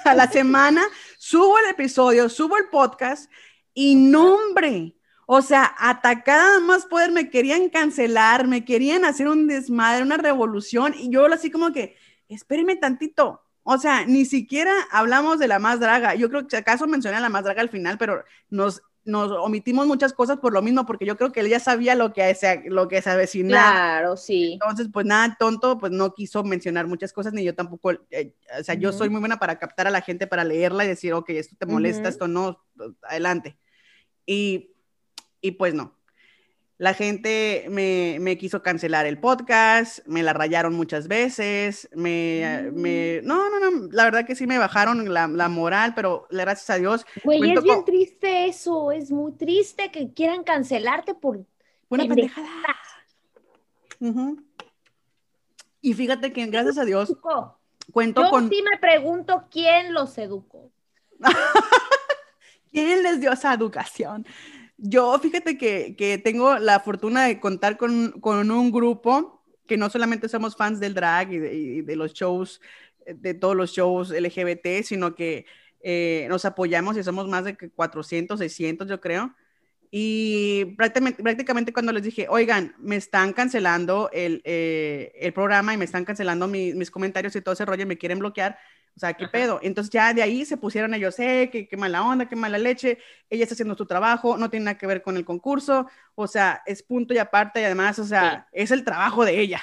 a 0.04 0.14
la 0.14 0.26
semana 0.28 0.82
subo 1.18 1.58
el 1.58 1.70
episodio, 1.70 2.28
subo 2.28 2.56
el 2.56 2.68
podcast 2.70 3.30
y 3.72 3.94
nombre. 3.94 4.96
O 5.26 5.42
sea, 5.42 5.74
atacada 5.78 6.60
más 6.60 6.86
poder, 6.86 7.10
me 7.10 7.30
querían 7.30 7.68
cancelar, 7.68 8.46
me 8.46 8.64
querían 8.64 9.04
hacer 9.04 9.28
un 9.28 9.48
desmadre, 9.48 10.02
una 10.02 10.16
revolución, 10.16 10.94
y 10.96 11.10
yo 11.10 11.26
así 11.26 11.50
como 11.50 11.72
que, 11.72 11.96
espérenme 12.28 12.76
tantito. 12.76 13.42
O 13.64 13.78
sea, 13.78 14.06
ni 14.06 14.24
siquiera 14.24 14.72
hablamos 14.92 15.40
de 15.40 15.48
la 15.48 15.58
más 15.58 15.80
draga. 15.80 16.14
Yo 16.14 16.28
creo 16.30 16.46
que 16.46 16.56
acaso 16.56 16.86
mencioné 16.86 17.16
a 17.16 17.20
la 17.20 17.28
más 17.28 17.42
draga 17.42 17.60
al 17.60 17.68
final, 17.68 17.98
pero 17.98 18.24
nos 18.48 18.82
nos 19.06 19.30
omitimos 19.30 19.86
muchas 19.86 20.12
cosas 20.12 20.38
por 20.38 20.52
lo 20.52 20.60
mismo, 20.60 20.84
porque 20.84 21.06
yo 21.06 21.16
creo 21.16 21.32
que 21.32 21.40
él 21.40 21.48
ya 21.48 21.60
sabía 21.60 21.94
lo 21.94 22.12
que 22.12 22.34
se, 22.34 22.64
lo 22.66 22.88
que 22.88 23.00
se 23.00 23.10
avecinaba. 23.10 23.70
Claro, 23.72 24.16
sí. 24.16 24.54
Entonces, 24.54 24.88
pues 24.92 25.06
nada, 25.06 25.36
tonto, 25.38 25.78
pues 25.78 25.92
no 25.92 26.12
quiso 26.12 26.44
mencionar 26.44 26.86
muchas 26.86 27.12
cosas, 27.12 27.32
ni 27.32 27.44
yo 27.44 27.54
tampoco, 27.54 27.92
eh, 28.10 28.34
o 28.58 28.62
sea, 28.62 28.74
yo 28.74 28.92
soy 28.92 29.08
muy 29.08 29.20
buena 29.20 29.38
para 29.38 29.58
captar 29.58 29.86
a 29.86 29.90
la 29.90 30.02
gente, 30.02 30.26
para 30.26 30.44
leerla 30.44 30.84
y 30.84 30.88
decir, 30.88 31.14
ok, 31.14 31.30
esto 31.30 31.56
te 31.58 31.66
molesta, 31.66 32.08
esto 32.08 32.28
no, 32.28 32.62
adelante. 33.02 33.56
Y, 34.26 34.74
y 35.40 35.52
pues 35.52 35.72
no, 35.72 35.95
la 36.78 36.92
gente 36.92 37.66
me, 37.70 38.36
quiso 38.38 38.62
cancelar 38.62 39.06
el 39.06 39.18
podcast, 39.18 40.06
me 40.06 40.22
la 40.22 40.32
rayaron 40.32 40.74
muchas 40.74 41.08
veces, 41.08 41.88
me, 41.94 42.70
me, 42.72 43.20
mm. 43.22 43.26
no, 43.26 43.48
no, 43.48 43.70
no, 43.70 43.88
la 43.90 44.04
verdad 44.04 44.26
que 44.26 44.36
sí 44.36 44.46
me 44.46 44.58
bajaron 44.58 45.12
la, 45.12 45.48
moral, 45.48 45.94
pero 45.94 46.26
gracias 46.30 46.68
a 46.70 46.76
Dios. 46.76 47.06
Güey, 47.24 47.52
es 47.52 47.62
bien 47.62 47.84
triste 47.84 48.46
eso, 48.46 48.92
es 48.92 49.10
muy 49.10 49.32
triste 49.32 49.90
que 49.90 50.12
quieran 50.12 50.44
cancelarte 50.44 51.14
por 51.14 51.44
una 51.88 52.06
pendejada. 52.06 52.48
Y 55.80 55.94
fíjate 55.94 56.32
que 56.32 56.44
gracias 56.46 56.78
a 56.78 56.84
Dios 56.84 57.16
cuento 57.92 58.22
Yo 58.22 58.30
con... 58.30 58.48
sí 58.50 58.62
me 58.70 58.76
pregunto 58.78 59.44
quién 59.50 59.94
los 59.94 60.18
educó. 60.18 60.70
¿Quién 62.70 63.02
les 63.02 63.20
dio 63.20 63.32
esa 63.32 63.54
educación? 63.54 64.26
Yo, 64.78 65.18
fíjate 65.18 65.56
que, 65.56 66.20
tengo 66.22 66.58
la 66.58 66.80
fortuna 66.80 67.24
de 67.24 67.40
contar 67.40 67.76
con, 67.76 68.14
un 68.22 68.70
grupo 68.70 69.42
que 69.66 69.76
no 69.76 69.90
solamente 69.90 70.28
somos 70.28 70.56
fans 70.56 70.80
del 70.80 70.94
drag 70.94 71.32
y 71.32 71.82
de, 71.82 71.96
los 71.96 72.12
shows, 72.12 72.60
de 73.06 73.34
todos 73.34 73.56
los 73.56 73.72
shows 73.72 74.10
LGBT, 74.10 74.82
sino 74.84 75.14
que 75.14 75.46
eh, 75.80 76.26
nos 76.28 76.44
apoyamos 76.44 76.96
y 76.96 77.02
somos 77.02 77.26
más 77.28 77.44
de 77.44 77.56
400, 77.56 78.38
600, 78.38 78.88
yo 78.88 79.00
creo. 79.00 79.34
Y 79.90 80.74
prácticamente, 80.76 81.22
prácticamente, 81.22 81.72
cuando 81.72 81.92
les 81.92 82.02
dije, 82.02 82.26
oigan, 82.28 82.74
me 82.78 82.96
están 82.96 83.32
cancelando 83.32 84.10
el, 84.12 84.42
eh, 84.44 85.32
programa 85.34 85.72
y 85.72 85.78
me 85.78 85.84
están 85.86 86.04
cancelando 86.04 86.48
mis 86.48 86.90
comentarios 86.90 87.34
y 87.34 87.40
todo 87.40 87.54
ese 87.54 87.64
rollo, 87.64 87.86
me 87.86 87.96
quieren 87.96 88.18
bloquear, 88.18 88.58
o 88.96 88.98
sea, 88.98 89.12
¿qué 89.12 89.28
pedo? 89.28 89.60
Entonces 89.62 89.92
ya 89.92 90.14
de 90.14 90.22
ahí 90.22 90.46
se 90.46 90.56
pusieron 90.56 90.94
ellos, 90.94 91.18
eh, 91.18 91.50
qué, 91.52 91.68
qué 91.68 91.76
mala 91.76 92.02
onda, 92.02 92.26
qué 92.26 92.34
mala 92.34 92.56
leche, 92.56 92.98
ella 93.28 93.42
está 93.42 93.52
haciendo 93.52 93.76
su 93.76 93.84
trabajo, 93.84 94.38
no 94.38 94.48
tiene 94.48 94.64
nada 94.64 94.78
que 94.78 94.86
ver 94.86 95.02
con 95.02 95.18
el 95.18 95.24
concurso, 95.24 95.86
o 96.14 96.26
sea, 96.26 96.62
es 96.64 96.82
punto 96.82 97.12
y 97.12 97.18
aparte 97.18 97.60
y 97.60 97.64
además, 97.64 97.98
o 97.98 98.04
sea, 98.04 98.48
es 98.52 98.70
el 98.70 98.84
trabajo 98.84 99.26
de 99.26 99.38
ella. 99.38 99.60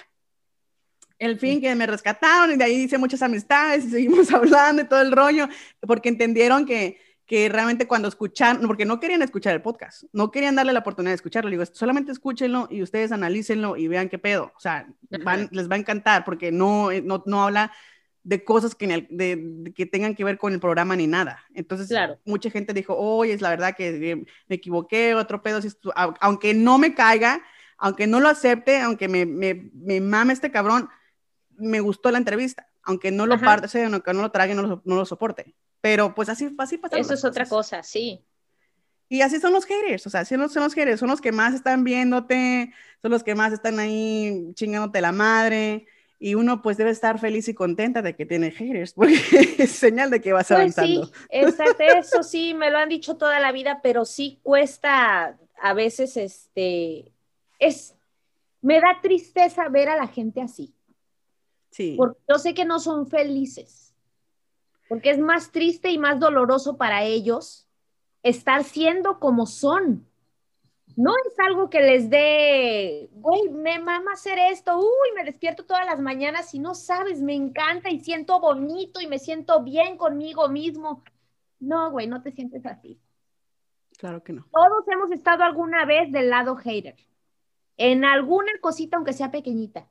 El 1.17 1.39
fin 1.39 1.61
que 1.61 1.73
me 1.73 1.87
rescataron 1.87 2.51
y 2.51 2.57
de 2.57 2.63
ahí 2.63 2.75
hice 2.75 2.99
muchas 2.99 3.23
amistades 3.23 3.85
y 3.85 3.89
seguimos 3.89 4.31
hablando 4.33 4.83
y 4.83 4.85
todo 4.85 5.01
el 5.01 5.11
rollo, 5.11 5.47
porque 5.79 6.09
entendieron 6.09 6.67
que, 6.67 6.99
que 7.25 7.49
realmente 7.49 7.87
cuando 7.87 8.09
escuchan, 8.09 8.61
porque 8.67 8.85
no 8.85 8.99
querían 8.99 9.23
escuchar 9.23 9.55
el 9.55 9.63
podcast, 9.63 10.03
no 10.13 10.29
querían 10.29 10.53
darle 10.53 10.73
la 10.73 10.79
oportunidad 10.79 11.09
de 11.11 11.15
escucharlo, 11.15 11.49
digo, 11.49 11.65
solamente 11.65 12.11
escúchenlo 12.11 12.67
y 12.69 12.83
ustedes 12.83 13.11
analícenlo 13.11 13.77
y 13.77 13.87
vean 13.87 14.09
qué 14.09 14.19
pedo, 14.19 14.53
o 14.55 14.59
sea, 14.59 14.85
les 15.09 15.71
va 15.71 15.75
a 15.75 15.79
encantar 15.79 16.23
porque 16.23 16.51
no, 16.51 16.89
no, 17.01 17.23
no 17.25 17.43
habla 17.43 17.71
de 18.23 18.43
cosas 18.43 18.73
que, 18.73 19.07
de, 19.09 19.73
que 19.75 19.85
tengan 19.85 20.15
que 20.15 20.23
ver 20.23 20.37
con 20.37 20.53
el 20.53 20.59
programa 20.59 20.95
ni 20.95 21.07
nada. 21.07 21.43
Entonces, 21.53 21.89
mucha 22.25 22.49
gente 22.49 22.73
dijo, 22.73 22.95
oye, 22.95 23.33
es 23.33 23.41
la 23.41 23.49
verdad 23.49 23.75
que 23.75 24.25
me 24.47 24.55
equivoqué, 24.55 25.13
otro 25.13 25.41
pedo, 25.41 25.59
aunque 26.21 26.53
no 26.53 26.77
me 26.77 26.95
caiga, 26.95 27.43
aunque 27.77 28.07
no 28.07 28.19
lo 28.19 28.29
acepte, 28.29 28.79
aunque 28.79 29.07
me, 29.09 29.25
me, 29.25 29.69
me 29.73 29.99
mame 29.99 30.33
este 30.33 30.51
cabrón, 30.51 30.89
me 31.57 31.81
gustó 31.81 32.11
la 32.11 32.17
entrevista, 32.17 32.67
aunque 32.81 33.11
no 33.11 33.25
lo 33.25 33.39
parte, 33.39 33.83
aunque 33.83 34.13
no 34.13 34.21
lo 34.21 34.31
trague, 34.31 34.55
no 34.55 34.61
lo, 34.61 34.81
no 34.85 34.95
lo 34.95 35.05
soporte. 35.05 35.53
Pero 35.81 36.15
pues 36.15 36.29
así, 36.29 36.49
así 36.57 36.77
pasa. 36.77 36.97
Eso 36.97 37.13
es 37.13 37.25
otra 37.25 37.45
cosa, 37.45 37.83
sí. 37.83 38.23
Y 39.09 39.21
así 39.21 39.39
son 39.39 39.53
los 39.53 39.65
haters, 39.65 40.07
o 40.07 40.09
sea, 40.09 40.21
así 40.21 40.33
son 40.33 40.63
los 40.63 40.73
haters, 40.73 40.99
son 40.99 41.09
los 41.09 41.21
que 41.21 41.31
más 41.31 41.53
están 41.53 41.83
viéndote, 41.83 42.73
son 43.01 43.11
los 43.11 43.21
que 43.21 43.35
más 43.35 43.51
están 43.53 43.77
ahí 43.79 44.51
chingándote 44.55 45.01
la 45.01 45.11
madre, 45.11 45.85
y 46.25 46.35
uno 46.35 46.61
pues 46.61 46.77
debe 46.77 46.89
estar 46.89 47.19
feliz 47.19 47.49
y 47.49 47.53
contenta 47.53 48.01
de 48.01 48.15
que 48.15 48.25
tiene 48.25 48.49
haters, 48.49 48.93
porque 48.95 49.13
es 49.57 49.71
señal 49.71 50.09
de 50.09 50.21
que 50.21 50.31
vas 50.31 50.47
Pues 50.47 50.57
avanzando. 50.57 51.05
sí, 51.05 51.11
exacto, 51.29 51.83
eso 51.99 52.23
sí, 52.23 52.53
me 52.53 52.71
lo 52.71 52.77
han 52.77 52.87
dicho 52.87 53.17
toda 53.17 53.41
la 53.41 53.51
vida, 53.51 53.81
pero 53.83 54.05
sí 54.05 54.39
cuesta 54.41 55.37
a 55.61 55.73
veces, 55.73 56.15
este, 56.15 57.11
es, 57.59 57.97
me 58.61 58.79
da 58.79 59.01
tristeza 59.01 59.67
ver 59.67 59.89
a 59.89 59.97
la 59.97 60.07
gente 60.07 60.41
así, 60.41 60.73
Sí, 61.71 61.95
porque 61.97 62.21
yo 62.29 62.39
sé 62.39 62.53
que 62.53 62.63
no 62.63 62.79
son 62.79 63.05
felices, 63.07 63.93
porque 64.87 65.09
es 65.09 65.19
más 65.19 65.51
triste 65.51 65.89
y 65.91 65.97
más 65.97 66.21
doloroso 66.21 66.77
para 66.77 67.03
ellos 67.03 67.67
estar 68.21 68.63
siendo 68.63 69.19
como 69.19 69.45
son. 69.45 70.07
No 70.95 71.11
es 71.25 71.39
algo 71.39 71.69
que 71.69 71.81
les 71.81 72.09
dé, 72.09 73.09
güey, 73.13 73.49
me 73.49 73.79
mama 73.79 74.13
hacer 74.13 74.37
esto, 74.51 74.77
uy, 74.77 75.11
me 75.15 75.23
despierto 75.23 75.65
todas 75.65 75.85
las 75.85 75.99
mañanas 75.99 76.53
y 76.53 76.59
no 76.59 76.75
sabes, 76.75 77.21
me 77.21 77.33
encanta 77.33 77.89
y 77.89 77.99
siento 77.99 78.39
bonito 78.39 79.01
y 79.01 79.07
me 79.07 79.17
siento 79.17 79.63
bien 79.63 79.97
conmigo 79.97 80.47
mismo. 80.49 81.03
No, 81.59 81.91
güey, 81.91 82.07
no 82.07 82.21
te 82.21 82.31
sientes 82.31 82.65
así. 82.65 82.99
claro 83.97 84.23
que 84.23 84.33
no. 84.33 84.45
Todos 84.51 84.85
hemos 84.87 85.11
estado 85.11 85.43
alguna 85.43 85.85
vez 85.85 86.11
del 86.11 86.29
lado 86.29 86.55
hater, 86.57 86.95
en 87.77 88.05
alguna 88.05 88.51
cosita, 88.61 88.97
aunque 88.97 89.13
sea 89.13 89.31
pequeñita. 89.31 89.89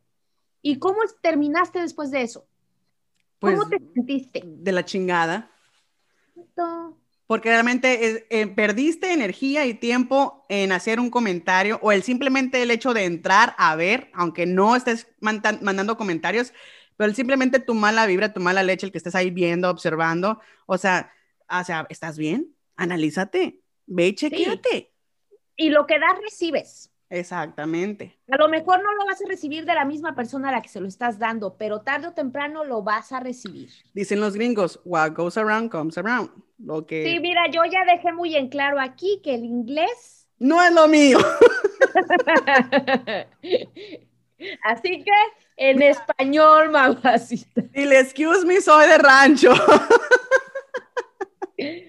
¿Y 0.61 0.79
cómo 0.79 1.01
terminaste 1.21 1.81
después 1.81 2.13
de 2.13 2.23
eso? 2.23 2.47
Pues 3.41 3.59
¿Cómo 3.59 3.69
te 3.69 3.79
sentiste? 3.95 4.43
de 4.45 4.73
la 4.73 4.85
chingada. 4.85 5.51
No. 6.57 7.02
Porque 7.33 7.49
realmente 7.49 8.07
es- 8.07 8.25
eh, 8.29 8.47
perdiste 8.47 9.11
energía 9.11 9.65
y 9.65 9.73
tiempo 9.73 10.45
en 10.51 10.71
hacer 10.71 11.01
un 11.01 11.09
comentario 11.09 11.79
o 11.81 11.91
el 11.91 12.03
simplemente 12.03 12.61
el 12.61 12.71
hecho 12.71 12.93
de 12.93 13.07
entrar 13.07 13.55
a 13.57 13.75
ver, 13.75 14.11
aunque 14.13 14.45
no 14.45 14.77
estés 14.77 15.07
manda- 15.19 15.59
mandando 15.63 15.97
comentarios, 15.97 16.53
pero 16.99 17.09
el 17.09 17.17
simplemente 17.17 17.59
tu 17.59 17.73
mala 17.73 18.05
vibra, 18.05 18.35
tu 18.35 18.41
mala 18.41 18.63
leche, 18.63 18.85
el 18.85 18.93
que 18.93 18.99
estés 18.99 19.15
ahí 19.15 19.31
viendo, 19.31 19.71
observando, 19.71 20.43
o 20.67 20.77
sea, 20.77 21.11
o 21.49 21.65
sea, 21.65 21.87
¿estás 21.89 22.19
bien? 22.19 22.55
Analízate, 22.77 23.61
ve 23.87 24.09
y 24.09 24.15
chequéate. 24.15 24.93
Y 25.57 25.71
lo 25.71 25.87
que 25.87 25.99
das, 25.99 26.19
recibes. 26.23 26.92
Exactamente. 27.13 28.19
A 28.31 28.39
lo 28.39 28.49
mejor 28.49 28.83
no 28.83 28.91
lo 28.95 29.05
vas 29.05 29.21
a 29.21 29.29
recibir 29.29 29.67
de 29.67 29.75
la 29.75 29.85
misma 29.85 30.15
persona 30.15 30.49
a 30.49 30.53
la 30.53 30.63
que 30.63 30.71
se 30.71 30.81
lo 30.81 30.89
estás 30.89 31.19
dando, 31.19 31.59
pero 31.59 31.83
tarde 31.83 32.07
o 32.07 32.15
temprano 32.15 32.65
lo 32.65 32.83
vas 32.83 33.13
a 33.13 33.21
recibir. 33.21 33.69
Dicen 33.93 34.19
los 34.19 34.35
gringos, 34.35 34.81
what 34.87 35.13
goes 35.13 35.37
around 35.37 35.71
comes 35.71 35.99
around. 35.99 36.31
Lo 36.59 36.87
que 36.87 37.05
Sí, 37.05 37.21
mira, 37.21 37.43
yo 37.53 37.61
ya 37.71 37.85
dejé 37.85 38.15
muy 38.15 38.35
en 38.35 38.49
claro 38.49 38.81
aquí 38.81 39.21
que 39.23 39.35
el 39.35 39.45
inglés. 39.45 40.27
no 40.39 40.63
es 40.63 40.73
lo 40.73 40.89
mío. 40.89 41.19
Así 44.65 45.05
que 45.05 45.13
en 45.59 45.83
español, 45.83 46.71
mamacita. 46.71 47.63
Y 47.75 47.85
le 47.85 48.01
excuse 48.01 48.47
me, 48.47 48.59
soy 48.63 48.89
de 48.89 48.97
rancho. 48.99 49.53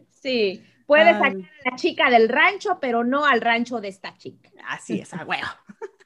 Sí, 0.10 0.64
puedes 0.86 1.08
Ay. 1.08 1.14
sacar 1.14 1.32
a 1.36 1.70
la 1.72 1.76
chica 1.78 2.10
del 2.10 2.30
rancho, 2.30 2.80
pero 2.80 3.04
no 3.04 3.26
al 3.26 3.42
rancho 3.42 3.80
de 3.82 3.88
esta 3.90 4.16
chica. 4.18 4.50
Así 4.68 5.00
es, 5.00 5.14
a 5.14 5.24
huevo. 5.26 5.48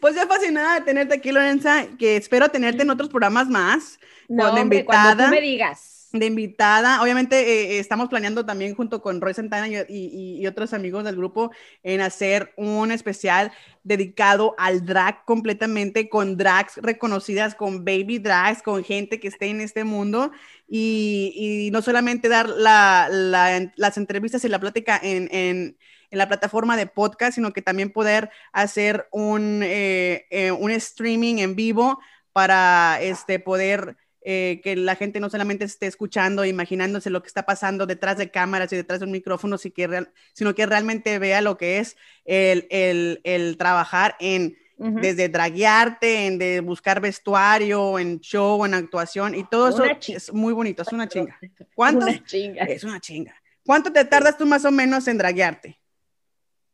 Pues 0.00 0.14
yo 0.14 0.26
fascinada 0.26 0.76
de 0.76 0.80
tenerte 0.82 1.14
aquí, 1.16 1.32
Lorenza, 1.32 1.86
que 1.98 2.16
espero 2.16 2.48
tenerte 2.48 2.82
en 2.84 2.90
otros 2.90 3.08
programas 3.08 3.48
más. 3.48 3.98
No, 4.28 4.44
Cuando 4.44 4.62
hombre, 4.62 4.84
cuando 4.84 5.08
invitada. 5.10 5.28
tú 5.28 5.34
me 5.34 5.40
digas. 5.40 5.97
De 6.10 6.24
invitada, 6.24 7.02
obviamente 7.02 7.36
eh, 7.38 7.76
eh, 7.76 7.78
estamos 7.80 8.08
planeando 8.08 8.46
también 8.46 8.74
junto 8.74 9.02
con 9.02 9.20
Roy 9.20 9.34
Santana 9.34 9.68
y, 9.68 10.38
y- 10.40 10.46
otros 10.46 10.72
amigos 10.72 11.04
del 11.04 11.16
grupo 11.16 11.50
en 11.82 12.00
hacer 12.00 12.54
un 12.56 12.90
especial 12.92 13.52
dedicado 13.82 14.54
al 14.56 14.86
drag 14.86 15.26
completamente, 15.26 16.08
con 16.08 16.38
drags 16.38 16.78
reconocidas, 16.78 17.54
con 17.54 17.84
baby 17.84 18.18
drags, 18.20 18.62
con 18.62 18.82
gente 18.84 19.20
que 19.20 19.28
esté 19.28 19.48
en 19.48 19.60
este 19.60 19.84
mundo. 19.84 20.32
Y, 20.66 21.66
y 21.68 21.70
no 21.72 21.82
solamente 21.82 22.30
dar 22.30 22.48
la- 22.48 23.08
la- 23.10 23.70
las 23.76 23.98
entrevistas 23.98 24.42
y 24.44 24.48
la 24.48 24.58
plática 24.60 24.98
en, 25.02 25.28
en- 25.30 25.76
la 26.10 26.26
plataforma 26.26 26.78
de 26.78 26.86
podcast, 26.86 27.34
sino 27.34 27.52
que 27.52 27.60
también 27.60 27.90
poder 27.92 28.30
hacer 28.54 29.08
un, 29.12 29.60
eh, 29.62 30.52
un 30.58 30.70
streaming 30.70 31.36
en 31.38 31.54
vivo 31.54 31.98
para 32.32 32.98
este, 33.02 33.38
poder 33.40 33.96
eh, 34.30 34.60
que 34.62 34.76
la 34.76 34.94
gente 34.94 35.20
no 35.20 35.30
solamente 35.30 35.64
esté 35.64 35.86
escuchando, 35.86 36.44
imaginándose 36.44 37.08
lo 37.08 37.22
que 37.22 37.28
está 37.28 37.46
pasando 37.46 37.86
detrás 37.86 38.18
de 38.18 38.30
cámaras 38.30 38.70
y 38.72 38.76
detrás 38.76 39.00
de 39.00 39.06
un 39.06 39.12
micrófono, 39.12 39.56
sí 39.56 39.70
que 39.70 39.86
real- 39.86 40.12
sino 40.34 40.54
que 40.54 40.66
realmente 40.66 41.18
vea 41.18 41.40
lo 41.40 41.56
que 41.56 41.78
es 41.78 41.96
el, 42.26 42.66
el- 42.70 43.20
el 43.24 43.56
trabajar 43.56 44.16
en 44.20 44.56
desde 45.00 45.28
draguearte, 45.28 46.26
en 46.26 46.38
de 46.38 46.60
buscar 46.60 47.00
vestuario, 47.00 47.98
en 47.98 48.20
show, 48.20 48.64
en 48.64 48.74
actuación, 48.74 49.34
y 49.34 49.42
todo 49.44 49.70
eso 49.70 49.82
chinga. 49.98 50.18
es 50.18 50.32
muy 50.32 50.52
bonito, 50.52 50.82
es 50.82 50.92
una 50.92 51.08
chinga. 51.08 51.36
¿Cuántos? 51.74 52.08
Una 52.10 52.24
chinga. 52.24 52.64
Es 52.64 52.84
una 52.84 53.00
chinga. 53.00 53.34
¿Cuánto 53.64 53.90
te 53.92 54.04
tardas 54.04 54.36
tú 54.38 54.46
más 54.46 54.64
o 54.64 54.70
menos 54.70 55.08
en 55.08 55.18
draguearte? 55.18 55.80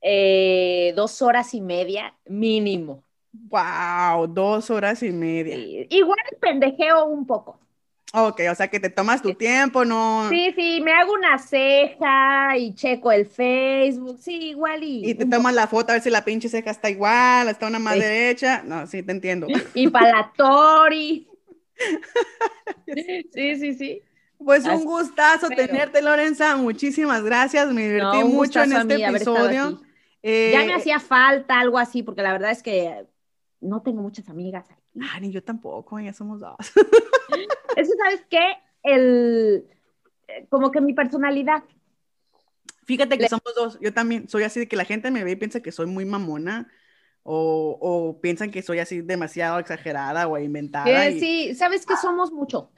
Eh, 0.02 0.92
dos 0.96 1.22
horas 1.22 1.54
y 1.54 1.60
media 1.60 2.14
mínimo. 2.26 3.04
Wow, 3.48 4.26
dos 4.28 4.70
horas 4.70 5.02
y 5.02 5.10
media. 5.10 5.56
Sí, 5.56 5.86
Igual 5.90 6.18
pendejeo 6.40 7.04
un 7.06 7.26
poco. 7.26 7.58
Ok, 8.16 8.42
o 8.48 8.54
sea 8.54 8.68
que 8.68 8.78
te 8.78 8.90
tomas 8.90 9.22
tu 9.22 9.34
tiempo, 9.34 9.84
no. 9.84 10.28
Sí, 10.30 10.52
sí, 10.56 10.80
me 10.80 10.92
hago 10.92 11.14
una 11.14 11.36
ceja 11.38 12.56
y 12.56 12.72
checo 12.74 13.10
el 13.10 13.26
Facebook. 13.26 14.18
Sí, 14.20 14.50
igual 14.50 14.84
y. 14.84 15.10
Y 15.10 15.14
te 15.14 15.26
tomas 15.26 15.52
la 15.52 15.66
foto 15.66 15.90
a 15.90 15.94
ver 15.94 16.02
si 16.02 16.10
la 16.10 16.24
pinche 16.24 16.48
ceja 16.48 16.70
está 16.70 16.88
igual, 16.90 17.48
está 17.48 17.66
una 17.66 17.80
más 17.80 17.94
Sí. 17.94 18.00
derecha. 18.00 18.62
No, 18.64 18.86
sí, 18.86 19.02
te 19.02 19.10
entiendo. 19.10 19.48
Y 19.74 19.88
para 19.88 20.10
la 20.10 20.32
Tori. 20.36 21.26
Sí, 23.32 23.56
sí, 23.56 23.74
sí. 23.74 24.02
Pues 24.38 24.64
Así, 24.66 24.76
un 24.76 24.84
gustazo 24.84 25.48
tenerte, 25.48 26.02
Lorenza. 26.02 26.56
Muchísimas 26.56 27.22
gracias. 27.22 27.72
Me 27.72 27.82
divertí 27.82 28.18
No, 28.18 28.28
mucho 28.28 28.62
en 28.62 28.72
este 28.74 28.94
episodio. 28.96 29.80
Eh, 30.22 30.52
Ya 30.52 30.64
me 30.64 30.74
hacía 30.74 31.00
falta 31.00 31.58
algo 31.60 31.78
así, 31.78 32.02
porque 32.02 32.22
la 32.22 32.32
verdad 32.32 32.50
es 32.50 32.62
que 32.62 33.06
no 33.64 33.82
tengo 33.82 34.02
muchas 34.02 34.28
amigas 34.28 34.70
aquí. 34.70 35.00
ah, 35.02 35.18
ni 35.20 35.30
yo 35.32 35.42
tampoco, 35.42 35.98
ya 36.00 36.12
somos 36.12 36.40
dos. 36.40 36.56
Eso, 37.76 37.92
¿sabes 38.02 38.24
qué? 38.30 38.40
El, 38.82 39.66
eh, 40.28 40.46
como 40.48 40.70
que 40.70 40.80
mi 40.80 40.92
personalidad. 40.94 41.64
Fíjate 42.84 43.16
que 43.16 43.22
Le- 43.24 43.28
somos 43.28 43.54
dos. 43.56 43.78
Yo 43.80 43.92
también 43.92 44.28
soy 44.28 44.42
así 44.44 44.60
de 44.60 44.68
que 44.68 44.76
la 44.76 44.84
gente 44.84 45.10
me 45.10 45.24
ve 45.24 45.32
y 45.32 45.36
piensa 45.36 45.60
que 45.60 45.72
soy 45.72 45.86
muy 45.86 46.04
mamona 46.04 46.68
o, 47.22 47.78
o 47.80 48.20
piensan 48.20 48.50
que 48.50 48.62
soy 48.62 48.78
así 48.78 49.00
demasiado 49.00 49.58
exagerada 49.58 50.28
o 50.28 50.38
inventada. 50.38 51.08
y- 51.08 51.18
sí, 51.18 51.54
¿sabes 51.54 51.86
que 51.86 51.96
somos 51.96 52.30
mucho? 52.30 52.70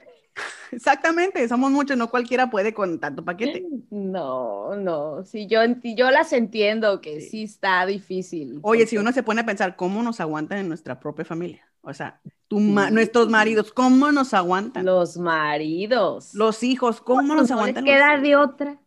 Exactamente, 0.71 1.47
somos 1.47 1.71
muchos, 1.71 1.97
no 1.97 2.09
cualquiera 2.09 2.49
puede 2.49 2.73
con 2.73 2.99
tanto 2.99 3.23
paquete. 3.23 3.65
No, 3.89 4.75
no, 4.75 5.23
sí, 5.23 5.47
yo, 5.47 5.59
yo 5.83 6.11
las 6.11 6.33
entiendo 6.33 7.01
que 7.01 7.21
Sí. 7.21 7.29
sí, 7.29 7.43
está 7.43 7.85
difícil. 7.85 8.59
Oye, 8.63 8.85
si 8.87 8.97
uno 8.97 9.11
se 9.11 9.23
pone 9.23 9.41
a 9.41 9.45
pensar 9.45 9.75
cómo 9.75 10.03
nos 10.03 10.19
aguantan 10.19 10.59
en 10.59 10.67
nuestra 10.67 10.99
propia 10.99 11.25
familia, 11.25 11.67
o 11.81 11.93
sea, 11.93 12.19
tu 12.47 12.59
ma- 12.59 12.87
Sí. 12.87 12.93
nuestros 12.93 13.29
maridos, 13.29 13.71
¿cómo 13.71 14.11
nos 14.11 14.33
aguantan? 14.33 14.85
Los 14.85 15.17
maridos. 15.17 16.33
Los 16.33 16.63
hijos, 16.63 17.01
¿cómo 17.01 17.21
nos 17.21 17.35
no 17.35 17.41
les 17.43 17.51
aguantan? 17.51 17.85
los 17.85 17.93
queda 17.93 18.17
de 18.19 18.35
otra. 18.35 18.77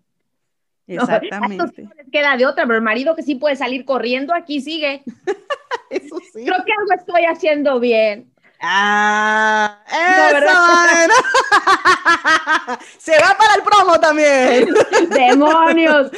Exactamente. 0.87 1.83
no 1.83 1.91
les 1.97 2.11
queda 2.11 2.37
de 2.37 2.47
otra, 2.47 2.64
pero 2.64 2.76
el 2.76 2.83
marido 2.85 3.14
que 3.14 3.22
sí 3.22 3.35
puede 3.37 3.57
salir 3.57 3.85
corriendo, 3.85 4.35
aquí 4.35 4.61
sigue. 4.61 5.03
Eso 5.91 6.16
sí. 6.33 6.45
Creo 6.45 6.64
que 6.64 6.72
algo 6.72 6.93
estoy 6.97 7.24
haciendo 7.24 7.81
bien. 7.81 8.30
Ah, 8.62 9.78
No, 9.90 10.34
¿verdad? 10.34 11.04
Ana. 11.04 12.78
Se 12.98 13.12
va 13.12 13.36
para 13.38 13.54
el 13.56 13.62
promo 13.62 13.98
también. 14.00 14.68
¡Demonios! 15.11 16.11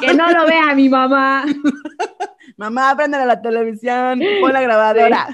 que 0.00 0.14
no 0.14 0.30
lo 0.30 0.46
vea 0.46 0.74
mi 0.74 0.88
mamá. 0.88 1.44
Mamá, 2.58 2.94
prende 2.96 3.22
la 3.24 3.40
televisión, 3.42 4.18
pon 4.40 4.52
la 4.52 4.62
grabadora. 4.62 5.28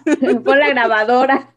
Pon 0.44 0.58
la 0.58 0.68
grabadora. 0.70 1.54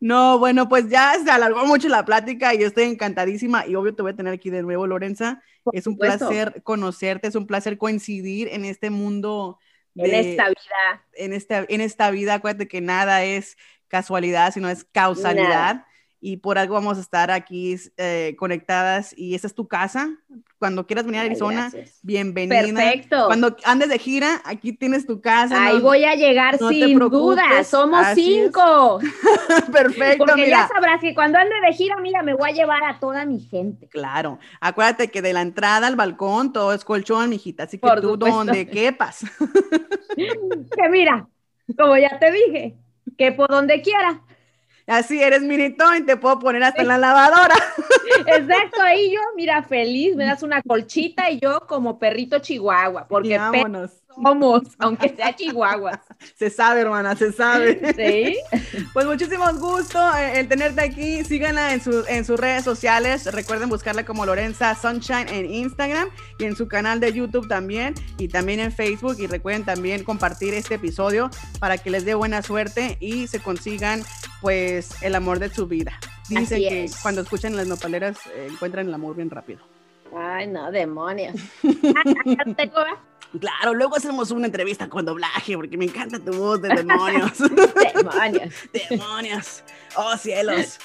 No, 0.00 0.38
bueno, 0.38 0.66
pues 0.68 0.88
ya 0.88 1.12
se 1.22 1.30
alargó 1.30 1.66
mucho 1.66 1.88
la 1.88 2.06
plática 2.06 2.54
y 2.54 2.60
yo 2.60 2.66
estoy 2.66 2.84
encantadísima 2.84 3.66
y 3.66 3.74
obvio 3.74 3.94
te 3.94 4.00
voy 4.00 4.12
a 4.12 4.16
tener 4.16 4.32
aquí 4.32 4.48
de 4.48 4.62
nuevo, 4.62 4.86
Lorenza. 4.86 5.42
Por 5.62 5.76
Es 5.76 5.86
un 5.86 5.92
supuesto. 5.94 6.28
placer 6.28 6.62
conocerte, 6.62 7.28
es 7.28 7.34
un 7.34 7.46
placer 7.46 7.76
coincidir 7.76 8.48
en 8.50 8.64
este 8.64 8.88
mundo. 8.88 9.58
En 9.96 10.14
esta 10.14 10.48
vida. 10.48 11.06
en 11.14 11.32
esta, 11.32 11.64
en 11.68 11.80
esta 11.80 12.10
vida, 12.10 12.34
acuérdate 12.34 12.68
que 12.68 12.80
nada 12.80 13.24
es 13.24 13.56
casualidad, 13.88 14.52
sino 14.52 14.68
es 14.68 14.84
causalidad. 14.84 15.74
Nada. 15.74 15.86
Y 16.20 16.38
por 16.38 16.58
algo 16.58 16.74
vamos 16.74 16.98
a 16.98 17.00
estar 17.00 17.30
aquí 17.30 17.76
eh, 17.96 18.36
conectadas 18.38 19.14
y 19.16 19.34
esta 19.34 19.46
es 19.46 19.54
tu 19.54 19.68
casa. 19.68 20.10
Cuando 20.60 20.86
quieras 20.86 21.06
venir 21.06 21.20
a 21.22 21.24
Arizona, 21.24 21.72
bienvenida. 22.02 22.60
Perfecto. 22.60 23.24
Cuando 23.28 23.56
andes 23.64 23.88
de 23.88 23.98
gira, 23.98 24.42
aquí 24.44 24.74
tienes 24.74 25.06
tu 25.06 25.22
casa. 25.22 25.64
Ahí 25.64 25.78
¿no? 25.78 25.84
voy 25.84 26.04
a 26.04 26.14
llegar 26.16 26.60
no 26.60 26.68
sin 26.68 26.98
duda. 26.98 27.64
Somos 27.64 27.98
así 28.04 28.42
cinco. 28.42 29.00
Perfecto, 29.72 30.26
Porque 30.26 30.44
mira. 30.44 30.58
ya 30.58 30.68
sabrás 30.68 31.00
que 31.00 31.14
cuando 31.14 31.38
ande 31.38 31.54
de 31.66 31.72
gira, 31.72 31.96
mira, 31.96 32.22
me 32.22 32.34
voy 32.34 32.50
a 32.50 32.52
llevar 32.52 32.84
a 32.84 33.00
toda 33.00 33.24
mi 33.24 33.40
gente. 33.40 33.88
Claro, 33.88 34.38
acuérdate 34.60 35.10
que 35.10 35.22
de 35.22 35.32
la 35.32 35.40
entrada 35.40 35.86
al 35.86 35.96
balcón 35.96 36.52
todo 36.52 36.74
es 36.74 36.84
colchón, 36.84 37.30
mijita, 37.30 37.62
así 37.62 37.78
que 37.78 37.88
Por 37.88 38.02
tú 38.02 38.10
supuesto. 38.10 38.36
donde 38.36 38.66
quepas. 38.70 39.24
Que 40.14 40.88
mira, 40.90 41.26
como 41.78 41.96
ya 41.96 42.18
te 42.18 42.30
dije, 42.32 42.76
que 43.16 43.32
por 43.32 43.48
donde 43.48 43.80
quiera. 43.80 44.20
Así 44.90 45.22
eres 45.22 45.42
minito 45.42 45.84
y 45.94 46.02
te 46.02 46.16
puedo 46.16 46.40
poner 46.40 46.64
hasta 46.64 46.82
en 46.82 46.88
la 46.88 46.98
lavadora. 46.98 47.54
Exacto, 48.26 48.82
ahí 48.82 49.12
yo, 49.12 49.20
mira, 49.36 49.62
feliz, 49.62 50.16
me 50.16 50.24
das 50.24 50.42
una 50.42 50.60
colchita 50.62 51.30
y 51.30 51.38
yo 51.38 51.60
como 51.68 52.00
perrito 52.00 52.40
chihuahua, 52.40 53.06
porque 53.06 53.38
somos, 54.14 54.62
aunque 54.78 55.14
sea 55.14 55.34
chihuahuas. 55.34 56.00
Se 56.36 56.50
sabe, 56.50 56.82
hermana, 56.82 57.16
se 57.16 57.32
sabe. 57.32 57.94
Sí. 57.94 58.36
Pues 58.92 59.06
muchísimos 59.06 59.58
gusto 59.58 59.98
eh, 60.16 60.40
el 60.40 60.48
tenerte 60.48 60.80
aquí. 60.80 61.22
Síganla 61.22 61.74
en, 61.74 61.80
su, 61.80 62.04
en 62.08 62.24
sus 62.24 62.38
redes 62.40 62.64
sociales. 62.64 63.32
Recuerden 63.32 63.68
buscarla 63.68 64.04
como 64.04 64.26
Lorenza 64.26 64.74
Sunshine 64.74 65.28
en 65.28 65.46
Instagram 65.46 66.08
y 66.38 66.44
en 66.44 66.56
su 66.56 66.66
canal 66.66 66.98
de 66.98 67.12
YouTube 67.12 67.46
también 67.46 67.94
y 68.18 68.28
también 68.28 68.58
en 68.58 68.72
Facebook. 68.72 69.16
Y 69.18 69.26
recuerden 69.26 69.64
también 69.64 70.02
compartir 70.02 70.54
este 70.54 70.74
episodio 70.74 71.30
para 71.60 71.78
que 71.78 71.90
les 71.90 72.04
dé 72.04 72.14
buena 72.14 72.42
suerte 72.42 72.96
y 73.00 73.28
se 73.28 73.40
consigan 73.40 74.02
pues 74.40 75.02
el 75.02 75.14
amor 75.14 75.38
de 75.38 75.50
su 75.50 75.66
vida. 75.66 75.98
Dicen 76.28 76.60
que 76.60 76.90
cuando 77.02 77.20
escuchan 77.20 77.56
las 77.56 77.66
nopaleras 77.66 78.18
eh, 78.34 78.48
encuentran 78.50 78.88
el 78.88 78.94
amor 78.94 79.16
bien 79.16 79.30
rápido. 79.30 79.60
Ay, 80.16 80.46
no, 80.48 80.70
demonios. 80.72 81.36
Claro, 83.38 83.74
luego 83.74 83.96
hacemos 83.96 84.30
una 84.30 84.46
entrevista 84.46 84.88
con 84.88 85.04
doblaje, 85.04 85.56
porque 85.56 85.76
me 85.76 85.84
encanta 85.84 86.18
tu 86.18 86.32
voz 86.32 86.60
de 86.60 86.68
demonios. 86.74 87.32
demonios. 87.94 88.54
demonios. 88.90 89.62
Oh, 89.96 90.16
cielos. 90.16 90.78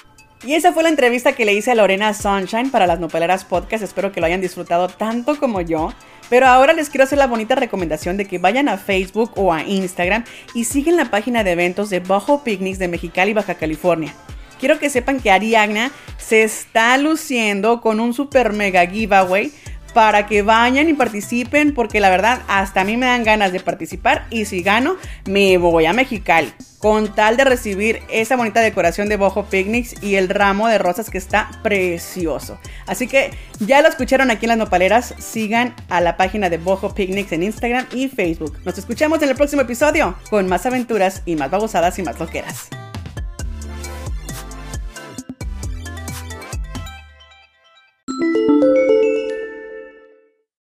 Y 0.44 0.54
esa 0.54 0.72
fue 0.72 0.82
la 0.82 0.90
entrevista 0.90 1.32
que 1.32 1.44
le 1.44 1.54
hice 1.54 1.72
a 1.72 1.74
Lorena 1.74 2.12
Sunshine 2.12 2.70
para 2.70 2.86
las 2.86 3.00
Nopaleras 3.00 3.44
Podcast. 3.44 3.82
Espero 3.82 4.12
que 4.12 4.20
lo 4.20 4.26
hayan 4.26 4.40
disfrutado 4.40 4.88
tanto 4.88 5.38
como 5.40 5.60
yo. 5.62 5.92
Pero 6.28 6.46
ahora 6.46 6.72
les 6.72 6.90
quiero 6.90 7.04
hacer 7.04 7.18
la 7.18 7.26
bonita 7.26 7.54
recomendación 7.54 8.16
de 8.16 8.26
que 8.26 8.38
vayan 8.38 8.68
a 8.68 8.76
Facebook 8.76 9.32
o 9.36 9.52
a 9.52 9.62
Instagram 9.64 10.24
y 10.54 10.64
sigan 10.64 10.96
la 10.96 11.10
página 11.10 11.42
de 11.42 11.52
eventos 11.52 11.88
de 11.88 12.00
Bajo 12.00 12.44
Picnics 12.44 12.78
de 12.78 12.88
Mexicali, 12.88 13.32
Baja 13.32 13.54
California. 13.54 14.12
Quiero 14.60 14.78
que 14.78 14.90
sepan 14.90 15.20
que 15.20 15.30
Ariagna 15.30 15.90
se 16.18 16.42
está 16.42 16.96
luciendo 16.98 17.80
con 17.80 18.00
un 18.00 18.12
super 18.14 18.52
mega 18.52 18.86
giveaway 18.86 19.52
para 19.96 20.26
que 20.26 20.42
vayan 20.42 20.90
y 20.90 20.92
participen, 20.92 21.72
porque 21.72 22.00
la 22.00 22.10
verdad 22.10 22.42
hasta 22.48 22.82
a 22.82 22.84
mí 22.84 22.98
me 22.98 23.06
dan 23.06 23.24
ganas 23.24 23.50
de 23.50 23.60
participar 23.60 24.26
y 24.28 24.44
si 24.44 24.60
gano 24.60 24.96
me 25.24 25.56
voy 25.56 25.86
a 25.86 25.94
Mexicali 25.94 26.52
con 26.78 27.14
tal 27.14 27.38
de 27.38 27.44
recibir 27.44 28.02
esa 28.10 28.36
bonita 28.36 28.60
decoración 28.60 29.08
de 29.08 29.16
Bojo 29.16 29.46
Picnics 29.46 30.02
y 30.02 30.16
el 30.16 30.28
ramo 30.28 30.68
de 30.68 30.76
rosas 30.76 31.08
que 31.08 31.16
está 31.16 31.48
precioso. 31.62 32.58
Así 32.86 33.06
que 33.06 33.30
ya 33.58 33.80
lo 33.80 33.88
escucharon 33.88 34.30
aquí 34.30 34.44
en 34.44 34.50
las 34.50 34.58
nopaleras, 34.58 35.14
sigan 35.16 35.74
a 35.88 36.02
la 36.02 36.18
página 36.18 36.50
de 36.50 36.58
Bojo 36.58 36.94
Picnics 36.94 37.32
en 37.32 37.44
Instagram 37.44 37.86
y 37.90 38.08
Facebook. 38.08 38.58
Nos 38.66 38.76
escuchamos 38.76 39.22
en 39.22 39.30
el 39.30 39.34
próximo 39.34 39.62
episodio 39.62 40.14
con 40.28 40.46
más 40.46 40.66
aventuras 40.66 41.22
y 41.24 41.36
más 41.36 41.50
babosadas 41.50 41.98
y 41.98 42.02
más 42.02 42.20
loqueras. 42.20 42.68